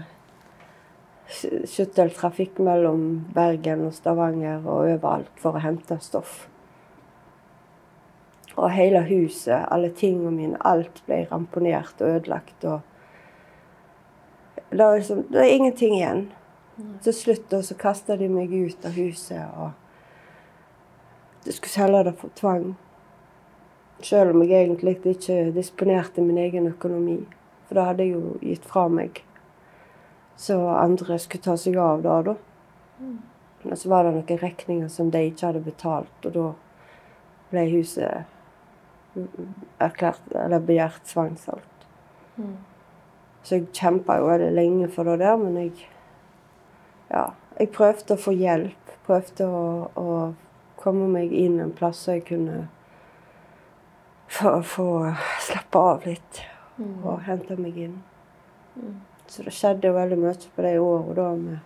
sk- 1.29 1.67
skytteltrafikk 1.69 2.63
mellom 2.65 3.05
Bergen 3.37 3.85
og 3.91 3.93
Stavanger 3.93 4.65
og 4.65 4.87
overalt 4.87 5.37
for 5.41 5.59
å 5.59 5.65
hente 5.67 6.01
stoff. 6.01 6.47
Og 8.57 8.71
hele 8.73 9.05
huset, 9.05 9.67
alle 9.69 9.93
tingene 9.93 10.33
mine, 10.33 10.65
alt 10.65 11.03
ble 11.05 11.27
ramponert 11.29 12.01
og 12.01 12.09
ødelagt. 12.23 12.65
Og 12.65 12.81
det, 14.71 14.81
var 14.81 14.97
liksom, 14.97 15.27
det 15.29 15.49
ingenting 15.51 16.01
igjen. 16.01 16.27
Til 17.05 17.15
slutt 17.15 17.53
så 17.63 17.77
kasta 17.79 18.17
de 18.17 18.33
meg 18.33 18.49
ut 18.55 18.87
av 18.89 18.97
huset. 18.97 19.45
og 19.61 19.84
de 21.45 21.53
skulle 21.53 21.73
selge 21.73 22.05
det 22.05 22.15
for 22.21 22.33
tvang. 22.39 22.75
Selv 24.03 24.35
om 24.35 24.43
jeg 24.43 24.65
egentlig 24.65 24.99
ikke 25.15 25.53
disponerte 25.55 26.23
min 26.23 26.39
egen 26.39 26.67
økonomi. 26.69 27.21
For 27.67 27.79
det 27.79 27.85
hadde 27.85 28.05
jeg 28.05 28.17
jo 28.17 28.35
gitt 28.43 28.67
fra 28.69 28.89
meg. 28.89 29.23
Så 30.37 30.59
andre 30.69 31.19
skulle 31.19 31.45
ta 31.45 31.57
seg 31.61 31.79
av 31.81 32.03
det, 32.03 32.19
da. 32.27 32.35
Men 33.65 33.77
så 33.81 33.89
var 33.89 34.05
det 34.05 34.15
noen 34.17 34.41
regninger 34.43 34.89
som 34.93 35.11
de 35.11 35.23
ikke 35.31 35.47
hadde 35.47 35.65
betalt, 35.65 36.27
og 36.27 36.35
da 36.35 36.49
ble 37.53 37.65
huset 37.71 38.27
erklært, 39.81 40.25
eller 40.35 40.65
begjært 40.65 41.07
tvangssolgt. 41.09 41.87
Mm. 42.37 42.57
Så 43.45 43.59
jeg 43.59 43.69
kjempa 43.77 44.19
jo 44.19 44.29
veldig 44.29 44.51
lenge 44.57 44.89
for 44.93 45.09
det 45.09 45.21
der, 45.23 45.37
men 45.41 45.57
jeg 45.57 45.89
Ja. 47.11 47.33
Jeg 47.55 47.71
prøvde 47.71 48.15
å 48.15 48.19
få 48.19 48.33
hjelp. 48.35 48.89
Prøvde 49.07 49.47
å, 49.47 49.89
å 49.95 50.35
komme 50.81 51.09
meg 51.09 51.33
inn 51.33 51.61
en 51.61 51.73
plass 51.73 52.05
så 52.05 52.19
jeg 52.19 52.27
kunne 52.29 52.65
få, 54.29 54.59
få 54.63 54.89
slappe 55.45 55.79
av 55.79 56.07
litt 56.09 56.45
Mm. 56.79 57.05
og 57.05 57.21
hente 57.23 57.57
meg 57.57 57.77
inn. 57.79 58.03
Mm. 58.77 58.95
Så 59.27 59.45
det 59.47 59.53
skjedde 59.55 59.87
jo 59.89 59.95
veldig 59.95 60.19
mye 60.19 60.49
på 60.57 60.65
det 60.65 60.73
året 60.83 61.17
da 61.17 61.29
med 61.39 61.59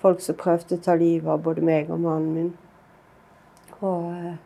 folk 0.00 0.22
som 0.24 0.38
prøvde 0.38 0.78
å 0.78 0.82
ta 0.82 0.94
livet 0.98 1.28
av 1.28 1.42
både 1.44 1.64
meg 1.64 1.90
og 1.92 2.00
mannen 2.00 2.32
min. 2.34 2.48
Og 3.82 4.08
eh, 4.14 4.40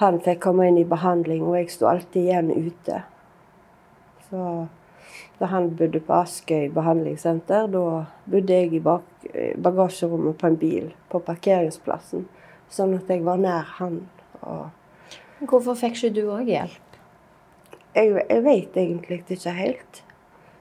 han 0.00 0.22
fikk 0.24 0.40
komme 0.46 0.70
inn 0.70 0.80
i 0.80 0.88
behandling, 0.88 1.44
og 1.44 1.58
jeg 1.58 1.70
sto 1.74 1.88
alltid 1.90 2.22
igjen 2.22 2.50
ute. 2.50 3.02
Så 4.30 4.40
da 5.38 5.50
han 5.52 5.70
bodde 5.76 6.00
på 6.00 6.16
Askøy 6.16 6.70
behandlingssenter, 6.72 7.68
da 7.70 8.06
bodde 8.24 8.56
jeg 8.56 8.72
i 8.72 8.80
bak, 8.80 9.04
eh, 9.34 9.52
bagasjerommet 9.60 10.40
på 10.40 10.48
en 10.48 10.58
bil 10.64 10.90
på 11.12 11.20
parkeringsplassen. 11.28 12.24
Sånn 12.72 12.96
at 12.96 13.10
jeg 13.10 13.22
var 13.24 13.38
nær 13.40 13.68
han. 13.78 14.02
Hvorfor 15.40 15.76
fikk 15.78 15.96
ikke 15.96 16.14
du 16.16 16.24
òg 16.34 16.50
hjelp? 16.50 16.86
jeg, 17.96 18.26
jeg 18.30 18.44
vet 18.44 18.76
egentlig 18.76 19.22
ikke 19.28 19.50
helt. 19.56 20.02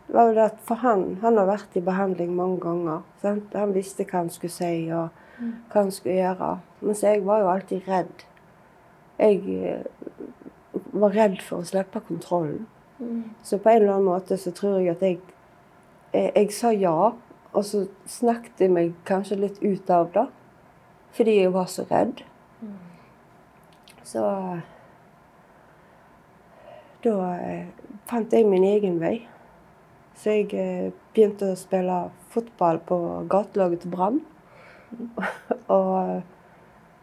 Det 0.07 0.13
var 0.15 0.29
jo 0.29 0.35
det 0.37 0.45
at 0.45 0.61
For 0.67 0.75
han 0.75 1.17
han 1.21 1.37
har 1.37 1.49
vært 1.49 1.75
i 1.75 1.83
behandling 1.83 2.35
mange 2.35 2.59
ganger. 2.63 3.01
Sant? 3.21 3.55
Han 3.55 3.73
visste 3.75 4.05
hva 4.05 4.23
han 4.23 4.29
skulle 4.29 4.53
si 4.53 4.87
og 4.93 5.09
hva 5.39 5.81
han 5.81 5.91
skulle 5.91 6.19
gjøre. 6.21 6.51
Mens 6.81 7.03
jeg 7.03 7.25
var 7.25 7.41
jo 7.41 7.51
alltid 7.51 7.89
redd. 7.89 8.25
Jeg 9.19 9.41
eh, 9.47 9.83
var 10.93 11.15
redd 11.15 11.41
for 11.43 11.63
å 11.63 11.67
slippe 11.67 12.03
kontrollen. 12.07 12.65
Mm. 12.99 13.35
Så 13.43 13.59
på 13.59 13.69
en 13.69 13.81
eller 13.81 13.97
annen 13.97 14.07
måte 14.07 14.37
så 14.39 14.53
tror 14.55 14.79
jeg 14.79 14.95
at 14.95 15.01
jeg 15.01 15.19
Jeg, 16.15 16.31
jeg 16.35 16.51
sa 16.55 16.69
ja, 16.71 17.11
og 17.51 17.63
så 17.67 17.81
snakket 18.07 18.61
jeg 18.61 18.71
meg 18.71 18.93
kanskje 19.03 19.35
litt 19.35 19.57
ut 19.59 19.89
av 19.91 20.05
det. 20.13 20.23
Fordi 21.15 21.37
jeg 21.41 21.53
var 21.55 21.65
så 21.71 21.85
redd. 21.89 22.21
Så 24.05 24.21
da 27.05 27.15
eh, 27.39 27.65
fant 28.09 28.33
jeg 28.33 28.47
min 28.49 28.65
egen 28.67 28.99
vei. 29.01 29.15
Så 30.15 30.31
jeg 30.37 30.49
eh, 30.57 30.91
begynte 31.15 31.51
å 31.53 31.59
spille 31.59 31.97
fotball 32.33 32.79
på 32.87 32.97
gatelaget 33.31 33.83
til 33.85 33.93
Brann. 33.95 34.21
og 35.75 35.91
eh, 35.99 36.21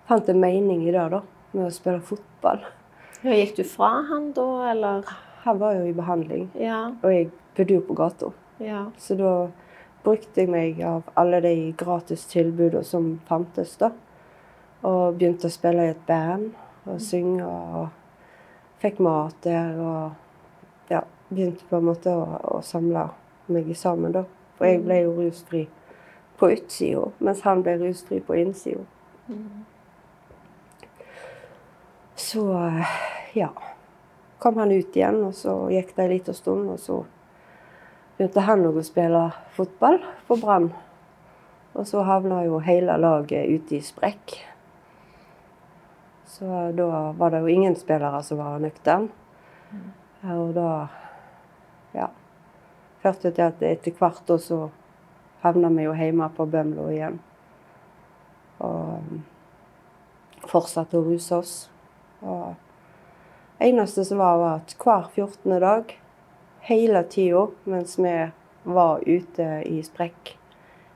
fant 0.08 0.28
en 0.32 0.40
mening 0.42 0.84
i 0.86 0.92
det, 0.94 1.04
da, 1.12 1.22
med 1.54 1.66
å 1.68 1.74
spille 1.74 2.02
fotball. 2.04 2.62
Ja, 3.22 3.36
Gikk 3.38 3.56
du 3.60 3.64
fra 3.68 3.92
han 4.08 4.32
da, 4.36 4.46
eller? 4.72 5.06
Han 5.44 5.58
var 5.60 5.76
jo 5.78 5.86
i 5.88 5.94
behandling, 5.96 6.48
Ja. 6.58 6.88
og 7.02 7.10
jeg 7.12 7.30
bodde 7.56 7.76
jo 7.76 7.82
på 7.86 7.96
gata. 7.98 8.32
ja. 8.62 8.84
Så 8.98 9.16
da 9.18 9.32
brukte 10.02 10.42
jeg 10.42 10.50
meg 10.50 10.80
av 10.86 11.08
alle 11.18 11.40
de 11.44 11.54
gratis 11.78 12.24
tilbudene 12.30 12.84
som 12.86 13.14
fantes, 13.28 13.76
da. 13.80 13.92
Og 14.82 15.18
begynte 15.18 15.46
å 15.46 15.54
spille 15.54 15.86
i 15.86 15.92
et 15.92 16.06
band 16.08 16.50
og 16.90 16.98
synge 17.02 17.46
og 17.46 17.90
fikk 18.82 18.98
mat 19.04 19.36
der. 19.46 19.78
Og 19.78 20.90
ja, 20.92 21.04
begynte 21.30 21.68
på 21.70 21.78
en 21.78 21.90
måte 21.92 22.14
å, 22.14 22.24
å 22.56 22.62
samle 22.66 23.08
meg 23.52 23.70
sammen, 23.78 24.14
da. 24.16 24.24
For 24.58 24.68
jeg 24.68 24.82
ble 24.84 25.02
jo 25.04 25.14
rusfri 25.20 25.66
på 26.38 26.50
utsida, 26.56 27.06
mens 27.22 27.44
han 27.46 27.62
ble 27.62 27.76
rusfri 27.80 28.18
på 28.24 28.40
innsida. 28.40 28.82
Så 32.18 32.46
ja. 33.38 33.52
Kom 34.38 34.56
han 34.58 34.72
ut 34.72 34.96
igjen, 34.96 35.20
og 35.22 35.36
så 35.38 35.52
gikk 35.70 35.92
det 35.94 36.02
en 36.02 36.10
liten 36.10 36.34
stund, 36.34 36.70
og 36.72 36.80
så 36.82 36.96
begynte 38.22 38.44
han 38.46 38.60
òg 38.62 38.76
å 38.78 38.82
spille 38.86 39.20
fotball 39.56 39.96
på 40.28 40.36
Brann. 40.38 40.68
Og 41.74 41.86
så 41.88 42.04
havna 42.06 42.44
jo 42.46 42.60
hele 42.62 42.94
laget 43.00 43.48
ute 43.50 43.74
i 43.74 43.82
sprekk. 43.82 44.36
Så 46.30 46.46
da 46.76 47.10
var 47.18 47.32
det 47.34 47.40
jo 47.42 47.50
ingen 47.50 47.74
spillere 47.74 48.20
som 48.22 48.38
var 48.38 48.62
nøkterne. 48.62 49.10
Og 50.30 50.52
da 50.54 50.68
ja, 51.96 52.06
førte 53.02 53.32
til 53.32 53.42
at 53.48 53.64
etter 53.66 53.96
hvert 53.98 54.30
år 54.30 54.38
så 54.44 54.58
havna 55.42 55.72
vi 55.74 55.88
jo 55.88 55.96
hjemme 55.98 56.28
på 56.36 56.46
Bømlo 56.46 56.86
igjen. 56.92 57.18
Og 58.62 60.46
fortsatte 60.46 61.00
å 61.00 61.08
ruse 61.08 61.40
oss. 61.42 61.56
Og 62.22 62.54
eneste 63.58 64.06
som 64.06 64.22
var, 64.22 64.38
var 64.38 64.62
at 64.62 64.78
hver 64.78 65.10
14. 65.10 65.58
dag 65.58 65.96
hele 66.62 67.02
tida 67.02 67.46
mens 67.64 67.98
vi 67.98 68.30
var 68.62 69.02
ute 69.06 69.62
i 69.66 69.82
sprekk 69.82 70.36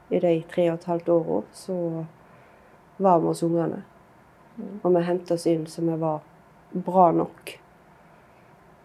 i 0.09 0.21
de 0.23 0.33
tre 0.47 0.69
og 0.71 0.79
et 0.79 0.85
halvt 0.87 1.09
åra, 1.11 1.43
så 1.53 1.77
var 3.03 3.21
vi 3.21 3.27
hos 3.27 3.43
ungene. 3.43 3.83
Og 4.83 4.93
vi 4.95 5.03
hentet 5.09 5.35
oss 5.35 5.47
inn 5.51 5.67
så 5.67 5.83
vi 5.83 5.97
var 5.99 6.21
bra 6.71 7.11
nok. 7.13 7.57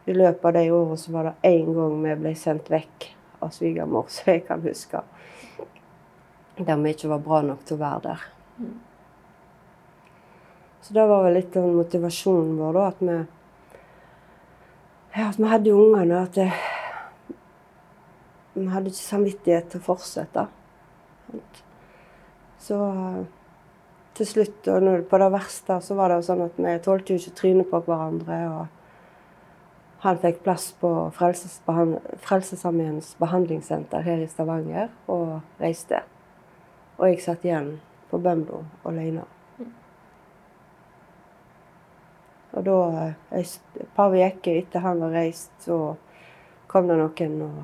I 0.10 0.16
løpet 0.18 0.46
av 0.46 0.56
de 0.58 0.72
åra 0.74 0.98
så 0.98 1.14
var 1.14 1.30
det 1.30 1.52
én 1.52 1.70
gang 1.76 2.00
vi 2.02 2.16
ble 2.24 2.34
sendt 2.36 2.72
vekk 2.74 3.12
av 3.40 3.54
svigermor, 3.54 4.10
så 4.14 4.34
jeg 4.34 4.48
kan 4.48 4.66
huske. 4.66 5.04
Der 6.58 6.82
vi 6.82 6.96
ikke 6.96 7.14
var 7.14 7.22
bra 7.22 7.44
nok 7.46 7.62
til 7.66 7.78
å 7.78 7.84
være 7.84 8.02
der. 8.10 8.26
Så 10.82 10.98
det 10.98 11.06
var 11.06 11.22
vel 11.28 11.38
litt 11.38 11.56
av 11.58 11.70
motivasjonen 11.70 12.58
vår, 12.58 12.74
da, 12.74 12.88
at 12.90 13.06
vi 13.06 13.20
ja, 15.12 15.28
at 15.28 15.40
vi 15.40 15.48
hadde 15.52 15.74
ungene. 15.76 16.22
At 16.24 16.36
det, 16.36 16.50
vi 18.54 18.68
hadde 18.68 18.92
ikke 18.92 19.00
samvittighet 19.00 19.70
til 19.72 19.80
å 19.80 19.86
fortsette. 19.86 20.46
Så 22.62 22.78
til 24.18 24.28
slutt, 24.28 24.68
og 24.68 25.08
på 25.10 25.20
det 25.22 25.32
verste, 25.34 25.80
så 25.82 25.96
var 25.98 26.12
det 26.12 26.20
jo 26.20 26.28
sånn 26.28 26.46
at 26.46 26.60
vi 26.60 26.76
tålte 26.84 27.14
jo 27.14 27.22
ikke 27.22 27.38
trynet 27.40 27.72
på 27.72 27.82
hverandre. 27.88 28.40
og 28.52 30.04
Han 30.06 30.22
fikk 30.22 30.42
plass 30.44 30.72
på 30.82 30.92
Frelsesarmeens 31.18 33.14
behandlingssenter 33.22 34.06
her 34.06 34.24
i 34.24 34.30
Stavanger 34.30 34.92
og 35.08 35.40
reiste. 35.62 36.04
Og 37.00 37.08
jeg 37.08 37.24
satt 37.24 37.46
igjen 37.48 37.78
på 38.12 38.20
Bømlo 38.22 38.66
alene. 38.86 39.24
Og 42.52 42.66
da, 42.68 42.80
eh, 43.00 43.40
et 43.40 43.86
par 43.96 44.12
uker 44.12 44.58
etter 44.58 44.84
han 44.84 45.00
var 45.00 45.14
reist, 45.16 45.52
så 45.60 45.96
kom 46.68 46.88
det 46.88 46.98
noen 47.00 47.42
og 47.46 47.62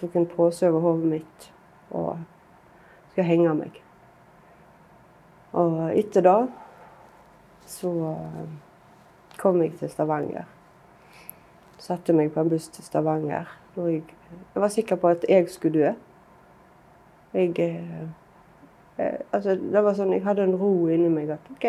tok 0.00 0.16
en 0.16 0.26
pose 0.26 0.68
over 0.68 0.80
hodet 0.80 1.10
mitt 1.12 1.50
og 1.90 2.18
skulle 3.10 3.26
henge 3.28 3.54
meg. 3.58 3.80
Og 5.58 5.80
etter 5.96 6.24
det 6.24 6.38
så 7.68 7.90
eh, 8.12 8.48
kom 9.40 9.60
jeg 9.62 9.74
til 9.80 9.90
Stavanger. 9.92 10.46
Satte 11.78 12.14
meg 12.16 12.32
på 12.34 12.42
en 12.42 12.50
buss 12.50 12.68
til 12.72 12.84
Stavanger. 12.84 13.50
Jeg, 13.76 14.02
jeg 14.54 14.62
var 14.62 14.72
sikker 14.72 14.96
på 14.96 15.12
at 15.12 15.26
jeg 15.28 15.50
skulle 15.52 15.78
dø. 15.78 15.92
Jeg 17.34 17.58
eh, 17.58 18.02
eh, 18.98 19.20
Altså, 19.32 19.54
det 19.54 19.82
var 19.84 19.94
sånn 19.94 20.14
Jeg 20.16 20.24
hadde 20.24 20.46
en 20.48 20.56
ro 20.56 20.88
inni 20.88 21.10
meg 21.12 21.30
at 21.36 21.50
OK, 21.52 21.66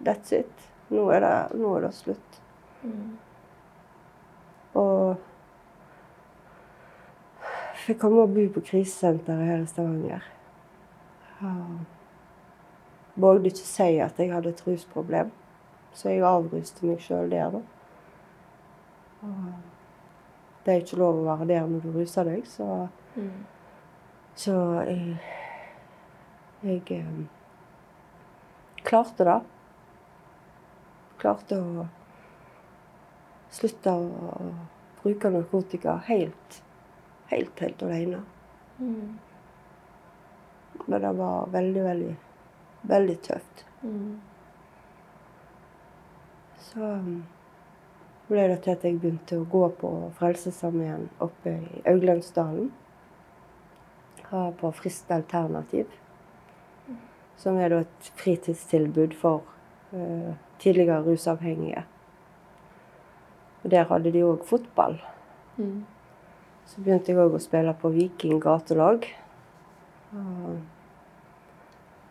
That's 0.00 0.32
it. 0.32 0.70
Nå 0.90 1.10
er 1.12 1.20
det, 1.22 1.34
nå 1.60 1.74
er 1.76 1.84
det 1.84 1.92
slutt. 1.94 2.38
Mm. 2.82 3.18
Og 4.80 5.20
fikk 7.90 8.00
komme 8.04 8.22
og 8.22 8.34
bo 8.34 8.46
på 8.54 8.62
krisesenteret 8.70 9.46
her 9.48 9.64
i 9.64 9.66
Stavanger. 9.66 10.26
Vågde 13.20 13.50
ikke 13.50 13.66
si 13.66 13.90
at 14.00 14.18
jeg 14.20 14.32
hadde 14.32 14.52
et 14.54 14.62
rusproblem, 14.66 15.32
så 15.92 16.12
jeg 16.12 16.22
avruste 16.24 16.86
meg 16.86 17.02
sjøl 17.02 17.30
der, 17.32 17.56
da. 17.56 17.62
Det 20.64 20.74
er 20.74 20.82
ikke 20.84 21.00
lov 21.00 21.18
å 21.20 21.26
være 21.26 21.48
der 21.50 21.66
når 21.66 21.82
du 21.84 21.90
ruser 21.98 22.28
deg, 22.28 22.46
så, 22.48 22.88
Mm. 23.16 23.44
så 24.38 24.52
jeg, 24.86 25.16
jeg 26.62 26.82
eh, 26.94 27.24
klarte 28.84 29.24
det. 29.26 29.40
Klarte 31.18 31.58
å 31.58 31.86
slutte 33.50 33.90
å 33.90 34.52
bruke 35.02 35.30
narkotika 35.34 35.96
helt, 36.06 36.62
helt, 37.30 37.60
helt 37.60 37.82
alene. 37.82 38.22
Mm. 38.78 39.18
Men 40.86 41.00
det 41.00 41.12
var 41.12 41.46
veldig, 41.46 41.82
veldig, 41.84 42.16
veldig 42.82 43.16
tøft. 43.22 43.64
Mm. 43.82 44.20
Så 46.58 46.80
um, 46.80 47.22
ble 48.28 48.46
det 48.50 48.60
til 48.64 48.74
at 48.76 48.84
jeg 48.86 48.98
begynte 49.02 49.40
å 49.40 49.46
gå 49.50 49.62
på 49.80 49.92
Frelsesarmeen 50.18 51.08
oppe 51.22 51.56
i 51.58 51.82
Auglandsdalen. 51.90 52.70
På 54.30 54.70
Frist 54.70 55.10
alternativ. 55.10 55.90
Som 57.40 57.56
er 57.58 57.74
et 57.80 58.10
fritidstilbud 58.20 59.16
for 59.18 59.42
uh, 59.94 60.34
tidligere 60.62 61.02
rusavhengige. 61.06 61.82
Og 63.64 63.70
der 63.70 63.88
hadde 63.90 64.12
de 64.14 64.22
òg 64.24 64.44
fotball. 64.46 65.00
Mm. 65.56 65.82
Så 66.70 66.80
begynte 66.84 67.10
jeg 67.10 67.18
òg 67.18 67.34
å 67.34 67.42
spille 67.42 67.74
på 67.74 67.90
Viking 67.90 68.38
gatelag. 68.42 69.08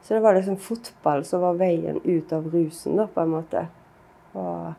Så 0.03 0.13
det 0.13 0.19
var 0.19 0.35
liksom 0.35 0.57
fotball 0.59 1.23
som 1.25 1.43
var 1.45 1.59
veien 1.59 2.01
ut 2.03 2.33
av 2.35 2.47
rusen, 2.51 2.97
da, 2.99 3.05
på 3.07 3.23
en 3.23 3.33
måte. 3.37 3.65
Og 4.35 4.73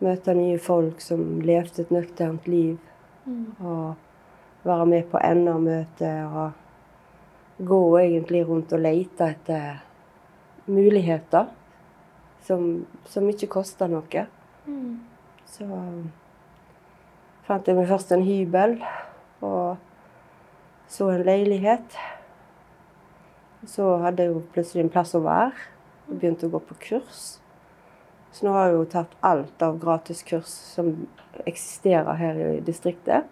møte 0.00 0.34
nye 0.36 0.56
folk 0.62 1.02
som 1.04 1.42
levde 1.44 1.84
et 1.84 1.92
nøkternt 1.92 2.48
liv. 2.48 2.78
Mm. 3.26 3.52
Og 3.60 4.64
være 4.64 4.86
med 4.88 5.08
på 5.12 5.20
NR-møte 5.20 6.12
og 6.30 7.64
gå 7.68 7.82
egentlig 8.00 8.46
rundt 8.48 8.72
og 8.72 8.80
lete 8.80 9.28
etter 9.34 9.82
muligheter 10.70 11.50
som, 12.46 12.86
som 13.08 13.28
ikke 13.28 13.50
koster 13.58 13.92
noe. 13.92 14.24
Mm. 14.64 15.00
Så 15.50 15.68
fant 17.50 17.66
jeg 17.66 17.74
meg 17.74 17.88
først 17.90 18.12
en 18.14 18.20
hybel 18.22 18.76
og 19.42 19.74
så 20.90 21.08
en 21.10 21.24
leilighet. 21.26 21.96
Så 23.66 23.98
hadde 24.04 24.22
jeg 24.22 24.30
jo 24.30 24.44
plutselig 24.54 24.82
en 24.84 24.94
plass 24.94 25.16
å 25.18 25.24
være 25.24 25.50
og 26.06 26.14
begynte 26.14 26.46
å 26.46 26.52
gå 26.54 26.60
på 26.68 26.74
kurs. 26.86 27.42
Så 28.30 28.46
nå 28.46 28.50
har 28.54 28.64
jeg 28.68 28.76
jo 28.76 28.92
tatt 28.92 29.12
alt 29.26 29.58
av 29.66 29.82
gratiskurs 29.82 30.52
som 30.76 30.86
eksisterer 31.42 32.14
her 32.20 32.38
i 32.52 32.62
distriktet. 32.62 33.22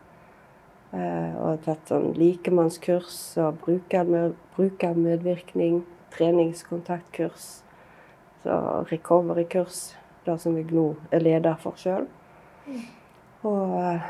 Eh, 0.91 1.33
og 1.39 1.63
tatt 1.63 1.87
sånn 1.91 2.15
likemannskurs 2.19 3.39
og 3.45 3.51
brukermedvirkning, 3.63 5.75
treningskontaktkurs. 6.17 7.45
Så 8.43 8.53
recovery-kurs, 8.91 9.95
det 10.27 10.37
som 10.43 10.59
jeg 10.59 10.67
nå 10.75 10.87
er 11.15 11.21
leder 11.23 11.55
for 11.63 11.79
sjøl. 11.79 12.11
Og 13.47 13.75
eh, 13.79 14.07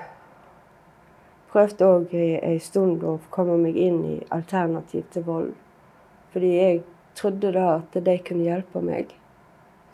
prøvde 1.52 1.88
òg 1.88 2.14
ei 2.16 2.58
stund 2.62 3.04
å 3.04 3.18
komme 3.34 3.58
meg 3.60 3.76
inn 3.76 4.00
i 4.08 4.16
Alternativ 4.32 5.04
til 5.12 5.26
vold. 5.26 5.50
Fordi 6.32 6.52
jeg 6.54 6.82
trodde 7.18 7.52
da 7.52 7.66
at 7.78 7.98
de 8.04 8.16
kunne 8.24 8.46
hjelpe 8.46 8.80
meg, 8.84 9.12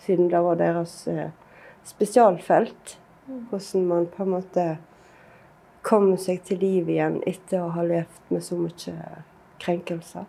siden 0.04 0.30
det 0.30 0.42
var 0.44 0.60
deres 0.60 0.96
eh, 1.08 1.30
spesialfelt. 1.86 2.98
Hvordan 3.24 3.86
man 3.88 4.06
på 4.12 4.22
en 4.22 4.34
måte 4.34 4.66
kommer 5.84 6.20
seg 6.20 6.42
til 6.44 6.60
liv 6.60 6.88
igjen 6.92 7.20
etter 7.28 7.64
å 7.64 7.72
ha 7.74 7.84
levd 7.84 8.32
med 8.32 8.44
så 8.44 8.58
mye 8.60 9.22
krenkelser. 9.60 10.26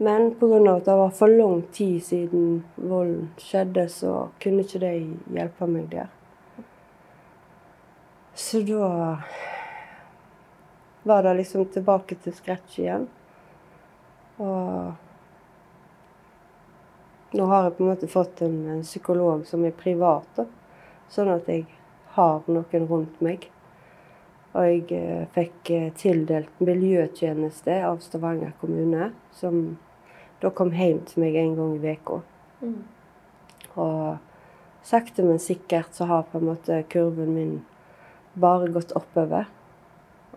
Men 0.00 0.30
pga. 0.40 0.76
at 0.76 0.84
det 0.84 0.96
var 0.96 1.10
for 1.10 1.28
lang 1.28 1.62
tid 1.72 2.00
siden 2.02 2.64
volden 2.76 3.30
skjedde, 3.38 3.88
så 3.88 4.30
kunne 4.40 4.64
ikke 4.64 4.80
de 4.80 4.94
hjelpe 5.34 5.66
meg 5.66 5.90
der. 5.92 6.08
Så 8.40 8.60
da 8.60 9.18
var 11.02 11.22
det 11.22 11.34
liksom 11.34 11.64
tilbake 11.64 12.14
til 12.14 12.32
scratch 12.32 12.78
igjen. 12.80 13.04
Og 14.40 14.92
nå 17.36 17.48
har 17.50 17.66
jeg 17.66 17.74
på 17.76 17.84
en 17.84 17.90
måte 17.90 18.08
fått 18.08 18.40
en, 18.42 18.56
en 18.74 18.80
psykolog 18.82 19.44
som 19.46 19.64
er 19.68 19.76
privat, 19.76 20.24
da. 20.38 20.46
sånn 21.12 21.28
at 21.34 21.50
jeg 21.52 21.66
har 22.16 22.48
noen 22.48 22.86
rundt 22.88 23.20
meg. 23.20 23.44
Og 24.54 24.64
jeg 24.66 24.86
eh, 24.96 25.26
fikk 25.36 25.70
eh, 25.76 25.90
tildelt 26.00 26.64
miljøtjeneste 26.64 27.76
av 27.86 28.00
Stavanger 28.00 28.56
kommune, 28.62 29.10
som 29.36 29.76
da 30.40 30.48
kom 30.48 30.72
hjem 30.72 31.04
til 31.10 31.26
meg 31.26 31.36
en 31.36 31.58
gang 31.60 31.76
i 31.76 31.92
uka. 31.92 32.22
Mm. 32.64 32.80
Og 33.76 34.16
sakte, 34.82 35.28
men 35.28 35.38
sikkert 35.38 35.92
så 35.92 36.08
har 36.08 36.24
på 36.32 36.40
en 36.40 36.48
måte 36.54 36.80
kurven 36.88 37.36
min 37.36 37.54
bare 38.38 38.68
gått 38.72 38.92
oppover. 38.96 39.48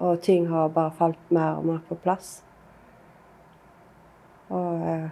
Og 0.01 0.21
ting 0.25 0.47
har 0.49 0.69
bare 0.73 0.91
falt 0.97 1.29
mer 1.31 1.59
og 1.59 1.65
mer 1.69 1.81
på 1.89 1.95
plass. 2.01 2.39
Og 4.49 4.81
eh, 4.89 5.09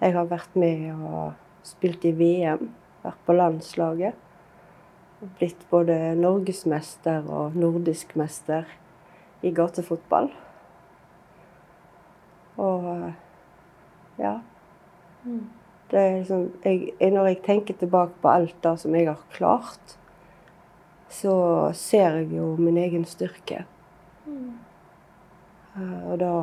jeg 0.00 0.14
har 0.16 0.28
vært 0.30 0.54
med 0.60 0.90
og 0.94 1.32
spilt 1.64 2.04
i 2.04 2.12
VM, 2.12 2.68
vært 3.04 3.20
på 3.26 3.36
landslaget. 3.36 4.14
Blitt 5.38 5.64
både 5.70 5.96
norgesmester 6.20 7.24
og 7.32 7.56
nordisk 7.56 8.12
mester 8.20 8.68
i 9.44 9.52
gatefotball. 9.56 10.28
Og 12.60 12.88
eh, 12.92 13.12
ja. 14.20 14.36
Mm. 15.24 15.44
Det 15.90 16.00
er 16.00 16.16
liksom, 16.18 16.44
jeg, 16.64 16.92
jeg- 17.00 17.12
når 17.12 17.26
jeg 17.32 17.42
tenker 17.46 17.74
tilbake 17.80 18.12
på 18.22 18.28
alt 18.28 18.56
det 18.64 18.78
som 18.80 18.94
jeg 18.94 19.06
har 19.08 19.20
klart, 19.32 19.96
så 21.14 21.34
ser 21.78 22.18
jeg 22.20 22.32
jo 22.36 22.54
min 22.58 22.78
egen 22.80 23.04
styrke. 23.06 23.64
Mm. 24.26 24.58
Eh, 25.76 26.10
Og 26.10 26.18
da 26.18 26.34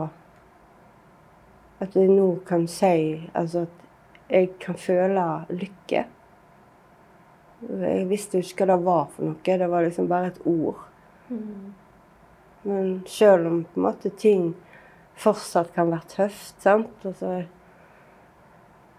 At 1.82 1.96
jeg 1.98 2.12
nå 2.14 2.36
kan 2.46 2.68
si 2.70 3.30
altså 3.34 3.64
at 3.66 3.78
jeg 4.30 4.52
kan 4.62 4.76
føle 4.78 5.24
lykke. 5.50 6.04
Jeg 7.82 8.04
visste 8.10 8.38
jo 8.38 8.46
ikke 8.46 8.68
hva 8.68 8.76
det 8.76 8.86
var 8.86 9.08
for 9.16 9.26
noe. 9.26 9.58
Det 9.58 9.70
var 9.70 9.84
liksom 9.84 10.08
bare 10.08 10.28
et 10.30 10.38
ord. 10.46 10.84
Mm. 11.30 11.74
Men 12.64 13.02
selv 13.08 13.48
om 13.48 13.64
på 13.64 13.80
en 13.80 13.88
måte 13.88 14.12
ting 14.14 14.54
fortsatt 15.18 15.74
kan 15.74 15.90
være 15.90 16.08
tøft, 16.14 16.62
sant 16.62 17.06
altså, 17.06 17.42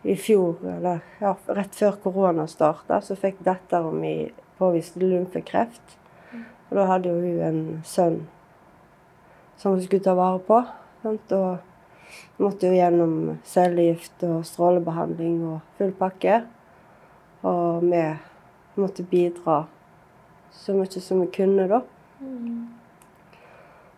I 0.02 0.16
fjor, 0.18 0.58
eller 0.66 1.02
ja, 1.22 1.36
rett 1.46 1.76
før 1.78 1.98
korona 2.02 2.48
starta, 2.50 2.98
så 3.00 3.14
fikk 3.14 3.42
dattera 3.46 3.92
mi 3.94 4.32
påvist 4.58 4.96
lymfekreft. 4.98 5.98
Og 6.70 6.78
da 6.78 6.86
hadde 6.88 7.12
jo 7.12 7.20
hun 7.20 7.42
en 7.46 7.60
sønn 7.86 8.22
som 9.60 9.76
hun 9.76 9.84
skulle 9.84 10.02
ta 10.02 10.16
vare 10.18 10.40
på. 10.42 10.58
Sant? 11.04 11.34
Og 11.36 12.42
måtte 12.42 12.66
jo 12.66 12.76
gjennom 12.76 13.14
cellegift 13.46 14.24
og 14.26 14.42
strålebehandling 14.48 15.38
og 15.52 15.60
full 15.78 15.94
pakke. 15.98 16.42
Og 17.46 17.86
vi 17.86 18.02
måtte 18.80 19.06
bidra 19.06 19.64
så 20.52 20.74
mye 20.76 21.00
som 21.02 21.22
vi 21.22 21.30
kunne, 21.36 21.68
da. 21.70 21.82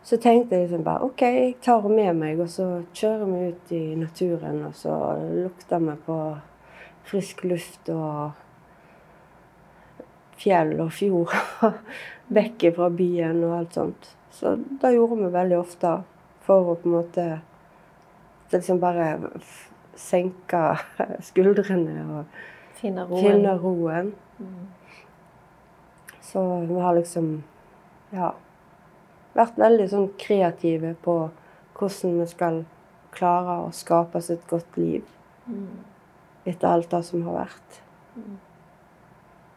Så 0.05 0.19
tenkte 0.21 0.53
jeg 0.55 0.67
liksom 0.67 0.83
bare 0.85 1.07
OK, 1.07 1.21
jeg 1.25 1.53
tar 1.65 1.81
henne 1.81 1.95
med 1.97 2.19
meg, 2.19 2.41
og 2.43 2.49
så 2.53 2.65
kjører 2.93 3.25
vi 3.25 3.47
ut 3.49 3.71
i 3.73 3.83
naturen. 3.97 4.59
Og 4.67 4.75
så 4.77 4.93
lukter 5.33 5.81
vi 5.81 5.95
på 6.05 6.17
frisk 7.09 7.41
luft 7.49 7.89
og 7.89 8.35
fjell 10.37 10.75
og 10.83 10.91
fjord. 10.93 11.33
Vekk 12.37 12.67
fra 12.77 12.91
byen 12.93 13.41
og 13.47 13.57
alt 13.59 13.79
sånt. 13.79 14.11
Så 14.35 14.55
det 14.81 14.93
gjorde 14.93 15.17
vi 15.23 15.33
veldig 15.33 15.57
ofte 15.57 15.95
for 16.45 16.69
å 16.69 16.77
på 16.77 16.89
en 16.89 16.95
måte 16.99 17.27
liksom 18.53 18.77
bare 18.81 19.09
senke 19.97 20.61
skuldrene 21.23 22.03
og 22.19 22.41
Finne 22.75 23.05
roen. 23.07 23.21
finne 23.23 23.53
roen. 23.57 24.09
Mm. 24.37 24.65
Så 26.21 26.41
vi 26.67 26.79
har 26.83 26.97
liksom 26.97 27.29
ja, 28.13 28.33
vært 29.35 29.59
veldig 29.59 29.87
sånn 29.91 30.11
kreative 30.19 30.93
på 31.03 31.15
hvordan 31.75 32.19
vi 32.21 32.27
skal 32.31 32.61
klare 33.15 33.59
å 33.65 33.73
skape 33.75 34.19
oss 34.19 34.31
et 34.33 34.45
godt 34.49 34.77
liv. 34.79 35.03
Etter 36.45 36.69
alt 36.69 36.91
det 36.91 37.01
som 37.07 37.23
har 37.25 37.41
vært. 37.45 37.81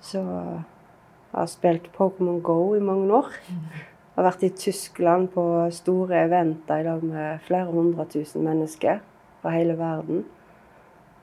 Så 0.04 0.22
jeg 0.22 1.36
har 1.36 1.50
spilt 1.50 1.90
Pokémon 1.94 2.40
Go 2.42 2.74
i 2.76 2.82
mange 2.82 3.12
år. 3.12 3.34
Jeg 3.48 4.16
har 4.16 4.26
vært 4.30 4.46
i 4.46 4.54
Tyskland 4.56 5.28
på 5.34 5.44
store 5.74 6.24
eventer 6.24 6.82
i 6.82 6.86
dag 6.88 7.04
med 7.06 7.44
flere 7.46 7.70
hundre 7.70 8.06
tusen 8.10 8.42
mennesker 8.46 9.02
fra 9.42 9.52
hele 9.54 9.76
verden. 9.78 10.24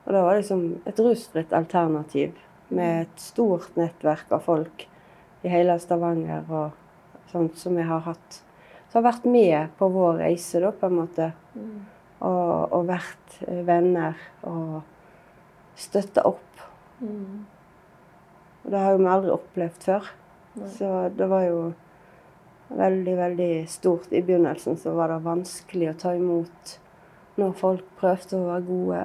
Og 0.06 0.14
det 0.14 0.22
var 0.22 0.38
liksom 0.38 0.62
et 0.86 1.00
rusfritt 1.02 1.52
alternativ 1.52 2.36
med 2.68 3.02
et 3.02 3.20
stort 3.20 3.74
nettverk 3.76 4.30
av 4.32 4.46
folk 4.46 4.86
i 5.44 5.50
hele 5.50 5.76
Stavanger 5.82 6.46
og 6.48 7.30
sånt 7.32 7.58
som 7.58 7.76
vi 7.76 7.84
har 7.86 8.04
hatt. 8.06 8.40
Har 8.96 9.04
vært 9.04 9.26
med 9.28 9.74
på 9.76 9.90
vår 9.92 10.22
reise, 10.22 10.60
da, 10.62 10.70
på 10.72 10.88
en 10.88 10.94
måte. 10.96 11.30
Og, 12.24 12.72
og 12.72 12.86
vært 12.88 13.34
eh, 13.44 13.60
venner 13.66 14.16
og 14.48 14.78
støtta 15.76 16.24
opp. 16.24 16.62
Og 18.64 18.70
det 18.72 18.80
har 18.80 18.94
jo 18.94 19.02
vi 19.02 19.10
aldri 19.12 19.34
opplevd 19.34 19.84
før. 19.84 20.08
Så 20.78 20.88
det 21.12 21.28
var 21.28 21.44
jo 21.44 21.58
veldig, 22.72 23.16
veldig 23.20 23.50
stort. 23.68 24.08
I 24.16 24.24
begynnelsen 24.24 24.80
så 24.80 24.94
var 24.96 25.12
det 25.12 25.20
vanskelig 25.26 25.90
å 25.92 25.98
ta 26.00 26.14
imot 26.16 26.78
når 27.36 27.52
folk 27.60 27.84
prøvde 28.00 28.40
å 28.40 28.48
være 28.48 28.64
gode. 28.70 29.02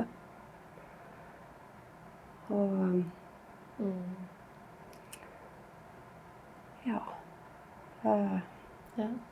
Og 2.56 3.04
ja. 6.88 7.04
Uh, 8.02 8.39
Ja. 8.98 9.30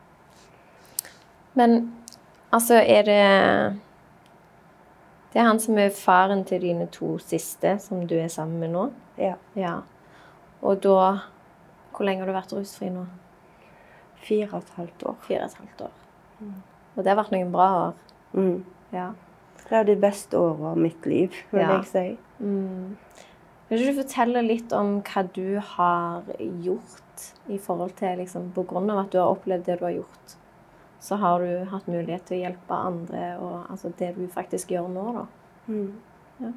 Men 1.59 1.75
altså, 2.55 2.79
er 2.79 3.03
det 3.07 3.79
Det 5.33 5.39
er 5.41 5.45
han 5.45 5.59
som 5.61 5.77
er 5.77 5.91
faren 5.93 6.41
til 6.49 6.61
dine 6.63 6.87
to 6.95 7.17
siste, 7.21 7.75
som 7.83 8.07
du 8.09 8.15
er 8.17 8.27
sammen 8.33 8.59
med 8.63 8.71
nå? 8.73 8.87
ja. 9.19 9.35
Ja. 9.55 9.75
Og 10.61 10.81
da 10.83 11.19
Hvor 11.93 12.05
lenge 12.05 12.23
har 12.23 12.27
du 12.29 12.33
vært 12.35 12.53
rusfri 12.55 12.89
nå? 12.93 13.05
Fire 14.23 14.47
og 14.53 14.61
et 14.63 14.69
halvt 14.75 15.03
år. 15.07 15.15
Fire 15.27 15.43
og 15.43 15.45
et 15.51 15.57
halvt 15.59 15.81
år. 15.87 15.91
Og 16.95 17.03
det 17.03 17.07
har 17.11 17.17
vært 17.19 17.31
noen 17.31 17.51
bra 17.51 17.67
år. 17.87 17.93
Mm. 18.33 18.65
Ja. 18.93 19.09
Det 19.69 19.77
er 19.77 19.83
de 19.87 19.95
beste 20.01 20.37
årene 20.39 20.71
av 20.73 20.77
mitt 20.77 21.05
liv, 21.05 21.31
vil 21.51 21.61
Ja. 21.61 21.77
jeg 21.77 21.85
si. 21.85 22.17
Mm. 22.39 22.97
Vil 23.69 23.85
du 23.87 24.01
fortelle 24.01 24.41
litt 24.47 24.73
om 24.73 25.01
hva 25.01 25.23
du 25.33 25.59
har 25.59 26.23
gjort 26.63 27.25
i 27.49 27.57
forhold 27.57 27.91
til 27.95 28.17
liksom, 28.17 28.51
På 28.55 28.63
grunn 28.67 28.89
av 28.89 29.05
at 29.05 29.11
du 29.11 29.17
har 29.19 29.35
opplevd 29.35 29.65
det 29.65 29.79
du 29.79 29.85
har 29.85 29.93
gjort, 29.93 30.35
så 30.99 31.15
har 31.15 31.39
du 31.39 31.65
hatt 31.71 31.87
mulighet 31.87 32.25
til 32.27 32.39
å 32.39 32.41
hjelpe 32.43 32.75
andre, 32.75 33.25
og 33.39 33.69
altså 33.71 33.91
det 33.99 34.13
du 34.17 34.25
faktisk 34.31 34.71
gjør 34.75 34.89
nå, 34.91 35.05
da. 35.15 35.25
Mm. 35.67 35.93
Ja. 36.39 36.51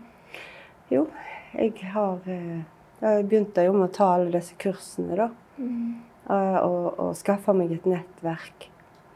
Jo, 0.92 1.06
jeg 1.54 1.72
har 1.92 2.18
eh, 2.26 2.62
Jeg 3.02 3.26
begynte 3.26 3.64
jo 3.66 3.72
med 3.74 3.88
å 3.88 3.94
ta 3.96 4.12
alle 4.14 4.30
disse 4.34 4.54
kursene, 4.62 5.16
da. 5.18 5.28
Mm. 5.58 6.02
Og, 6.30 6.98
og 7.02 7.16
skaffe 7.18 7.52
meg 7.56 7.72
et 7.74 7.86
nettverk 7.90 8.68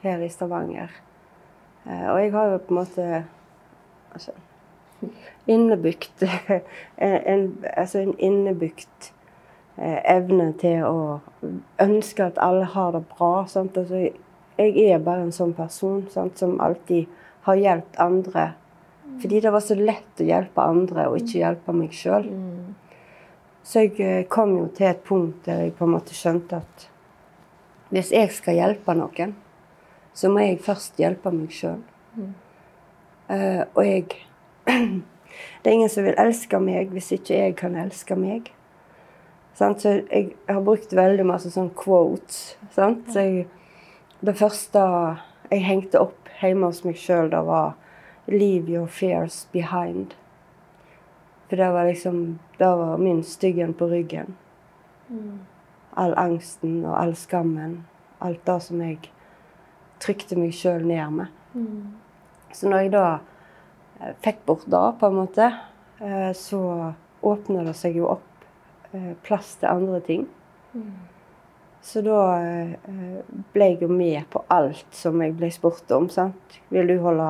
her 0.03 0.23
i 0.25 0.29
Stavanger. 0.29 0.91
Eh, 1.87 2.07
Og 2.11 2.19
jeg 2.21 2.33
har 2.35 2.51
jo 2.51 2.59
på 2.59 2.75
en 2.75 2.81
måte 2.81 3.07
altså, 4.13 4.35
innebygd 5.47 6.27
en, 6.99 7.47
altså 7.77 8.03
en 8.03 8.15
innebygd 8.19 9.11
eh, 9.79 10.01
evne 10.17 10.51
til 10.59 10.83
å 10.87 10.99
ønske 11.83 12.27
at 12.27 12.41
alle 12.43 12.67
har 12.75 12.93
det 12.97 13.05
bra. 13.13 13.47
Sant? 13.47 13.79
Altså, 13.79 14.09
jeg 14.57 14.91
er 14.91 15.03
bare 15.05 15.27
en 15.27 15.35
sånn 15.35 15.55
person 15.57 16.07
sant, 16.13 16.39
som 16.39 16.57
alltid 16.65 17.11
har 17.47 17.61
hjulpet 17.61 18.01
andre. 18.03 18.47
Fordi 19.21 19.41
det 19.41 19.53
var 19.55 19.65
så 19.65 19.77
lett 19.79 20.21
å 20.21 20.27
hjelpe 20.27 20.65
andre 20.65 21.07
og 21.11 21.21
ikke 21.21 21.41
hjelpe 21.41 21.75
meg 21.77 21.95
sjøl. 21.95 22.29
Så 23.67 23.87
jeg 23.87 23.97
eh, 24.03 24.27
kom 24.31 24.55
jo 24.59 24.69
til 24.75 24.91
et 24.91 25.03
punkt 25.07 25.47
der 25.47 25.65
jeg 25.65 25.75
på 25.79 25.87
en 25.87 25.95
måte 25.97 26.15
skjønte 26.15 26.61
at 26.63 26.89
hvis 27.95 28.11
jeg 28.15 28.33
skal 28.35 28.59
hjelpe 28.59 28.95
noen, 28.99 29.37
så 30.17 30.31
må 30.33 30.43
jeg 30.43 30.63
først 30.65 30.99
hjelpe 30.99 31.31
meg 31.35 31.53
sjøl. 31.55 31.83
og 33.29 33.83
jeg 33.85 34.07
Det 35.63 35.71
er 35.71 35.75
ingen 35.75 35.91
som 35.91 36.07
vil 36.07 36.17
elske 36.19 36.59
meg 36.63 36.93
hvis 36.95 37.13
ikke 37.13 37.35
jeg 37.37 37.57
kan 37.59 37.75
elske 37.77 38.17
meg. 38.17 38.53
Sant? 39.57 39.83
Så 39.83 39.93
jeg 40.07 40.33
har 40.49 40.63
brukt 40.65 40.93
veldig 40.97 41.27
masse 41.29 41.51
sånn 41.53 41.73
quotes. 41.77 42.57
Sant? 42.75 43.05
Så 43.13 43.25
jeg, 43.25 43.47
det 44.27 44.37
første 44.39 44.83
jeg 45.51 45.65
hengte 45.65 46.01
opp 46.03 46.31
hjemme 46.41 46.71
hos 46.71 46.83
meg 46.85 46.99
sjøl, 46.99 47.31
det 47.31 47.43
var 47.47 47.75
'Leave 48.27 48.69
your 48.69 48.87
fears 48.87 49.49
behind'. 49.53 50.17
For 51.49 51.57
det 51.57 51.73
var 51.73 51.85
liksom 51.87 52.39
Det 52.59 52.67
var 52.67 52.97
min 52.97 53.23
styggen 53.23 53.75
på 53.75 53.87
ryggen. 53.87 54.35
All 55.97 56.15
angsten 56.17 56.85
og 56.85 57.03
all 57.03 57.15
skammen. 57.15 57.85
Alt 58.21 58.47
det 58.47 58.63
som 58.63 58.81
jeg 58.81 58.99
trykte 60.01 60.37
meg 60.37 60.53
sjøl 60.55 60.87
ned 60.87 61.11
med. 61.11 61.27
Så 62.53 62.69
når 62.69 62.79
jeg 62.79 62.93
da 62.93 63.19
eh, 64.01 64.15
fikk 64.25 64.47
bort 64.47 64.65
det, 64.67 64.99
på 65.01 65.07
en 65.07 65.15
måte, 65.15 65.51
eh, 66.01 66.33
så 66.33 66.93
åpna 67.23 67.65
det 67.65 67.75
seg 67.77 67.97
jo 67.97 68.09
opp 68.09 68.47
eh, 68.93 69.13
plass 69.23 69.57
til 69.61 69.69
andre 69.69 70.01
ting. 70.01 70.27
Så 71.87 72.01
da 72.03 72.21
eh, 72.43 72.71
ble 73.55 73.67
jeg 73.71 73.85
jo 73.85 73.89
med 73.95 74.25
på 74.33 74.41
alt 74.51 74.89
som 74.91 75.21
jeg 75.23 75.37
ble 75.39 75.53
spurt 75.55 75.93
om. 75.95 76.09
sant? 76.11 76.57
Vil 76.75 76.89
du 76.91 76.97
holde 76.99 77.29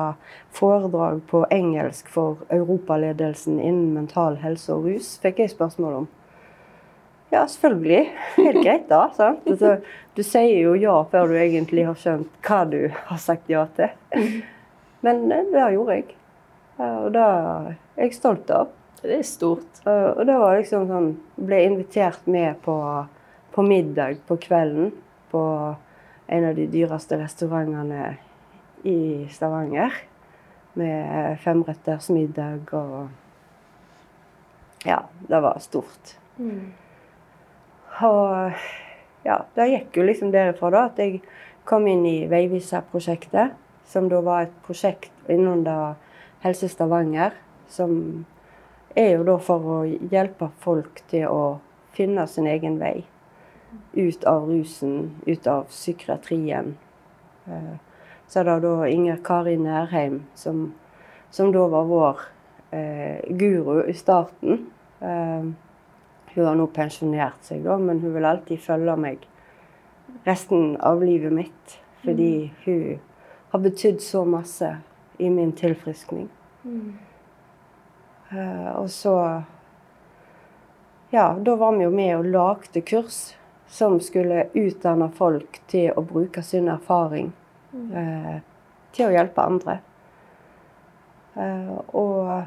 foredrag 0.57 1.19
på 1.29 1.43
engelsk 1.53 2.07
for 2.09 2.41
europaledelsen 2.49 3.59
innen 3.61 3.91
mental 3.93 4.39
helse 4.41 4.73
og 4.73 4.87
rus? 4.89 5.11
Fikk 5.21 5.43
jeg 5.43 5.51
spørsmål 5.53 5.99
om. 5.99 6.07
Ja, 7.29 7.43
selvfølgelig. 7.45 8.07
Helt 8.39 8.63
greit, 8.63 8.87
da. 8.89 9.03
sant? 9.13 9.45
Altså, 9.51 9.75
du 10.17 10.23
sier 10.25 10.57
jo 10.63 10.73
ja 10.73 10.95
før 11.11 11.29
du 11.29 11.37
egentlig 11.37 11.85
har 11.85 11.99
skjønt 12.01 12.39
hva 12.47 12.63
du 12.65 12.79
har 13.11 13.19
sagt 13.21 13.51
ja 13.53 13.67
til. 13.77 13.93
Men 15.05 15.27
eh, 15.35 15.51
det 15.53 15.67
gjorde 15.75 15.99
jeg. 15.99 16.07
Og 16.81 17.11
det 17.13 17.27
er 17.27 17.69
jeg 18.01 18.17
stolt 18.17 18.49
av. 18.53 18.73
Det 19.03 19.19
er 19.19 19.29
stort. 19.29 19.83
Og 19.85 20.25
det 20.25 20.33
var 20.41 20.57
liksom 20.57 20.89
sånn 20.89 21.07
Ble 21.37 21.61
invitert 21.67 22.25
med 22.25 22.57
på, 22.65 22.73
på 23.57 23.63
middag 23.63 24.15
på 24.27 24.37
kvelden 24.37 24.91
på 25.31 25.75
en 26.27 26.45
av 26.45 26.55
de 26.55 26.67
dyreste 26.69 27.17
restaurantene 27.17 28.11
i 28.85 29.25
Stavanger. 29.33 29.95
Med 30.77 31.39
femretters 31.41 32.11
middag 32.13 32.69
og 32.77 33.07
Ja, 34.85 34.99
det 35.27 35.39
var 35.41 35.57
stort. 35.59 36.13
Og 38.01 38.51
ja, 39.25 39.39
det 39.55 39.67
gikk 39.71 39.97
jo 39.97 40.05
liksom 40.05 40.29
derifra 40.31 40.69
da 40.69 40.85
at 40.91 41.01
jeg 41.01 41.23
kom 41.65 41.89
inn 41.89 42.05
i 42.05 42.29
Veivisa-prosjektet, 42.29 43.57
som 43.89 44.05
da 44.13 44.21
var 44.21 44.45
et 44.45 44.55
prosjekt 44.69 45.11
innunder 45.25 45.97
Helse 46.45 46.69
Stavanger, 46.69 47.33
som 47.65 48.21
er 48.93 49.15
jo 49.17 49.25
da 49.33 49.41
for 49.41 49.73
å 49.81 49.83
hjelpe 49.89 50.53
folk 50.61 51.01
til 51.09 51.25
å 51.25 51.43
finne 51.97 52.29
sin 52.29 52.53
egen 52.53 52.77
vei 52.77 52.99
ut 53.93 54.23
av 54.23 54.47
rusen, 54.49 55.11
ut 55.25 55.47
av 55.47 55.63
psykiatrien. 55.69 56.77
Eh, 57.47 57.75
Så 58.27 58.39
er 58.39 58.43
det 58.43 58.59
da 58.61 58.87
Inger 58.91 59.17
Kari 59.23 59.53
Nærheim, 59.57 60.25
som, 60.35 60.73
som 61.31 61.51
da 61.55 61.61
var 61.71 61.85
vår 61.87 62.19
eh, 62.75 63.21
guru 63.39 63.85
i 63.87 63.93
starten. 63.93 64.65
Eh, 64.99 65.45
hun 66.33 66.45
har 66.45 66.55
nå 66.59 66.65
pensjonert 66.67 67.39
seg, 67.47 67.63
da, 67.63 67.77
men 67.77 67.99
hun 68.03 68.11
vil 68.13 68.25
alltid 68.27 68.59
følge 68.59 68.97
meg 68.99 69.23
resten 70.27 70.75
av 70.83 70.99
livet 71.03 71.31
mitt. 71.33 71.77
Fordi 72.03 72.51
hun 72.65 72.99
har 73.53 73.59
betydd 73.63 74.01
så 74.03 74.25
masse 74.27 74.73
i 75.17 75.29
min 75.29 75.51
tilfriskning. 75.55 76.27
Eh, 78.31 78.71
og 78.75 78.89
så 78.91 79.43
Ja, 81.09 81.33
da 81.39 81.55
var 81.55 81.71
vi 81.77 81.85
jo 81.85 81.89
med 81.95 82.17
og 82.17 82.25
lagde 82.25 82.81
kurs 82.83 83.37
som 83.67 83.99
skulle 83.99 84.47
utdanne 84.53 85.09
folk 85.15 85.61
til 85.67 85.91
å 85.91 86.03
bruke 86.07 86.41
sin 86.43 86.69
erfaring 86.71 87.33
eh, 87.93 88.37
til 88.95 89.09
å 89.09 89.13
hjelpe 89.13 89.43
andre. 89.43 89.79
Eh, 91.35 91.73
og 91.91 92.45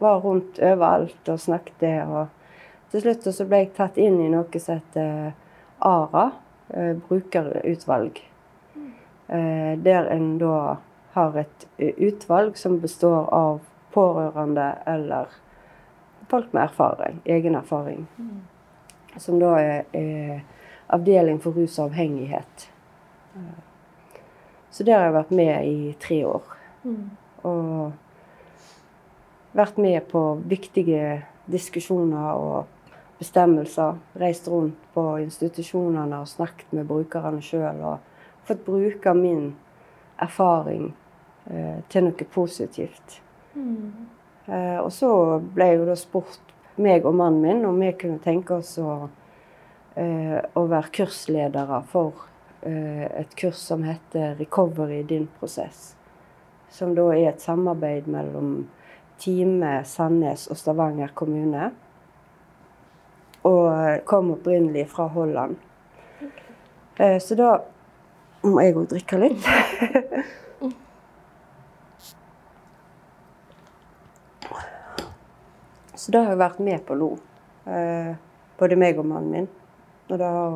var 0.00 0.20
rundt 0.20 0.58
overalt 0.58 1.28
og 1.28 1.40
snakket. 1.40 2.06
Og 2.08 2.92
til 2.92 3.04
slutt 3.04 3.28
så 3.34 3.46
ble 3.48 3.64
jeg 3.64 3.74
tatt 3.76 3.98
inn 4.00 4.20
i 4.22 4.30
noe 4.32 4.62
som 4.62 4.80
heter 4.80 5.32
ARA, 5.78 6.30
eh, 6.74 6.94
brukerutvalg. 7.08 8.22
Eh, 9.28 9.78
der 9.78 10.08
en 10.10 10.38
da 10.38 10.76
har 11.12 11.36
et 11.38 11.66
eh, 11.78 11.94
utvalg 11.98 12.56
som 12.58 12.80
består 12.80 13.28
av 13.34 13.60
pårørende 13.94 14.72
eller 14.86 15.30
folk 16.30 16.52
med 16.52 16.62
erfaring, 16.62 17.20
egen 17.24 17.54
erfaring. 17.54 18.06
Som 19.18 19.40
da 19.40 19.56
er, 19.58 19.84
er 19.92 20.40
avdeling 20.88 21.40
for 21.42 21.56
rusavhengighet. 21.56 22.70
Eh, 23.36 23.58
Så 24.70 24.84
der 24.84 24.98
har 24.98 25.04
jeg 25.04 25.14
vært 25.14 25.30
med 25.30 25.64
i 25.66 25.96
tre 26.00 26.26
år. 26.26 26.42
Og 27.42 27.92
vært 29.52 29.78
med 29.78 30.00
på 30.12 30.20
viktige 30.46 31.22
diskusjoner 31.50 32.38
og 32.38 32.66
bestemmelser. 33.18 33.98
Reist 34.20 34.48
rundt 34.48 34.78
på 34.94 35.16
institusjonene 35.18 36.20
og 36.20 36.28
snakket 36.28 36.72
med 36.72 36.86
brukerne 36.86 37.42
sjøl. 37.42 37.82
Og 37.82 37.98
fått 38.46 38.64
bruke 38.64 39.14
min 39.14 39.56
erfaring 40.20 40.94
eh, 41.50 41.82
til 41.88 42.04
noe 42.06 42.24
positivt. 42.30 43.20
Mm. 43.54 44.06
Eh, 44.46 44.78
og 44.78 44.92
så 44.92 45.10
ble 45.54 45.66
jeg 45.66 45.80
jo 45.80 45.88
da 45.90 45.96
spurt, 45.98 46.54
meg 46.82 47.06
og 47.06 47.14
mannen 47.14 47.42
min, 47.42 47.64
om 47.68 47.78
vi 47.80 47.92
kunne 47.98 48.20
tenke 48.22 48.58
oss 48.60 48.74
å, 48.78 49.08
eh, 49.94 50.38
å 50.40 50.66
være 50.66 50.92
kursledere 51.00 51.82
for 51.92 52.26
eh, 52.62 53.06
et 53.22 53.36
kurs 53.36 53.56
som 53.56 53.82
heter 53.82 54.36
'Recovery 54.38 55.02
din 55.02 55.28
prosess'. 55.40 55.94
Som 56.68 56.94
da 56.94 57.08
er 57.12 57.28
et 57.28 57.40
samarbeid 57.40 58.06
mellom 58.06 58.68
Time, 59.18 59.84
Sandnes 59.84 60.46
og 60.50 60.56
Stavanger 60.56 61.10
kommune. 61.14 61.70
Og 63.44 64.04
kom 64.04 64.30
opprinnelig 64.30 64.88
fra 64.88 65.06
Holland. 65.08 65.56
Okay. 66.20 67.18
Så 67.18 67.34
da 67.34 67.58
må 68.42 68.60
jeg 68.60 68.76
òg 68.76 68.88
drikke 68.88 69.18
litt. 69.18 69.44
Så 76.00 76.12
det 76.12 76.18
har 76.18 76.32
jeg 76.32 76.40
vært 76.40 76.60
med 76.64 76.80
på 76.88 76.94
nå. 76.96 77.06
Eh, 77.68 78.12
både 78.56 78.76
meg 78.80 78.96
og 79.02 79.04
mannen 79.04 79.32
min. 79.34 79.48
Og 80.08 80.16
det 80.16 80.28
har, 80.32 80.54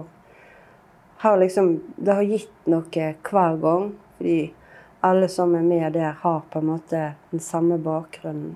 har 1.21 1.37
liksom 1.37 1.75
Det 1.97 2.15
har 2.17 2.25
gitt 2.25 2.71
noe 2.73 3.11
hver 3.29 3.59
gang. 3.61 3.91
Fordi 4.17 4.39
alle 5.05 5.29
som 5.29 5.53
er 5.55 5.67
med 5.67 5.93
der, 5.93 6.15
har 6.23 6.47
på 6.51 6.63
en 6.63 6.71
måte 6.71 7.01
den 7.31 7.43
samme 7.45 7.77
bakgrunnen 7.77 8.55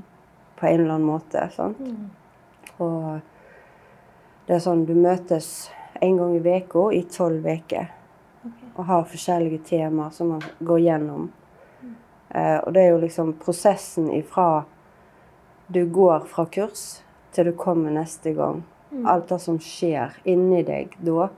på 0.57 0.67
en 0.67 0.81
eller 0.81 0.95
annen 0.95 1.11
måte. 1.11 1.43
sant? 1.53 1.79
Mm. 1.79 2.09
Og 2.79 3.21
det 4.47 4.57
er 4.57 4.65
sånn 4.65 4.87
du 4.89 4.95
møtes 4.97 5.69
en 6.01 6.17
gang 6.17 6.39
i 6.39 6.41
uka 6.41 6.87
i 6.97 7.03
tolv 7.05 7.45
uker. 7.45 7.93
Okay. 8.49 8.73
Og 8.79 8.85
har 8.89 9.05
forskjellige 9.13 9.61
temaer 9.69 10.17
som 10.17 10.33
man 10.33 10.49
går 10.59 10.81
gjennom. 10.87 11.29
Mm. 11.83 11.95
Eh, 12.31 12.59
og 12.65 12.73
det 12.73 12.87
er 12.87 12.93
jo 12.95 13.05
liksom 13.05 13.37
prosessen 13.45 14.09
ifra 14.09 14.65
du 15.69 15.85
går 15.87 16.25
fra 16.31 16.47
kurs 16.47 17.03
til 17.33 17.51
du 17.51 17.53
kommer 17.57 17.93
neste 17.93 18.33
gang. 18.37 18.63
Mm. 18.91 19.07
Alt 19.07 19.29
det 19.29 19.41
som 19.45 19.59
skjer 19.61 20.17
inni 20.29 20.63
deg 20.65 20.95
da, 21.05 21.29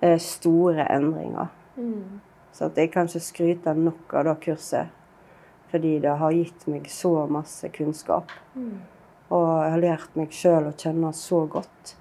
er 0.00 0.16
store 0.22 0.86
endringer. 0.92 1.52
Mm. 1.76 2.20
Så 2.56 2.70
jeg 2.76 2.90
kan 2.94 3.08
ikke 3.08 3.20
skryte 3.20 3.74
nok 3.76 4.14
av 4.16 4.30
det 4.30 4.36
kurset. 4.46 4.92
Fordi 5.70 5.98
det 6.00 6.14
har 6.20 6.32
gitt 6.32 6.64
meg 6.70 6.88
så 6.88 7.26
masse 7.28 7.68
kunnskap. 7.74 8.32
Mm. 8.54 8.80
Og 9.34 9.46
jeg 9.50 9.72
har 9.74 9.82
lært 9.82 10.16
meg 10.16 10.32
sjøl 10.32 10.70
å 10.70 10.74
kjenne 10.78 11.12
så 11.16 11.42
godt. 11.50 11.96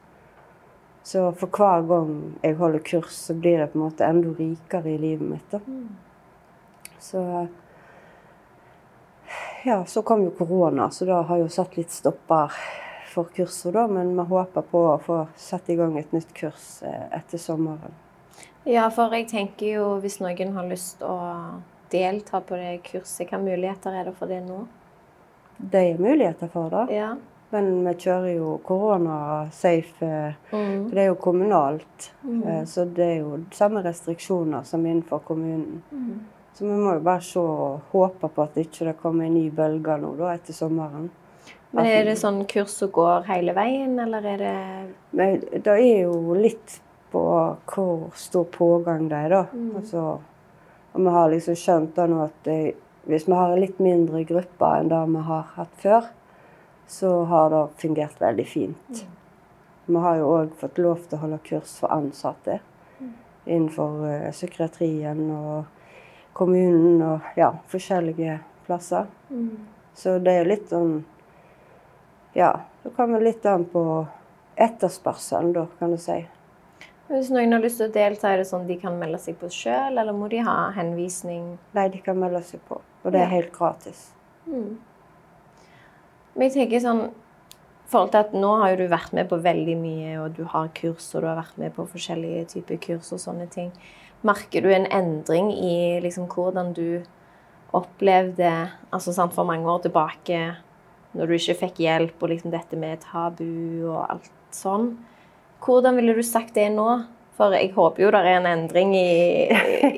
Så 1.06 1.28
for 1.38 1.52
hver 1.54 1.84
gang 1.90 2.14
jeg 2.42 2.56
holder 2.58 2.82
kurs, 2.86 3.18
så 3.28 3.36
blir 3.38 3.60
jeg 3.60 3.74
på 3.74 3.78
en 3.78 3.84
måte 3.84 4.08
enda 4.08 4.32
rikere 4.38 4.94
i 4.94 5.02
livet 5.02 5.28
mitt. 5.36 5.52
da. 5.52 5.60
Mm. 5.68 5.90
Så 7.00 7.22
ja, 9.66 9.86
så 9.86 10.02
kom 10.02 10.24
jo 10.24 10.32
korona, 10.32 10.90
så 10.92 11.06
da 11.06 11.22
har 11.26 11.40
jo 11.42 11.50
satt 11.50 11.78
litt 11.78 11.92
stopper 11.92 12.54
for 13.10 13.32
kurset, 13.34 13.74
da. 13.74 13.88
Men 13.88 14.14
vi 14.18 14.26
håper 14.30 14.62
på 14.62 14.82
å 14.92 14.98
få 15.02 15.20
satt 15.40 15.70
i 15.74 15.78
gang 15.80 15.98
et 15.98 16.12
nytt 16.14 16.34
kurs 16.38 16.84
eh, 16.86 17.08
etter 17.18 17.42
sommeren. 17.42 17.96
Ja, 18.66 18.90
for 18.94 19.14
jeg 19.14 19.30
tenker 19.30 19.66
jo 19.70 19.88
hvis 20.04 20.20
noen 20.22 20.54
har 20.56 20.68
lyst 20.70 21.02
å 21.06 21.16
delta 21.94 22.42
på 22.42 22.58
det 22.62 22.80
kurset, 22.86 23.24
hvilke 23.24 23.42
muligheter 23.42 23.98
er 23.98 24.10
det 24.10 24.16
for 24.20 24.30
det 24.30 24.42
nå? 24.46 24.66
Det 25.58 25.82
er 25.82 26.02
muligheter 26.02 26.52
for 26.52 26.70
det. 26.74 26.86
Ja. 26.94 27.16
Men 27.54 27.72
vi 27.86 27.94
kjører 28.06 28.32
jo 28.36 28.56
korona-safe. 28.66 30.14
Mm. 30.52 30.88
For 30.88 30.94
det 30.94 31.04
er 31.04 31.12
jo 31.12 31.20
kommunalt. 31.26 32.10
Mm. 32.22 32.40
Eh, 32.44 32.64
så 32.70 32.86
det 32.86 33.06
er 33.06 33.20
jo 33.22 33.42
samme 33.56 33.82
restriksjoner 33.86 34.66
som 34.68 34.86
innenfor 34.86 35.26
kommunen. 35.26 35.84
Mm. 35.92 36.24
Så 36.56 36.64
vi 36.64 36.72
må 36.72 36.94
jo 36.96 37.04
bare 37.04 37.24
se 37.26 37.42
og 37.42 37.90
håpe 37.92 38.30
på 38.32 38.44
at 38.46 38.56
det 38.56 38.70
ikke 38.70 38.94
kommer 39.02 39.28
en 39.28 39.36
ny 39.36 39.50
bølge 39.52 39.98
nå 40.00 40.14
da, 40.16 40.32
etter 40.38 40.56
sommeren. 40.56 41.10
Men 41.76 41.90
Er 41.92 42.06
det 42.08 42.16
sånn 42.22 42.46
kurs 42.48 42.78
som 42.80 42.92
går 42.96 43.26
hele 43.28 43.52
veien, 43.58 43.98
eller 44.00 44.24
er 44.24 44.40
det 44.40 44.56
Men 45.12 45.42
Det 45.52 45.74
er 45.74 46.06
jo 46.06 46.38
litt 46.40 46.80
på 47.12 47.24
hvor 47.68 48.16
stor 48.16 48.48
pågang 48.52 49.10
det 49.12 49.20
er, 49.28 49.30
da. 49.36 49.42
Mm. 49.52 49.76
Altså, 49.82 50.06
og 50.96 51.04
vi 51.04 51.16
har 51.18 51.30
liksom 51.32 51.60
skjønt 51.60 51.96
da 51.98 52.08
nå 52.08 52.22
at 52.24 52.40
det, 52.48 52.60
hvis 53.04 53.28
vi 53.28 53.36
har 53.36 53.52
en 53.52 53.62
litt 53.62 53.82
mindre 53.84 54.24
gruppe 54.28 54.72
enn 54.80 54.92
det 54.92 55.04
vi 55.12 55.28
har 55.28 55.52
hatt 55.58 55.76
før, 55.84 56.10
så 56.88 57.12
har 57.28 57.52
det 57.52 57.64
fungert 57.82 58.22
veldig 58.22 58.48
fint. 58.48 59.04
Mm. 59.04 59.14
Vi 59.86 60.02
har 60.08 60.18
jo 60.22 60.32
òg 60.40 60.56
fått 60.60 60.80
lov 60.80 61.04
til 61.04 61.18
å 61.18 61.24
holde 61.26 61.44
kurs 61.46 61.76
for 61.82 61.92
ansatte 61.94 62.62
mm. 63.00 63.14
innenfor 63.46 64.00
uh, 64.08 64.32
psykiatrien 64.32 65.26
og 65.36 65.75
kommunen 66.36 67.02
og 67.06 67.40
ja, 67.40 67.54
forskjellige 67.72 68.40
plasser. 68.68 69.08
Mm. 69.30 69.56
Så 69.96 70.18
det 70.20 70.34
er 70.42 70.50
litt 70.50 70.70
sånn 70.72 71.04
Ja, 72.36 72.52
det 72.84 72.92
kommer 72.98 73.24
litt 73.24 73.46
an 73.48 73.64
på 73.72 73.82
etterspørselen, 74.60 75.54
da, 75.56 75.70
kan 75.80 75.94
du 75.96 76.00
si. 76.02 76.18
Hvis 77.08 77.30
noen 77.32 77.54
har 77.56 77.62
lyst 77.64 77.80
til 77.80 77.88
å 77.88 77.94
delta, 77.94 78.32
er 78.34 78.42
det 78.42 78.48
sånn 78.50 78.66
de 78.68 78.76
kan 78.82 78.98
melde 79.00 79.20
seg 79.22 79.38
på 79.40 79.48
sjøl, 79.54 79.96
eller 80.02 80.16
må 80.16 80.28
de 80.32 80.42
ha 80.44 80.72
henvisning? 80.76 81.54
Nei, 81.78 81.86
de 81.94 82.02
kan 82.04 82.18
melde 82.20 82.42
seg 82.44 82.64
på, 82.68 82.82
og 82.82 83.16
det 83.16 83.22
er 83.22 83.32
helt 83.32 83.54
gratis. 83.56 84.10
Mm. 84.50 84.74
Men 86.36 86.48
jeg 86.50 86.56
tenker 86.58 86.84
sånn 86.84 87.06
forhold 87.92 88.12
til 88.12 88.24
at 88.24 88.34
Nå 88.36 88.56
har 88.62 88.74
jo 88.74 88.84
du 88.84 88.88
vært 88.92 89.14
med 89.16 89.30
på 89.30 89.40
veldig 89.42 89.76
mye, 89.80 90.16
og 90.24 90.34
du 90.38 90.44
har 90.52 90.72
kurs, 90.78 91.12
og 91.14 91.24
du 91.24 91.30
har 91.30 91.40
vært 91.40 91.60
med 91.62 91.76
på 91.76 91.86
forskjellige 91.92 92.48
typer 92.56 92.82
kurs 92.88 93.12
og 93.16 93.22
sånne 93.22 93.48
ting. 93.54 93.72
Merker 94.26 94.62
du 94.62 94.72
en 94.74 94.88
endring 94.88 95.52
i 95.54 96.00
liksom, 96.02 96.30
hvordan 96.32 96.74
du 96.74 97.04
opplevde 97.76 98.52
altså 98.94 99.14
sant, 99.14 99.34
For 99.36 99.48
mange 99.48 99.68
år 99.70 99.84
tilbake, 99.86 100.40
når 101.16 101.28
du 101.28 101.36
ikke 101.38 101.60
fikk 101.66 101.82
hjelp, 101.84 102.16
og 102.22 102.32
liksom 102.32 102.54
dette 102.54 102.80
med 102.80 103.04
tabu 103.04 103.90
og 103.90 104.06
alt 104.08 104.32
sånn. 104.56 104.94
Hvordan 105.66 106.00
ville 106.00 106.16
du 106.16 106.24
sagt 106.26 106.56
det 106.56 106.70
nå? 106.76 106.88
For 107.36 107.52
jeg 107.52 107.74
håper 107.76 108.06
jo 108.06 108.14
det 108.16 108.22
er 108.22 108.38
en 108.38 108.48
endring 108.48 108.94
i, 108.96 109.10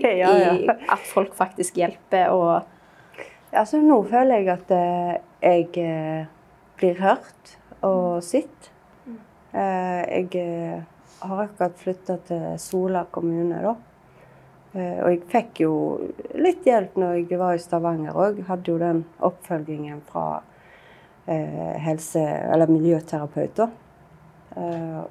ja, 0.01 0.32
ja. 0.41 0.53
i 0.57 0.65
at 0.65 1.05
folk 1.05 1.38
faktisk 1.38 1.78
hjelper 1.84 2.34
og 2.34 2.74
Altså, 3.57 3.80
nå 3.80 3.95
føler 4.03 4.41
jeg 4.41 4.49
at 4.51 4.72
eh, 4.76 5.13
jeg 5.39 5.70
eh, 5.80 6.26
blir 6.78 6.97
hørt 6.99 7.53
og 7.88 8.20
sett. 8.22 8.68
Mm. 9.07 9.22
Eh, 9.55 10.01
jeg 10.36 10.82
har 11.22 11.43
akkurat 11.45 11.80
flytta 11.80 12.18
til 12.28 12.43
Sola 12.59 13.05
kommune, 13.07 13.61
da. 13.63 13.72
Eh, 14.74 14.99
og 15.03 15.09
jeg 15.11 15.22
fikk 15.32 15.61
jo 15.63 15.74
litt 16.36 16.68
hjelp 16.68 16.97
når 16.99 17.22
jeg 17.22 17.39
var 17.39 17.55
i 17.55 17.61
Stavanger 17.61 18.18
òg. 18.18 18.43
Hadde 18.49 18.72
jo 18.72 18.80
den 18.82 19.03
oppfølgingen 19.24 20.01
fra 20.09 20.41
eh, 21.26 21.78
helse- 21.86 22.26
eller 22.53 22.72
miljøterapeuter 22.72 23.72
eh, 24.55 25.01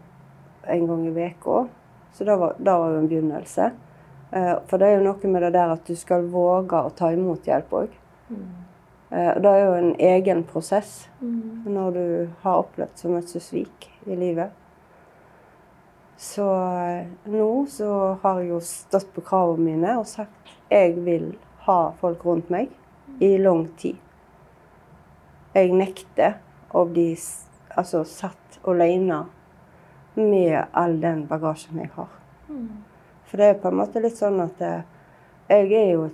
en 0.77 0.87
gang 0.87 1.07
i 1.07 1.27
uka. 1.31 1.67
Så 2.13 2.25
det 2.25 2.37
var, 2.37 2.55
det 2.59 2.73
var 2.73 2.91
jo 2.91 2.99
en 2.99 3.09
begynnelse. 3.09 3.71
Eh, 4.31 4.55
for 4.69 4.79
det 4.79 4.89
er 4.89 4.99
jo 4.99 5.09
noe 5.11 5.33
med 5.33 5.43
det 5.47 5.53
der 5.57 5.75
at 5.77 5.87
du 5.87 5.97
skal 5.97 6.27
våge 6.33 6.81
å 6.81 6.95
ta 6.97 7.13
imot 7.15 7.47
hjelp 7.47 7.75
òg. 7.85 7.99
Mm. 8.29 8.47
Eh, 9.11 9.33
det 9.43 9.51
er 9.51 9.65
jo 9.65 9.75
en 9.79 9.93
egen 10.01 10.45
prosess 10.49 11.09
mm. 11.21 11.67
når 11.71 11.91
du 11.97 12.07
har 12.43 12.63
opplevd 12.65 13.03
så 13.03 13.13
mye 13.13 13.43
svik 13.43 13.91
i 14.07 14.19
livet. 14.19 14.51
Så 16.17 16.47
eh, 16.55 17.07
nå 17.25 17.67
så 17.69 18.17
har 18.23 18.41
jeg 18.41 18.51
jo 18.55 18.61
stått 18.65 19.11
på 19.15 19.25
kravene 19.27 19.69
mine 19.69 19.99
og 20.01 20.09
sagt 20.09 20.55
jeg 20.73 20.97
vil 21.05 21.35
ha 21.67 21.93
folk 22.01 22.25
rundt 22.27 22.51
meg 22.51 22.73
i 23.23 23.37
lang 23.39 23.67
tid. 23.79 23.99
Jeg 25.57 25.73
nekter 25.77 26.39
å 26.77 26.85
bli 26.89 27.11
altså, 27.77 28.03
satt 28.05 28.59
alene 28.67 29.23
med 30.17 30.57
all 30.73 30.97
den 31.01 31.25
bagasjen 31.29 31.81
jeg 31.85 31.93
har. 31.95 32.11
For 33.27 33.41
det 33.41 33.49
er 33.51 33.59
på 33.61 33.71
en 33.71 33.81
måte 33.81 34.01
litt 34.01 34.17
sånn 34.17 34.41
at 34.45 34.61
eh, 34.65 34.85
jeg 35.51 35.73
er 35.77 35.91
jo 35.93 36.07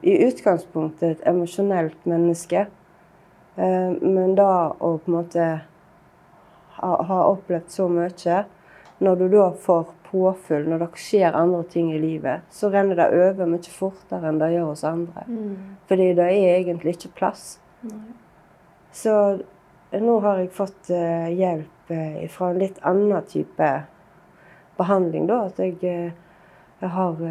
i 0.00 0.14
utgangspunktet 0.24 1.18
et 1.18 1.26
emosjonelt 1.28 2.06
menneske. 2.08 2.66
Eh, 3.56 3.90
men 4.00 4.34
da 4.38 4.72
å 4.72 4.94
på 4.96 5.10
en 5.10 5.16
måte 5.18 5.48
ha, 6.78 6.90
ha 7.10 7.20
opplevd 7.28 7.68
så 7.72 7.88
mye 7.92 8.44
når 9.00 9.16
du 9.16 9.28
da 9.32 9.46
får 9.52 9.86
påfyll, 10.10 10.66
når 10.68 10.82
det 10.82 10.88
skjer 11.00 11.36
andre 11.36 11.62
ting 11.70 11.92
i 11.94 12.00
livet, 12.02 12.46
så 12.50 12.70
renner 12.72 12.98
det 12.98 13.08
over 13.16 13.48
mye 13.48 13.72
fortere 13.72 14.28
enn 14.28 14.40
det 14.40 14.50
gjør 14.54 14.72
hos 14.72 14.84
andre. 14.84 15.24
Mm. 15.28 15.54
Fordi 15.88 16.08
det 16.18 16.26
er 16.26 16.56
egentlig 16.58 16.96
ikke 16.96 17.14
plass. 17.22 17.44
Nei. 17.86 18.02
Så 18.92 19.14
nå 19.94 20.16
har 20.24 20.42
jeg 20.42 20.52
fått 20.54 20.90
uh, 20.90 21.30
hjelp 21.30 21.92
uh, 21.94 22.24
fra 22.30 22.50
en 22.50 22.60
litt 22.60 22.80
annen 22.86 23.28
type 23.30 23.70
behandling, 24.80 25.28
da. 25.30 25.44
At 25.46 25.60
jeg, 25.62 25.78
uh, 25.80 26.10
jeg 26.80 26.90
har, 26.96 27.22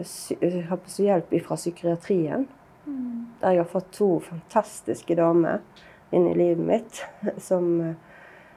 jeg 0.00 0.64
har 0.68 0.96
hjelp 1.06 1.36
fra 1.46 1.60
psykiatrien. 1.60 2.48
Mm. 2.86 3.30
Der 3.40 3.54
jeg 3.54 3.62
har 3.62 3.70
fått 3.70 3.92
to 3.94 4.18
fantastiske 4.24 5.14
damer 5.16 5.62
inn 6.10 6.26
i 6.26 6.34
livet 6.34 6.66
mitt, 6.66 7.02
som 7.48 7.80
eh, 7.80 7.94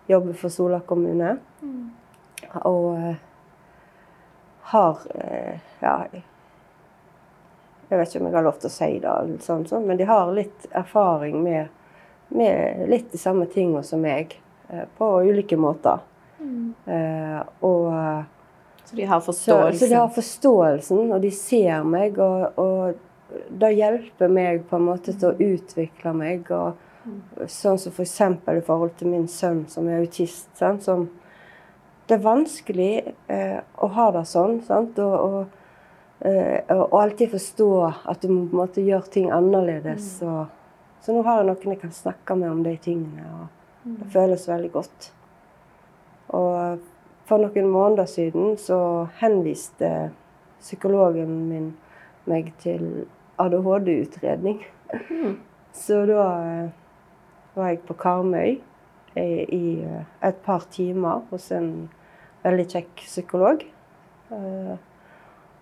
jobber 0.08 0.34
for 0.34 0.50
Sola 0.50 0.80
kommune. 0.80 1.38
Og 2.54 2.96
eh, 2.98 3.16
har 4.74 5.00
eh, 5.16 5.60
Ja, 5.80 5.98
jeg 7.90 8.00
vet 8.00 8.10
ikke 8.10 8.22
om 8.24 8.28
jeg 8.30 8.38
har 8.38 8.46
lov 8.46 8.60
til 8.62 8.70
å 8.70 8.74
si 8.74 8.92
det, 9.04 9.16
sånn, 9.46 9.66
sånn, 9.70 9.84
men 9.86 10.00
de 10.00 10.06
har 10.10 10.32
litt 10.34 10.66
erfaring 10.74 11.36
med, 11.44 11.68
med 12.34 12.88
litt 12.90 13.12
de 13.12 13.20
samme 13.22 13.46
tingene 13.52 13.84
som 13.86 14.02
meg, 14.02 14.34
eh, 14.70 14.88
på 14.98 15.10
ulike 15.28 15.60
måter. 15.60 16.02
Eh, 16.90 17.42
og 17.62 17.92
Så 18.86 18.96
de 18.96 19.06
har 19.06 19.22
så, 19.22 19.34
så 19.34 19.86
de 19.86 19.94
har 19.94 20.10
forståelsen, 20.16 21.12
og 21.12 21.22
de 21.22 21.32
ser 21.32 21.84
meg, 21.88 22.18
og, 22.20 22.58
og 22.60 23.38
det 23.50 23.74
hjelper 23.78 24.32
meg 24.32 24.66
på 24.70 24.80
en 24.80 24.88
måte 24.90 25.14
til 25.14 25.30
å 25.32 25.52
utvikle 25.54 26.14
meg. 26.18 26.50
og 26.52 26.74
Sånn 27.52 27.80
som 27.82 27.92
f.eks. 27.92 28.16
For 28.46 28.60
i 28.60 28.64
forhold 28.64 28.96
til 29.00 29.12
min 29.12 29.28
sønn 29.32 29.66
som 29.72 29.90
er 29.90 30.04
autist. 30.04 30.50
Sant? 30.60 30.86
Som, 30.86 31.10
det 32.08 32.18
er 32.18 32.24
vanskelig 32.24 32.94
eh, 33.32 33.60
å 33.60 33.90
ha 33.98 34.08
det 34.16 34.24
sånn. 34.30 34.62
Sant? 34.68 35.00
Og, 35.04 35.16
og, 35.20 35.90
eh, 36.28 36.62
og 36.76 36.96
alltid 37.02 37.34
forstå 37.36 37.70
at 38.14 38.24
du 38.24 38.32
må 38.32 38.46
på 38.46 38.56
en 38.56 38.62
måte 38.64 38.86
gjøre 38.86 39.12
ting 39.14 39.30
annerledes. 39.36 40.16
Og, 40.28 40.48
så 41.04 41.16
nå 41.16 41.26
har 41.28 41.42
jeg 41.42 41.52
noen 41.52 41.76
jeg 41.76 41.84
kan 41.84 41.96
snakke 41.96 42.40
med 42.40 42.52
om 42.52 42.64
de 42.64 42.78
tingene, 42.80 43.28
og 43.28 43.98
det 44.00 44.08
føles 44.14 44.48
veldig 44.48 44.72
godt. 44.72 45.10
Og 46.34 46.84
for 47.28 47.44
noen 47.44 47.68
måneder 47.72 48.08
siden 48.08 48.56
så 48.60 48.78
henviste 49.20 50.14
psykologen 50.64 51.42
min 51.50 51.74
meg 52.30 52.54
til 52.64 53.04
ADHD-utredning. 53.44 54.62
Så 55.74 56.06
da 56.08 56.24
eh, 56.46 56.83
var 57.56 57.72
jeg 57.72 57.84
på 57.88 57.98
Karmøy 58.00 58.56
i, 59.20 59.28
i 59.46 59.66
eh, 59.86 60.08
et 60.26 60.40
par 60.46 60.66
timer 60.74 61.24
hos 61.32 61.52
en 61.56 61.70
veldig 62.44 62.66
kjekk 62.74 63.06
psykolog. 63.06 63.64
Eh, 64.34 64.76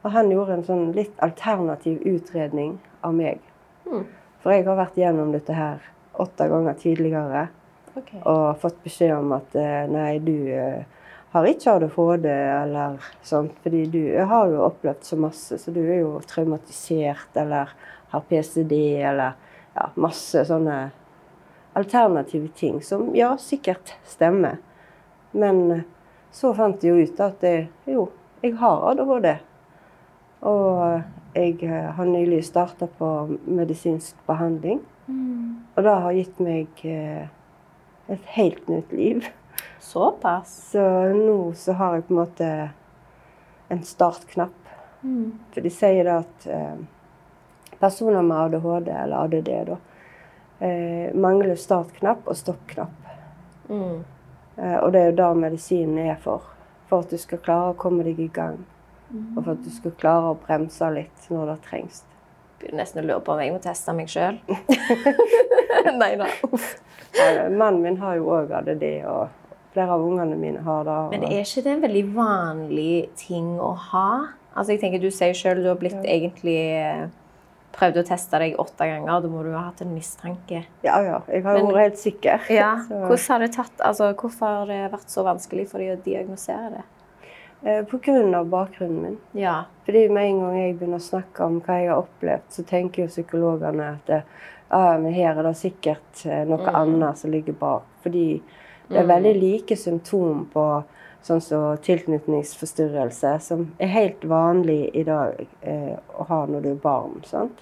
og 0.02 0.14
han 0.16 0.32
gjorde 0.34 0.58
en 0.58 0.66
sånn 0.66 0.86
litt 0.98 1.18
alternativ 1.22 2.02
utredning 2.10 2.78
av 3.06 3.14
meg. 3.18 3.42
Mm. 3.86 4.08
For 4.42 4.56
jeg 4.56 4.66
har 4.66 4.80
vært 4.80 4.98
gjennom 4.98 5.34
dette 5.36 5.54
her 5.54 5.84
åtte 6.22 6.48
ganger 6.50 6.78
tidligere 6.80 7.46
okay. 7.96 8.22
og 8.24 8.58
fått 8.62 8.82
beskjed 8.84 9.14
om 9.16 9.36
at 9.38 9.56
eh, 9.58 9.86
nei, 9.92 10.16
du 10.24 10.50
eh, 10.50 10.82
har 11.32 11.48
ikke 11.48 11.78
ADHD 11.78 12.28
eller 12.32 13.06
sånt, 13.24 13.54
fordi 13.64 13.86
du 13.94 14.02
har 14.28 14.50
jo 14.52 14.66
opplevd 14.66 15.06
så 15.08 15.20
masse, 15.22 15.60
så 15.62 15.74
du 15.74 15.80
er 15.84 16.02
jo 16.02 16.16
traumatisert 16.28 17.38
eller 17.40 17.72
har 18.12 18.26
PCD 18.28 18.76
eller 19.08 19.38
ja, 19.76 19.88
masse 19.96 20.44
sånne 20.50 20.80
alternative 21.74 22.48
ting 22.56 22.82
som 22.84 23.12
ja, 23.16 23.38
sikkert 23.38 23.96
stemmer. 24.08 24.58
Men 25.32 25.72
eh, 25.72 25.88
så 26.32 26.54
fant 26.56 26.84
jeg 26.84 26.92
jo 26.94 27.08
ut 27.08 27.24
at 27.24 27.42
det, 27.44 27.56
jo, 27.90 28.10
jeg 28.44 28.56
har 28.60 28.86
ADHD. 28.92 29.32
Og 30.48 31.36
jeg 31.36 31.58
eh, 31.64 31.92
har 31.96 32.08
nylig 32.08 32.44
starta 32.48 32.88
på 32.98 33.12
medisinsk 33.46 34.16
behandling. 34.28 34.82
Og 35.76 35.84
det 35.84 35.94
har 36.04 36.16
gitt 36.16 36.40
meg 36.44 36.84
eh, 36.88 37.28
et 38.12 38.26
helt 38.36 38.68
nytt 38.72 38.92
liv. 38.96 39.28
Såpass. 39.80 40.54
Så 40.72 40.84
nå 41.16 41.54
så 41.58 41.76
har 41.80 41.98
jeg 41.98 42.08
på 42.08 42.16
en 42.16 42.22
måte 42.22 42.50
en 43.72 43.84
startknapp. 43.88 44.58
For 45.02 45.66
de 45.66 45.72
sier 45.74 46.06
da 46.06 46.20
at 46.22 46.48
eh, 46.52 46.82
personer 47.82 48.22
med 48.22 48.38
ADHD, 48.38 48.92
eller 48.92 49.24
ADD, 49.24 49.52
da, 49.72 49.78
eh, 50.62 51.14
mangler 51.14 51.56
startknapp 51.60 52.28
og 52.30 52.38
stoppknapp. 52.38 53.10
Mm. 53.70 54.04
Eh, 54.58 54.78
og 54.78 54.92
det 54.94 55.02
er 55.02 55.12
jo 55.12 55.18
det 55.20 55.32
medisinen 55.42 55.98
er 56.06 56.20
for. 56.22 56.46
For 56.90 57.06
at 57.06 57.12
du 57.12 57.18
skal 57.22 57.42
klare 57.44 57.74
å 57.74 57.80
komme 57.80 58.06
deg 58.08 58.20
i 58.20 58.30
gang. 58.34 58.62
Og 59.36 59.42
for 59.42 59.54
at 59.56 59.66
du 59.66 59.72
skal 59.74 59.96
klare 60.00 60.32
å 60.32 60.40
bremse 60.40 60.88
litt 60.96 61.28
når 61.32 61.54
det 61.54 61.60
trengs. 61.68 62.04
Begynner 62.62 62.84
nesten 62.84 63.02
å 63.02 63.08
lure 63.08 63.24
på 63.26 63.34
om 63.34 63.42
jeg 63.42 63.54
må 63.56 63.62
teste 63.64 63.94
meg 63.96 64.12
sjøl. 64.12 64.38
Nei 66.02 66.14
da. 66.20 66.28
Eh, 67.20 67.48
Mannen 67.50 67.82
min 67.84 67.98
har 68.04 68.20
jo 68.20 68.30
òg 68.38 68.54
ADD, 68.62 68.86
og 69.10 69.32
flere 69.74 69.96
av 69.96 70.04
ungene 70.06 70.38
mine 70.40 70.62
har 70.64 70.86
det. 70.88 71.00
Men 71.16 71.26
er 71.32 71.42
ikke 71.42 71.66
det 71.66 71.74
en 71.74 71.84
veldig 71.88 72.06
vanlig 72.16 72.94
ting 73.20 73.56
å 73.60 73.74
ha? 73.90 74.12
Altså, 74.52 74.74
jeg 74.74 74.82
tenker 74.84 75.02
Du 75.02 75.10
sier 75.16 75.36
sjøl 75.36 75.64
du 75.64 75.70
har 75.72 75.80
blitt 75.80 76.00
egentlig 76.04 76.60
eh, 77.72 77.78
prøvd 77.78 77.98
å 78.02 78.04
teste 78.08 78.40
deg 78.40 78.56
åtte 78.60 78.88
ganger. 78.88 79.22
Da 79.24 79.28
må 79.32 79.44
du 79.44 79.52
ha 79.56 79.64
hatt 79.70 79.82
en 79.82 79.94
mistanke. 79.96 80.66
Ja, 80.84 81.02
ja. 81.02 81.22
Jeg 81.32 81.44
har 81.44 81.58
jo 81.60 81.68
vært 81.72 81.82
helt 81.88 81.98
sikker. 82.02 82.48
Ja. 82.50 82.72
Hvordan 82.90 83.28
har 83.30 83.40
det 83.40 83.52
tatt, 83.56 83.82
altså, 83.82 84.12
Hvorfor 84.14 84.46
har 84.60 84.66
det 84.68 84.92
vært 84.92 85.10
så 85.10 85.24
vanskelig 85.24 85.68
for 85.72 85.80
deg 85.80 85.96
å 85.98 86.02
diagnosere 86.06 86.70
det? 86.78 86.84
Pga. 87.62 87.84
På 87.92 88.00
grunn 88.02 88.34
av 88.34 88.48
bakgrunnen 88.50 89.02
min. 89.04 89.18
Ja. 89.38 89.64
Fordi 89.86 90.08
med 90.10 90.26
en 90.32 90.40
gang 90.42 90.56
jeg 90.58 90.78
begynner 90.80 90.98
å 90.98 91.04
snakke 91.06 91.46
om 91.46 91.60
hva 91.62 91.76
jeg 91.78 91.92
har 91.92 92.00
opplevd, 92.02 92.48
så 92.50 92.64
tenker 92.66 93.04
jo 93.04 93.12
psykologene 93.12 93.92
at 94.00 94.10
eh, 94.10 94.24
ah, 94.74 94.98
her 94.98 95.36
er 95.38 95.44
det 95.46 95.52
sikkert 95.60 96.24
eh, 96.26 96.42
noe 96.50 96.58
Mm. 96.66 96.76
annet 96.80 97.18
som 97.22 97.30
ligger 97.32 97.54
bak. 97.54 97.86
Fordi 98.02 98.42
det 98.90 98.98
er 98.98 99.06
veldig 99.06 99.36
like 99.38 99.76
symptom 99.78 100.48
på 100.54 100.64
sånn 101.22 101.42
som 101.42 101.78
tilknytningsforstyrrelse, 101.86 103.36
som 103.46 103.68
er 103.80 103.92
helt 103.94 104.24
vanlig 104.26 104.90
i 104.98 105.04
dag 105.06 105.44
eh, 105.62 105.98
å 106.18 106.26
ha 106.30 106.40
når 106.50 106.66
du 106.66 106.70
er 106.72 106.82
barn. 106.82 107.20
sant? 107.26 107.62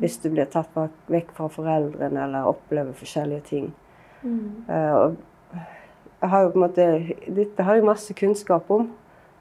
Hvis 0.00 0.18
du 0.22 0.30
blir 0.30 0.46
tatt 0.50 0.74
vekk 1.10 1.32
fra 1.34 1.48
foreldrene 1.50 2.24
eller 2.24 2.50
opplever 2.50 2.94
forskjellige 2.98 3.46
ting. 3.50 3.72
Eh, 4.68 4.92
og 4.94 5.16
jeg 6.20 6.30
har 6.32 6.58
måte, 6.58 6.86
dette 7.28 7.62
har 7.62 7.78
jeg 7.78 7.86
masse 7.86 8.14
kunnskap 8.14 8.70
om. 8.70 8.90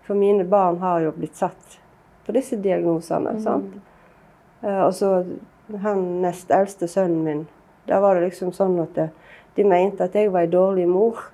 For 0.06 0.18
mine 0.18 0.46
barn 0.46 0.78
har 0.84 1.02
jo 1.02 1.14
blitt 1.16 1.38
satt 1.38 1.80
på 2.26 2.34
disse 2.36 2.58
diagnosene. 2.62 3.40
sant? 3.42 3.78
Eh, 4.62 4.82
og 4.86 4.94
så 4.94 5.24
han 5.82 6.22
nest 6.22 6.52
eldste 6.54 6.88
sønnen 6.88 7.24
min, 7.24 7.46
da 7.90 8.00
var 8.02 8.16
det 8.16 8.30
liksom 8.30 8.52
sånn 8.54 8.78
at 8.84 8.94
det, 8.98 9.10
de 9.56 9.64
mente 9.66 10.06
at 10.06 10.16
jeg 10.18 10.32
var 10.34 10.46
ei 10.46 10.52
dårlig 10.52 10.88
mor. 10.90 11.32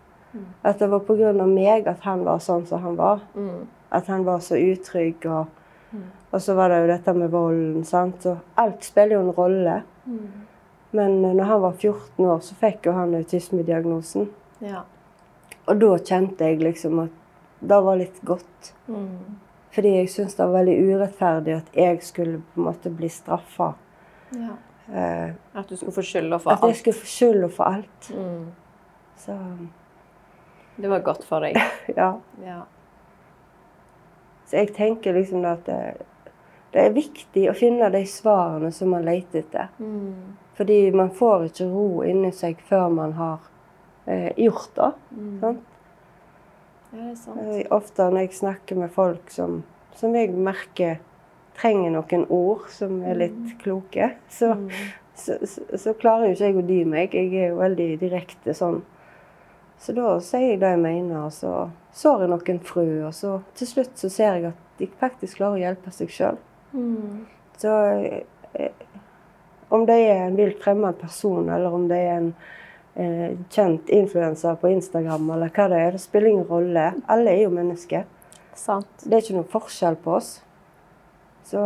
At 0.64 0.80
det 0.80 0.88
var 0.90 1.00
pga. 1.00 1.34
meg 1.46 1.88
at 1.88 2.00
han 2.08 2.24
var 2.26 2.40
sånn 2.40 2.66
som 2.68 2.82
han 2.82 2.96
var. 2.96 3.20
Mm. 3.36 3.68
At 3.92 4.08
han 4.08 4.24
var 4.26 4.40
så 4.40 4.56
utrygg. 4.56 5.26
Og, 5.26 5.46
og 6.32 6.42
så 6.42 6.56
var 6.56 6.70
det 6.70 6.82
jo 6.82 6.88
dette 6.94 7.14
med 7.14 7.30
volden. 7.34 7.84
sant? 7.84 8.22
Så 8.24 8.38
alt 8.56 8.84
spiller 8.84 9.18
jo 9.18 9.26
en 9.26 9.36
rolle. 9.36 9.82
Men 10.92 11.26
eh, 11.26 11.34
når 11.34 11.44
han 11.44 11.62
var 11.62 11.72
14 11.74 12.26
år, 12.26 12.40
så 12.40 12.56
fikk 12.56 12.86
jo 12.86 12.92
han 12.96 13.16
autismediagnosen. 13.16 14.30
Ja. 14.60 14.84
Og 15.68 15.80
da 15.80 15.98
kjente 15.98 16.48
jeg 16.48 16.62
liksom 16.62 17.00
at 17.06 17.18
det 17.62 17.84
var 17.84 18.00
litt 18.00 18.22
godt. 18.26 18.74
Mm. 18.88 19.38
Fordi 19.72 19.94
jeg 19.96 20.10
syntes 20.12 20.36
det 20.36 20.46
var 20.48 20.58
veldig 20.58 20.78
urettferdig 20.90 21.54
at 21.56 21.76
jeg 21.78 22.02
skulle 22.04 22.42
på 22.54 22.60
en 22.60 22.66
måte 22.72 22.92
bli 22.92 23.10
straffa. 23.10 23.74
ja. 24.36 24.58
Eh, 24.92 25.30
At 25.56 25.70
du 25.70 25.76
skulle 25.78 25.94
få 25.96 26.02
skylda 26.04 26.38
for 26.42 26.52
at 26.52 26.64
jeg 26.68 26.76
skulle 26.76 26.98
få 27.00 27.06
skylda 27.08 27.48
for 27.48 27.64
alt. 27.64 28.10
Mm. 28.12 28.48
Så 29.18 29.36
Det 30.82 30.90
var 30.92 31.04
godt 31.06 31.26
for 31.28 31.46
deg. 31.46 31.58
ja. 32.00 32.14
Ja. 32.44 32.62
Så 34.50 34.60
jeg 34.60 34.74
tenker 34.76 35.16
liksom 35.16 35.46
at 35.48 35.64
det, 35.70 35.80
det 36.74 36.86
er 36.86 36.96
viktig 36.96 37.46
å 37.52 37.56
finne 37.56 37.88
de 37.94 38.02
svarene 38.10 38.72
som 38.76 38.92
man 38.92 39.06
leter 39.08 39.46
etter. 39.46 39.70
Mm. 39.80 40.38
Fordi 40.58 40.80
man 40.96 41.12
får 41.16 41.48
ikke 41.50 41.68
ro 41.72 42.04
inni 42.08 42.32
seg 42.36 42.60
før 42.68 42.90
man 42.94 43.16
har 43.20 43.46
eh, 44.06 44.32
gjort 44.38 44.74
det. 44.76 44.90
sant? 45.42 45.62
Ja, 46.92 46.98
det 46.98 47.06
er 47.12 47.16
sant. 47.20 47.46
Eh, 47.46 47.64
Ofte 47.72 48.10
når 48.12 48.26
jeg 48.26 48.40
snakker 48.42 48.82
med 48.82 48.92
folk 48.96 49.32
som, 49.32 49.62
som 49.96 50.16
jeg 50.16 50.34
merker 50.36 51.00
trenger 51.58 51.94
noen 51.96 52.26
ord 52.32 52.68
som 52.72 53.02
er 53.08 53.20
litt 53.20 53.56
kloke, 53.62 54.14
så, 54.32 54.54
så, 55.16 55.38
så, 55.48 55.64
så 55.78 55.94
klarer 56.00 56.30
jo 56.30 56.36
ikke 56.36 56.50
jeg 56.50 56.60
å 56.60 56.68
dy 56.68 56.82
meg. 56.88 57.16
Jeg 57.16 57.32
er 57.36 57.54
jo 57.54 57.62
veldig 57.62 57.90
direkte 58.02 58.56
sånn. 58.58 58.82
Så 59.82 59.96
da 59.98 60.14
sier 60.22 60.54
jeg 60.54 60.62
det 60.62 60.76
jeg 60.76 60.82
mener, 60.84 61.26
og 61.26 61.34
så 61.34 61.52
sår 61.98 62.26
jeg 62.26 62.32
noen 62.32 62.60
frø, 62.66 62.86
og 63.08 63.16
så 63.18 63.40
til 63.58 63.70
slutt 63.70 63.98
så 63.98 64.12
ser 64.14 64.38
jeg 64.38 64.52
at 64.52 64.78
de 64.78 64.88
faktisk 65.02 65.40
klarer 65.40 65.58
å 65.58 65.64
hjelpe 65.64 65.94
seg 65.96 66.14
sjøl. 66.14 66.38
Mm. 66.78 67.24
Så 67.62 67.74
eh, 68.54 68.86
om 69.74 69.86
det 69.90 69.98
er 70.06 70.28
en 70.28 70.38
vilt 70.38 70.62
fremmed 70.62 71.02
person, 71.02 71.50
eller 71.50 71.74
om 71.74 71.90
det 71.90 71.98
er 71.98 72.14
en 72.20 72.30
eh, 72.94 73.34
kjent 73.50 73.90
influenser 73.90 74.62
på 74.62 74.70
Instagram, 74.70 75.30
eller 75.34 75.54
hva 75.56 75.68
det 75.74 75.82
er, 75.82 75.98
det 75.98 76.06
spiller 76.06 76.34
ingen 76.36 76.50
rolle. 76.50 76.88
Alle 77.10 77.34
er 77.34 77.46
jo 77.48 77.54
mennesker. 77.58 78.06
Sant. 78.58 78.90
Det 79.02 79.16
er 79.16 79.26
ikke 79.26 79.40
noen 79.40 79.52
forskjell 79.52 79.98
på 80.04 80.18
oss. 80.20 80.34
Så 81.48 81.62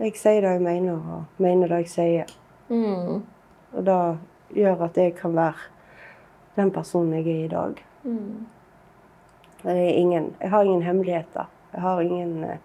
jeg 0.00 0.16
sier 0.18 0.42
det 0.42 0.56
jeg 0.56 0.64
mener, 0.64 0.98
og 0.98 1.42
mener 1.42 1.70
det 1.70 1.84
jeg 1.84 1.92
sier. 1.94 2.38
Mm. 2.72 3.20
Og 3.76 3.84
det 3.86 4.00
gjør 4.58 4.88
at 4.88 4.98
jeg 4.98 5.14
kan 5.18 5.36
være 5.36 5.68
den 6.56 6.72
personen 6.74 7.18
jeg 7.18 7.28
er 7.28 7.44
i 7.44 7.52
dag. 7.52 7.84
Mm. 8.04 8.46
Det 9.62 9.76
ingen, 9.92 10.32
jeg 10.40 10.50
har 10.50 10.64
ingen 10.64 10.82
hemmeligheter. 10.82 11.50
Jeg 11.72 11.80
har 11.80 12.00
ingen 12.00 12.44
eh, 12.44 12.58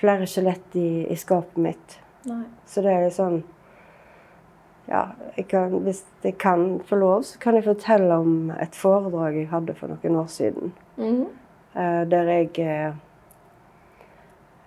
flere 0.00 0.28
skjelett 0.28 0.76
i, 0.76 1.06
i 1.10 1.16
skapet 1.16 1.56
mitt. 1.56 1.98
Nei. 2.28 2.44
Så 2.68 2.84
det 2.84 2.92
er 2.92 3.08
sånn 3.14 3.42
ja, 4.90 5.06
jeg 5.36 5.46
kan, 5.48 5.72
Hvis 5.84 6.02
jeg 6.24 6.34
kan 6.42 6.80
få 6.84 6.98
lov, 6.98 7.22
så 7.24 7.38
kan 7.40 7.56
jeg 7.56 7.64
fortelle 7.64 8.16
om 8.20 8.50
et 8.60 8.74
foredrag 8.76 9.38
jeg 9.38 9.52
hadde 9.52 9.76
for 9.78 9.92
noen 9.92 10.18
år 10.24 10.32
siden. 10.32 10.74
Mm 11.00 11.28
Eh, 11.74 12.10
der 12.10 12.22
jeg 12.22 12.58
eh, 12.58 12.92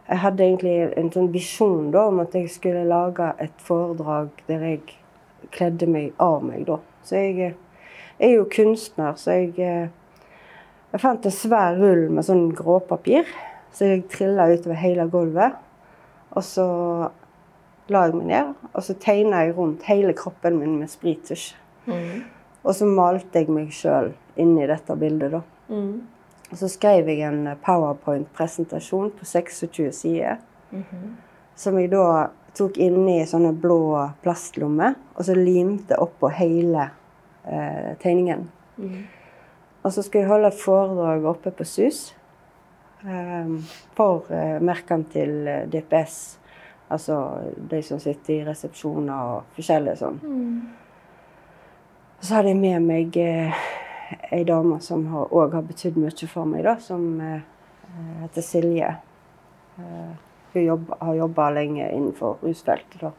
Jeg 0.08 0.20
hadde 0.20 0.44
egentlig 0.44 0.76
en 1.00 1.10
sånn 1.12 1.30
visjon 1.32 1.92
da, 1.92 2.06
om 2.12 2.20
at 2.24 2.34
jeg 2.36 2.50
skulle 2.52 2.84
lage 2.88 3.30
et 3.40 3.62
foredrag 3.64 4.44
der 4.48 4.66
jeg 4.68 4.82
kledde 5.52 5.88
meg 5.88 6.12
av 6.20 6.44
meg. 6.44 6.66
da. 6.68 6.78
Så 7.04 7.16
jeg 7.16 7.56
er 8.24 8.38
jo 8.38 8.46
kunstner, 8.52 9.18
så 9.20 9.38
jeg, 9.38 9.54
eh, 9.60 9.90
jeg 10.92 11.02
fant 11.02 11.26
en 11.26 11.34
svær 11.34 11.78
rull 11.80 12.08
med 12.14 12.26
sånn 12.28 12.48
gråpapir. 12.56 13.28
Så 13.74 13.90
jeg 13.90 14.06
trilla 14.12 14.46
utover 14.54 14.78
hele 14.78 15.08
gulvet. 15.10 15.58
Og 16.34 16.46
så 16.46 16.66
la 17.92 18.06
jeg 18.08 18.16
meg 18.16 18.30
ned, 18.30 18.54
og 18.72 18.86
så 18.86 18.96
tegna 19.02 19.44
jeg 19.44 19.56
rundt 19.58 19.86
hele 19.90 20.14
kroppen 20.18 20.60
min 20.60 20.78
med 20.80 20.92
sprittusj. 20.92 21.52
Mm. 21.90 22.24
Og 22.64 22.76
så 22.78 22.88
malte 22.88 23.42
jeg 23.42 23.52
meg 23.52 23.74
sjøl 23.76 24.14
inni 24.40 24.68
dette 24.70 24.96
bildet, 24.98 25.34
da. 25.36 25.42
Mm. 25.74 26.06
Og 26.52 26.60
så 26.62 26.70
skrev 26.70 27.10
jeg 27.10 27.26
en 27.28 27.50
powerpoint-presentasjon 27.66 29.12
på 29.18 29.26
26 29.26 29.92
sider. 29.92 30.38
Mhm. 30.72 31.18
Som 31.56 31.78
jeg 31.78 31.92
da 31.92 32.30
tok 32.58 32.78
inni 32.82 33.20
sånne 33.26 33.54
blå 33.58 34.10
plastlommer, 34.24 34.96
og 35.16 35.26
så 35.26 35.36
limte 35.38 35.98
oppå 36.02 36.30
hele 36.34 36.90
eh, 37.48 37.94
tegningen. 38.02 38.48
Mm. 38.78 39.04
Og 39.84 39.94
så 39.94 40.04
skulle 40.04 40.24
jeg 40.24 40.32
holde 40.32 40.54
foredrag 40.56 41.26
oppe 41.28 41.52
på 41.52 41.68
SUS 41.68 42.06
eh, 43.04 43.52
for 43.98 44.32
eh, 44.32 44.60
merkene 44.64 45.10
til 45.12 45.52
DPS. 45.72 46.18
Altså 46.94 47.20
de 47.70 47.82
som 47.84 48.00
sitter 48.00 48.34
i 48.36 48.44
resepsjoner 48.48 49.36
og 49.36 49.56
forskjellige 49.56 50.02
sånn. 50.04 50.20
Mm. 50.24 50.58
Så 52.24 52.38
hadde 52.38 52.54
jeg 52.54 52.60
med 52.62 52.86
meg 52.88 53.18
eh, 53.20 53.64
ei 54.32 54.44
dame 54.48 54.78
som 54.84 55.04
òg 55.12 55.56
har, 55.56 55.66
betydd 55.68 55.98
mye 56.00 56.30
for 56.30 56.48
meg, 56.48 56.64
da, 56.68 56.78
som 56.80 57.04
eh, 57.22 57.42
heter 58.22 58.46
Silje. 58.46 58.94
Eh, 59.82 60.14
hun 60.54 60.64
jobb, 60.64 60.94
har 61.00 61.18
jobba 61.18 61.50
lenge 61.58 61.90
innenfor 61.92 62.38
rusfeltet. 62.46 63.02
da. 63.02 63.12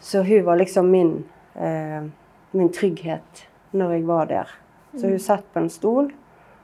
Så 0.00 0.22
hun 0.22 0.44
var 0.44 0.56
liksom 0.56 0.90
min, 0.90 1.24
eh, 1.54 2.04
min 2.52 2.72
trygghet 2.72 3.44
når 3.72 3.92
jeg 3.96 4.06
var 4.06 4.30
der. 4.30 4.56
Så 4.96 5.06
hun 5.06 5.18
satt 5.22 5.46
på 5.52 5.62
en 5.62 5.70
stol, 5.70 6.10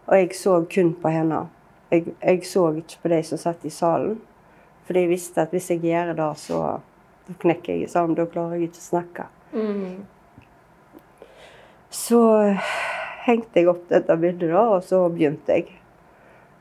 og 0.07 0.18
jeg 0.18 0.34
så 0.34 0.59
kun 0.74 0.95
på 1.03 1.12
henne. 1.14 1.45
Jeg, 1.91 2.16
jeg 2.22 2.43
så 2.47 2.64
ikke 2.80 2.99
på 3.03 3.12
de 3.12 3.22
som 3.22 3.39
satt 3.39 3.64
i 3.64 3.70
salen. 3.70 4.18
Fordi 4.87 5.05
jeg 5.05 5.11
visste 5.11 5.43
at 5.43 5.55
hvis 5.55 5.70
jeg 5.70 5.82
gjør 5.87 6.12
det, 6.18 6.28
så 6.39 6.61
da 7.26 7.39
knekker 7.43 7.74
jeg 7.74 7.91
sammen. 7.91 8.14
Da 8.18 8.26
klarer 8.30 8.59
jeg 8.59 8.70
ikke 8.70 8.82
å 8.82 8.87
snakke. 8.87 9.26
Mm. 9.55 10.05
Så 11.91 12.20
hengte 13.26 13.61
jeg 13.61 13.70
opp 13.70 13.89
dette 13.91 14.16
bildet, 14.20 14.53
da, 14.53 14.62
og 14.76 14.84
så 14.87 15.03
begynte 15.11 15.59
jeg. 15.59 15.72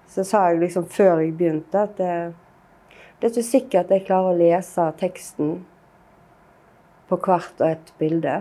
Så 0.09 0.25
sa 0.25 0.47
jeg 0.49 0.61
liksom 0.63 0.87
før 0.89 1.21
jeg 1.21 1.35
begynte, 1.37 1.85
at 1.85 1.97
det, 1.97 2.13
det 3.19 3.27
er 3.27 3.33
ikke 3.33 3.45
sikkert 3.45 3.89
at 3.89 3.97
jeg 3.97 4.05
klarer 4.07 4.33
å 4.33 4.39
lese 4.39 4.85
teksten 5.01 5.57
på 7.09 7.19
hvert 7.21 7.61
og 7.61 7.67
et 7.69 7.91
bilde. 8.01 8.39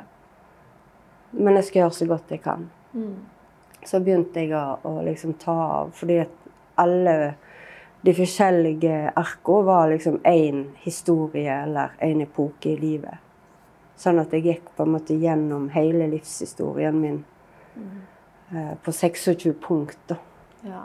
Men 1.35 1.59
jeg 1.59 1.69
skal 1.69 1.81
gjøre 1.83 1.97
så 1.99 2.07
godt 2.11 2.31
jeg 2.35 2.43
kan. 2.45 2.69
Mm. 2.95 3.17
Så 3.85 4.01
begynte 4.01 4.41
jeg 4.41 4.55
å, 4.57 4.79
å 4.87 5.03
liksom 5.05 5.35
ta 5.41 5.57
av, 5.81 5.91
fordi 5.97 6.21
at 6.23 6.49
alle 6.81 7.35
de 8.05 8.13
forskjellige 8.15 9.13
arkene 9.17 9.67
var 9.67 9.91
liksom 9.91 10.19
én 10.29 10.65
historie 10.85 11.53
eller 11.63 11.95
én 12.05 12.23
epoke 12.23 12.75
i 12.75 12.77
livet. 12.81 13.21
Sånn 13.97 14.19
at 14.21 14.33
jeg 14.35 14.45
gikk 14.45 14.73
på 14.77 14.85
en 14.85 14.95
måte 14.97 15.17
gjennom 15.17 15.69
hele 15.73 16.09
livshistorien 16.13 16.99
min 17.01 17.23
eh, 18.53 18.75
på 18.83 18.93
26 18.93 19.55
punkt. 19.63 19.99
da. 20.11 20.19
Ja. 20.67 20.83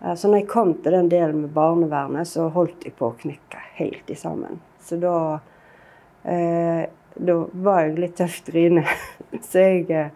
Eh, 0.00 0.14
Så 0.14 0.28
når 0.28 0.44
jeg 0.44 0.48
kom 0.48 0.74
til 0.74 0.92
den 0.92 1.08
delen 1.08 1.42
med 1.42 1.52
barnevernet, 1.52 2.28
så 2.28 2.48
holdt 2.48 2.84
jeg 2.86 2.96
på 2.96 3.10
å 3.10 3.18
knekke 3.20 3.60
helt 3.76 4.10
i 4.10 4.16
sammen. 4.16 4.60
Så 4.80 4.96
da 5.02 5.40
eh, 6.22 6.86
Da 7.14 7.36
var 7.52 7.84
jeg 7.84 7.98
litt 7.98 8.16
tøff 8.18 8.40
tryne. 8.46 8.84
Så 9.50 9.62
jeg 9.62 9.86
eh, 9.90 10.10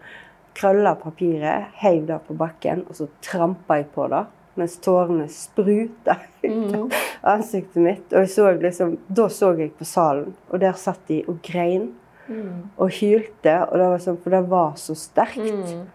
krølla 0.59 0.95
papiret, 0.99 1.69
heiv 1.83 2.05
det 2.09 2.19
på 2.27 2.35
bakken, 2.35 2.83
og 2.89 2.97
så 2.97 3.07
trampa 3.23 3.77
jeg 3.79 3.87
på 3.95 4.09
det. 4.11 4.25
Mens 4.59 4.75
tårene 4.83 5.29
spruta 5.31 6.17
ut 6.43 6.75
av 6.75 6.91
ansiktet 7.35 7.79
mitt. 7.83 8.11
Og 8.11 8.27
så 8.27 8.49
liksom, 8.59 8.97
da 9.07 9.29
så 9.31 9.53
jeg 9.59 9.71
på 9.79 9.87
salen, 9.87 10.33
og 10.49 10.59
der 10.59 10.75
satt 10.75 11.05
de 11.07 11.23
og 11.27 11.39
grein 11.45 11.93
Mm. 12.29 12.69
og 12.77 12.91
hylte. 12.93 13.55
Og 13.71 13.79
det 13.79 13.85
var 13.89 14.01
sånn, 14.03 14.17
for 14.21 14.35
det 14.35 14.43
var 14.51 14.75
så 14.77 14.93
sterkt. 14.93 15.39
Mm. 15.49 15.87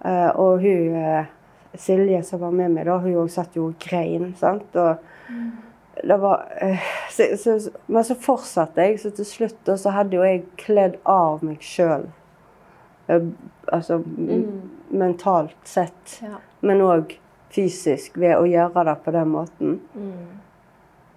Uh, 0.00 0.30
og 0.40 0.62
hun 0.62 0.94
eh, 0.96 1.26
Silje 1.76 2.22
som 2.24 2.40
var 2.40 2.54
med 2.56 2.72
meg, 2.72 2.86
da, 2.88 2.96
hun 3.02 3.28
satt 3.28 3.56
jo 3.56 3.66
og 3.68 3.74
grein. 3.82 4.30
sant? 4.40 4.76
Og 4.80 4.96
det 5.28 5.65
var 6.04 6.48
eh, 6.60 6.78
så, 7.10 7.36
så, 7.40 7.70
Men 7.86 8.04
så 8.04 8.14
fortsatte 8.14 8.84
jeg, 8.84 9.00
så 9.00 9.10
til 9.16 9.28
slutt 9.28 9.70
så 9.80 9.92
hadde 9.94 10.18
jo 10.18 10.24
jeg 10.26 10.44
kledd 10.60 10.98
av 11.08 11.44
meg 11.46 11.62
sjøl. 11.64 12.08
altså 13.72 13.98
mm. 14.02 14.70
mentalt 14.88 15.56
sett, 15.64 16.18
Ja. 16.22 16.40
men 16.60 16.82
òg 16.82 17.14
fysisk, 17.54 18.18
ved 18.18 18.36
å 18.36 18.46
gjøre 18.46 18.84
det 18.84 18.96
på 19.04 19.14
den 19.14 19.28
måten. 19.30 19.78
Mm. 19.94 20.26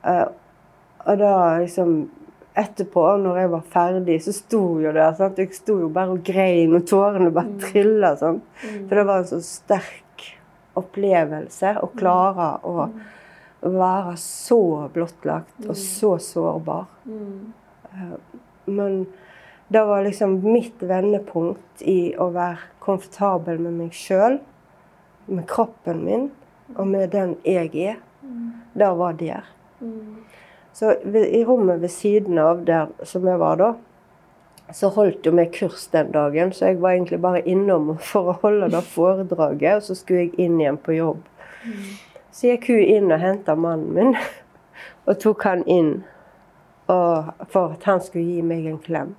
Uh, 0.05 0.27
og 1.05 1.19
da 1.19 1.33
liksom 1.59 2.09
Etterpå, 2.59 3.03
når 3.21 3.37
jeg 3.39 3.49
var 3.53 3.67
ferdig, 3.71 4.15
så 4.25 4.31
sto 4.35 4.61
jo 4.83 4.91
det 4.91 5.05
Sant? 5.15 5.37
Jeg 5.39 5.53
sto 5.55 5.77
jo 5.79 5.87
bare 5.93 6.11
og 6.11 6.23
grein, 6.25 6.73
og 6.75 6.87
tårene 6.89 7.29
bare 7.31 7.53
trilla. 7.61 8.15
Sånn. 8.19 8.41
For 8.59 8.99
det 8.99 9.05
var 9.07 9.21
en 9.21 9.29
så 9.29 9.39
sterk 9.45 10.25
opplevelse 10.79 11.75
å 11.79 11.87
klare 11.95 12.49
å 12.67 12.89
være 13.61 14.15
så 14.17 14.89
blottlagt 14.93 15.65
og 15.67 15.77
så 15.77 16.17
sårbar. 16.23 16.85
Mhm. 17.03 17.53
Men 18.65 19.07
det 19.67 19.83
var 19.85 20.03
liksom 20.03 20.39
mitt 20.53 20.83
vendepunkt 20.83 21.81
i 21.81 22.15
å 22.17 22.29
være 22.33 22.69
komfortabel 22.79 23.59
med 23.59 23.73
meg 23.73 23.93
sjøl, 23.93 24.39
med 25.25 25.45
kroppen 25.49 26.03
min 26.05 26.29
og 26.75 26.87
med 26.87 27.11
den 27.13 27.35
jeg 27.43 27.73
er. 27.75 27.99
Det 28.73 28.89
var 28.97 29.13
der. 29.13 29.45
Så 30.73 30.93
i 31.03 31.43
rommet 31.45 31.81
ved 31.81 31.91
siden 31.91 32.37
av 32.37 32.65
der 32.65 32.89
som 33.03 33.25
jeg 33.27 33.39
var 33.41 33.59
da, 33.59 33.73
så 34.73 34.91
holdt 34.93 35.25
jo 35.25 35.33
vi 35.33 35.45
kurs 35.53 35.87
den 35.93 36.11
dagen. 36.13 36.53
Så 36.53 36.69
jeg 36.69 36.81
var 36.81 36.93
egentlig 36.93 37.21
bare 37.21 37.41
innom 37.41 37.95
for 38.11 38.31
å 38.31 38.37
holde 38.43 38.69
det 38.73 38.83
foredraget, 38.89 39.81
og 39.81 39.87
så 39.87 39.97
skulle 39.97 40.27
jeg 40.27 40.45
inn 40.45 40.59
igjen 40.61 40.77
på 40.81 40.97
jobb. 40.97 41.25
Så 42.39 42.53
gikk 42.53 42.69
hun 42.71 42.85
inn 42.87 43.11
og 43.11 43.19
henta 43.19 43.55
mannen 43.59 43.91
min, 43.97 44.13
og 45.07 45.19
tok 45.19 45.43
han 45.43 45.65
inn 45.67 45.97
for 46.87 47.65
at 47.75 47.83
han 47.85 47.99
skulle 48.01 48.23
gi 48.25 48.43
meg 48.47 48.69
en 48.69 48.79
klem. 48.81 49.11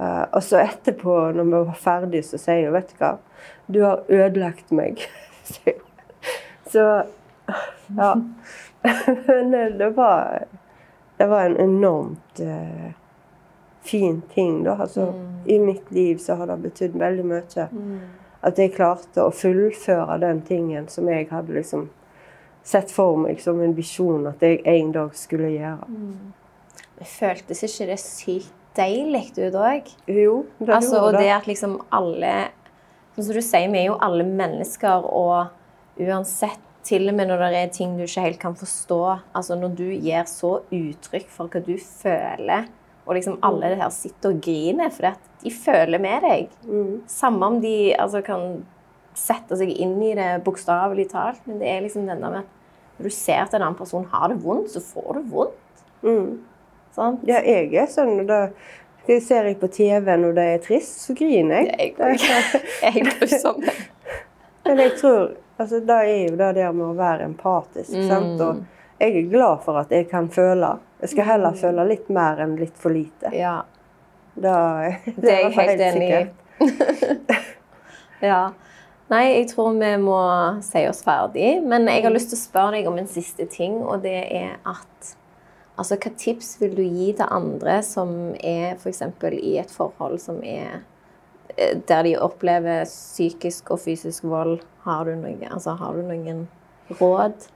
Eh, 0.00 0.22
og 0.32 0.44
så 0.46 0.62
etterpå, 0.62 1.16
når 1.34 1.44
vi 1.44 1.50
var 1.50 1.74
ferdige, 1.74 2.22
så 2.22 2.38
sier 2.38 2.68
hun, 2.68 2.76
vet 2.78 2.94
du 2.94 3.02
hva, 3.02 3.10
du 3.66 3.80
har 3.84 4.06
ødelagt 4.08 4.70
meg. 4.72 5.02
så 6.72 6.86
ja. 7.98 8.14
Men 9.26 9.54
eh, 9.54 9.74
det 9.82 9.90
var, 9.98 10.46
det 11.18 11.28
var 11.28 11.50
en 11.50 11.58
enormt 11.60 12.40
uh, 12.40 12.92
fin 13.84 14.22
ting, 14.34 14.62
da. 14.64 14.78
Altså, 14.86 15.10
I 15.46 15.58
mitt 15.58 15.90
liv 15.90 16.22
så 16.22 16.38
har 16.38 16.46
det 16.46 16.62
betydd 16.62 16.96
veldig 16.96 17.26
mye. 17.26 17.68
At 18.42 18.56
jeg 18.58 18.72
klarte 18.72 19.20
å 19.26 19.32
fullføre 19.34 20.18
den 20.22 20.40
tingen 20.48 20.86
som 20.88 21.08
jeg 21.12 21.28
hadde 21.30 21.52
liksom 21.58 21.88
sett 22.64 22.90
for 22.92 23.16
meg 23.20 23.40
som 23.40 23.60
en 23.60 23.74
visjon 23.76 24.26
at 24.30 24.40
jeg 24.44 24.62
en 24.68 24.92
dag 24.92 25.12
skulle 25.16 25.50
gjøre. 25.52 25.88
Det 27.00 27.06
føltes 27.08 27.62
ikke 27.64 27.86
det 27.90 27.98
sykt 28.00 28.56
deilig 28.76 29.30
ut 29.38 29.56
òg? 29.58 29.88
Jo, 30.08 30.46
det 30.60 30.74
Altså, 30.76 30.96
gjorde 31.00 31.18
det 31.18 31.24
det. 31.26 31.36
at 31.36 31.46
liksom 31.50 31.78
alle 31.92 32.32
Sånn 33.16 33.24
som 33.26 33.34
du 33.34 33.42
sier, 33.42 33.68
vi 33.72 33.78
er 33.80 33.86
jo 33.88 33.96
alle 34.00 34.22
mennesker, 34.24 35.02
og 35.04 35.48
uansett 36.00 36.60
til 36.86 37.08
og 37.10 37.16
med 37.18 37.28
når 37.28 37.42
det 37.50 37.58
er 37.64 37.72
ting 37.74 37.96
du 37.98 38.04
ikke 38.06 38.22
helt 38.22 38.38
kan 38.40 38.54
forstå 38.56 39.00
altså 39.36 39.56
Når 39.58 39.74
du 39.76 39.88
gir 39.90 40.22
så 40.30 40.60
uttrykk 40.72 41.26
for 41.28 41.50
hva 41.50 41.60
du 41.66 41.74
føler, 41.76 42.68
og 43.10 43.16
liksom 43.18 43.40
alle 43.42 43.72
det 43.72 43.80
her 43.80 43.90
sitter 43.90 44.30
og 44.30 44.42
griner 44.44 44.92
fordi 44.94 45.08
at 45.10 45.30
de 45.42 45.50
føler 45.50 45.98
med 46.02 46.22
deg 46.22 46.52
Mm. 46.70 47.00
Samme 47.10 47.46
om 47.46 47.56
de 47.60 47.94
altså, 47.98 48.20
kan 48.22 48.62
sette 49.18 49.56
seg 49.58 49.72
inn 49.74 49.96
i 50.06 50.14
det 50.14 50.44
bokstavelig 50.46 51.08
talt, 51.10 51.40
men 51.48 51.58
det 51.58 51.66
er 51.68 51.80
liksom 51.82 52.06
denne 52.06 52.30
med 52.30 52.44
at 52.44 53.00
når 53.00 53.08
du 53.08 53.14
ser 53.16 53.42
at 53.42 53.54
en 53.56 53.64
annen 53.64 53.78
person 53.78 54.04
har 54.12 54.28
det 54.30 54.38
vondt, 54.44 54.70
så 54.70 54.80
får 54.84 55.18
du 55.18 55.30
vondt. 55.32 55.84
Mm. 56.04 56.38
Sant? 56.94 57.22
Ja, 57.28 57.40
jeg 57.42 57.72
er 57.74 57.88
sånn. 57.90 58.26
Da 58.28 58.44
ser 59.24 59.48
jeg 59.48 59.58
på 59.60 59.70
TV 59.72 60.10
når 60.20 60.36
det 60.36 60.46
er 60.54 60.62
trist, 60.64 61.00
så 61.06 61.16
griner 61.16 61.64
jeg. 61.64 61.94
Det 61.96 62.10
er 62.10 62.84
jeg 62.84 63.06
òg. 63.06 63.08
grusom. 63.22 63.64
Men 64.66 64.82
jeg 64.84 64.92
tror 65.00 65.22
altså, 65.56 65.80
Det 65.80 65.96
er 65.96 66.28
jo 66.28 66.36
det 66.36 66.52
der 66.60 66.76
med 66.76 66.86
å 66.90 66.98
være 66.98 67.26
empatisk. 67.30 67.94
Mm. 67.96 68.06
Sant? 68.10 68.44
Og 68.44 69.00
jeg 69.00 69.16
er 69.16 69.32
glad 69.32 69.64
for 69.64 69.80
at 69.80 69.92
jeg 69.94 70.10
kan 70.12 70.28
føle. 70.32 70.76
Jeg 71.00 71.14
skal 71.14 71.28
heller 71.30 71.56
føle 71.56 71.84
litt 71.88 72.10
mer 72.12 72.42
enn 72.44 72.56
litt 72.60 72.76
for 72.80 72.92
lite. 72.94 73.32
Ja, 73.36 73.60
Da, 74.40 74.56
det, 75.04 75.14
det 75.16 75.30
er 75.32 75.40
jeg 75.46 75.54
helt, 75.56 75.70
helt 75.70 75.86
enig 75.86 76.10
i. 76.10 77.38
ja. 78.30 78.42
Nei, 79.10 79.24
jeg 79.32 79.48
tror 79.50 79.72
vi 79.74 79.90
må 79.98 80.20
si 80.62 80.84
oss 80.86 81.02
ferdig. 81.02 81.56
Men 81.66 81.88
jeg 81.90 82.04
har 82.04 82.14
lyst 82.14 82.30
til 82.30 82.38
å 82.38 82.42
spørre 82.44 82.76
deg 82.76 82.90
om 82.90 83.00
en 83.00 83.10
siste 83.10 83.48
ting, 83.50 83.80
og 83.82 84.04
det 84.06 84.20
er 84.28 84.60
at 84.68 85.16
Altså, 85.80 85.96
hva 85.96 86.10
tips 86.12 86.58
vil 86.60 86.74
du 86.76 86.82
gi 86.82 87.06
til 87.16 87.24
andre 87.32 87.78
som 87.86 88.10
er 88.44 88.74
f.eks. 88.74 88.98
i 89.32 89.54
et 89.56 89.70
forhold 89.72 90.18
som 90.20 90.42
er 90.44 90.82
eh, 91.56 91.78
Der 91.88 92.04
de 92.04 92.18
opplever 92.20 92.84
psykisk 92.84 93.70
og 93.72 93.80
fysisk 93.86 94.26
vold? 94.28 94.58
Har 94.84 95.08
du, 95.08 95.14
noen, 95.16 95.40
altså, 95.48 95.78
har 95.80 95.96
du 95.96 96.04
noen 96.04 96.42
råd? 97.00 97.48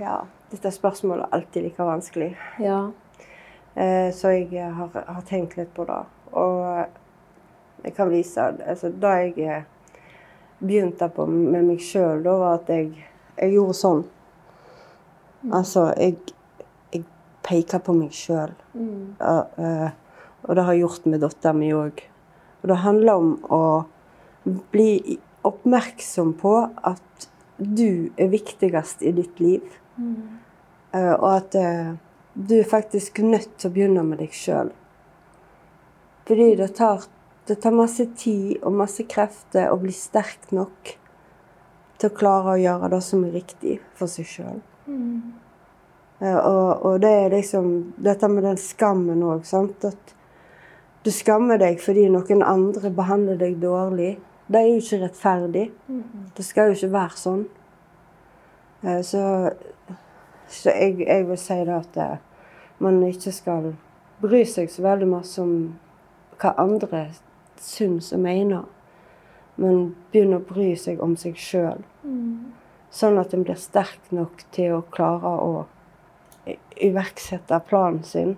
Ja, 0.00 0.22
dette 0.50 0.70
spørsmålet 0.72 1.26
er 1.26 1.36
alltid 1.36 1.66
like 1.66 1.84
vanskelig. 1.84 2.30
Ja. 2.62 2.78
Eh, 3.74 4.14
så 4.14 4.32
jeg 4.34 4.54
eh, 4.56 4.70
har, 4.74 4.94
har 5.06 5.26
tenkt 5.28 5.58
litt 5.58 5.74
på 5.76 5.84
det. 5.88 6.00
Og 6.38 7.84
jeg 7.84 7.94
kan 7.96 8.10
vise 8.10 8.42
altså, 8.42 8.90
Da 8.90 9.14
jeg 9.22 9.36
eh, 9.38 9.62
begynte 10.58 11.08
på 11.14 11.28
med 11.30 11.68
meg 11.68 11.82
sjøl, 11.84 12.24
da 12.24 12.34
var 12.40 12.58
at 12.58 12.72
jeg, 12.72 12.90
jeg 13.36 13.54
gjorde 13.54 13.78
sånn. 13.78 14.02
Altså, 15.54 15.86
jeg, 16.00 16.16
jeg 16.94 17.04
peker 17.46 17.84
på 17.84 17.94
meg 17.94 18.16
sjøl. 18.16 18.56
Mm. 18.78 19.14
og 19.18 20.54
det 20.54 20.64
har 20.64 20.74
jeg 20.74 20.84
gjort 20.84 21.06
med 21.10 21.22
dattera 21.22 21.54
mi 21.54 21.70
òg. 21.74 22.02
Og 22.62 22.70
det 22.70 22.82
handler 22.82 23.22
om 23.22 23.30
å 23.54 23.62
bli 24.72 25.18
oppmerksom 25.46 26.32
på 26.40 26.54
at 26.86 27.28
du 27.58 28.10
er 28.18 28.30
viktigst 28.34 29.02
i 29.06 29.12
ditt 29.14 29.38
liv. 29.42 29.78
Mm. 29.98 30.38
Eh, 30.94 31.14
og 31.14 31.28
at 31.34 31.56
eh, 31.58 31.92
du 32.34 32.54
er 32.60 32.70
faktisk 32.70 33.20
nødt 33.24 33.56
til 33.58 33.70
å 33.70 33.74
begynne 33.74 34.04
med 34.06 34.22
deg 34.22 34.34
sjøl. 34.36 34.72
Fordi 36.28 36.48
det 36.60 36.70
tar, 36.78 37.04
det 37.48 37.58
tar 37.62 37.76
masse 37.76 38.06
tid 38.20 38.58
og 38.62 38.76
masse 38.78 39.04
krefter 39.08 39.72
å 39.72 39.80
bli 39.80 39.94
sterk 39.96 40.50
nok 40.54 40.94
til 41.98 42.10
å 42.10 42.14
klare 42.14 42.54
å 42.54 42.60
gjøre 42.60 42.92
det 42.94 43.02
som 43.02 43.24
er 43.26 43.34
riktig 43.34 43.78
for 43.98 44.10
seg 44.12 44.28
sjøl. 44.28 44.60
Mm. 44.86 45.34
Og, 46.18 46.84
og 46.86 47.00
det 47.02 47.10
er 47.14 47.34
liksom 47.34 47.68
dette 48.02 48.28
med 48.30 48.46
den 48.46 48.58
skammen 48.58 49.22
òg, 49.22 49.44
sant. 49.46 49.84
At 49.86 50.14
du 51.06 51.10
skammer 51.14 51.60
deg 51.60 51.78
fordi 51.82 52.08
noen 52.10 52.42
andre 52.42 52.90
behandler 52.94 53.38
deg 53.40 53.58
dårlig. 53.62 54.16
Det 54.48 54.60
er 54.60 54.70
jo 54.70 54.80
ikke 54.82 55.02
rettferdig. 55.04 55.66
Mm. 55.88 56.28
Det 56.36 56.46
skal 56.46 56.70
jo 56.70 56.78
ikke 56.78 56.94
være 56.94 57.20
sånn. 57.20 57.44
Eh, 58.82 59.00
Så, 59.02 59.22
så 60.48 60.72
jeg, 60.72 61.00
jeg 61.04 61.26
vil 61.28 61.38
si 61.40 61.58
da 61.68 61.78
at 61.82 61.96
eh, 62.00 62.16
man 62.82 63.00
ikke 63.06 63.32
skal 63.34 63.72
bry 64.22 64.42
seg 64.48 64.70
så 64.72 64.84
veldig 64.86 65.08
masse 65.10 65.42
om 65.42 65.54
hva 66.38 66.54
andre 66.58 67.08
syns 67.60 68.12
og 68.14 68.22
mener. 68.24 68.66
Men 69.58 69.94
begynne 70.12 70.38
å 70.38 70.46
bry 70.46 70.70
seg 70.78 71.02
om 71.02 71.16
seg 71.18 71.38
sjøl. 71.40 71.82
Mm. 72.04 72.54
Sånn 72.94 73.18
at 73.20 73.34
en 73.34 73.42
blir 73.44 73.58
sterk 73.58 74.12
nok 74.14 74.44
til 74.54 74.78
å 74.78 74.84
klare 74.94 75.32
å 75.42 75.66
iverksette 76.80 77.58
planen 77.68 78.04
sin. 78.06 78.36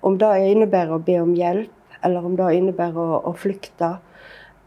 Om 0.00 0.16
det 0.22 0.30
innebærer 0.52 0.96
å 0.96 1.02
be 1.04 1.18
om 1.20 1.34
hjelp, 1.36 1.74
eller 2.00 2.24
om 2.24 2.36
det 2.38 2.54
innebærer 2.56 2.96
å, 2.96 3.18
å 3.28 3.34
flykte 3.36 3.98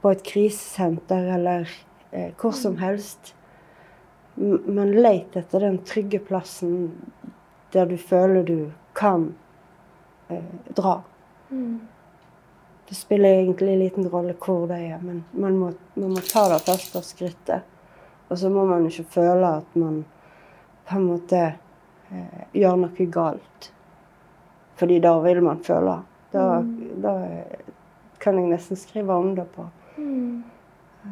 på 0.03 0.11
et 0.11 0.21
krisesenter 0.27 1.31
eller 1.37 1.69
eh, 2.11 2.29
hvor 2.37 2.53
som 2.53 2.77
helst. 2.83 3.33
Men 4.35 4.91
let 5.01 5.35
etter 5.35 5.59
den 5.59 5.77
trygge 5.85 6.19
plassen 6.19 6.91
der 7.73 7.85
du 7.85 7.97
føler 7.97 8.43
du 8.43 8.71
kan 8.93 9.33
eh, 10.27 10.43
dra. 10.67 11.01
Mm. 11.49 11.79
Det 12.89 12.95
spiller 12.95 13.29
egentlig 13.29 13.77
liten 13.77 14.09
rolle 14.09 14.35
hvor 14.37 14.67
det 14.67 14.79
er, 14.89 14.99
men 15.01 15.23
man 15.31 15.57
må, 15.57 15.71
man 15.93 16.15
må 16.15 16.21
ta 16.25 16.47
det 16.51 16.61
første 16.65 17.01
skrittet. 17.05 17.69
Og 18.29 18.39
så 18.39 18.49
må 18.49 18.65
man 18.65 18.85
ikke 18.89 19.05
føle 19.17 19.55
at 19.59 19.75
man 19.77 20.03
på 20.89 20.97
en 20.97 21.07
måte 21.07 21.41
eh, 22.09 22.43
gjør 22.53 22.77
noe 22.83 23.07
galt. 23.13 23.69
Fordi 24.75 24.99
da 24.99 25.13
vil 25.21 25.41
man 25.45 25.61
føle. 25.63 25.99
Da, 26.33 26.63
da 27.01 27.13
kan 28.21 28.39
jeg 28.39 28.49
nesten 28.49 28.79
skrive 28.79 29.13
om 29.13 29.35
det 29.37 29.45
på. 29.53 29.67
Mm. 29.97 30.43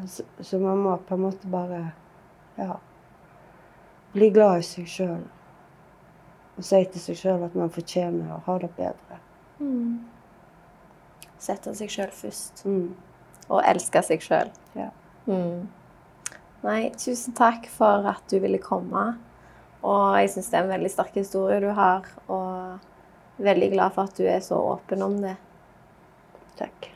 Så, 0.07 0.23
så 0.39 0.60
man 0.60 0.81
må 0.81 0.95
på 1.06 1.18
en 1.18 1.26
måte 1.27 1.49
bare 1.52 1.81
ja, 2.57 2.77
bli 4.14 4.30
glad 4.34 4.62
i 4.62 4.66
seg 4.66 4.90
sjøl. 4.90 5.24
Og 6.58 6.66
si 6.68 6.82
til 6.94 7.04
seg 7.04 7.20
sjøl 7.20 7.46
at 7.48 7.58
man 7.58 7.72
fortjener 7.74 8.36
å 8.36 8.42
ha 8.46 8.58
det 8.62 8.72
bedre. 8.78 9.20
Mm. 9.62 10.02
Sette 11.42 11.74
seg 11.78 11.92
sjøl 11.94 12.12
først. 12.14 12.64
Mm. 12.68 12.92
Og 13.50 13.64
elske 13.66 14.04
seg 14.06 14.24
sjøl. 14.24 14.52
Ja. 14.78 14.92
Mm. 15.26 15.68
Nei, 16.62 16.82
tusen 16.94 17.34
takk 17.38 17.66
for 17.72 18.06
at 18.12 18.24
du 18.30 18.38
ville 18.44 18.62
komme. 18.62 19.16
Og 19.82 20.20
jeg 20.22 20.30
syns 20.36 20.52
det 20.52 20.60
er 20.60 20.68
en 20.68 20.74
veldig 20.76 20.94
sterk 20.94 21.18
historie 21.18 21.62
du 21.64 21.72
har. 21.78 22.06
Og 22.30 23.42
veldig 23.42 23.72
glad 23.74 23.96
for 23.96 24.10
at 24.10 24.18
du 24.20 24.28
er 24.30 24.44
så 24.46 24.60
åpen 24.76 25.02
om 25.06 25.18
det. 25.24 25.38
Takk. 26.60 26.92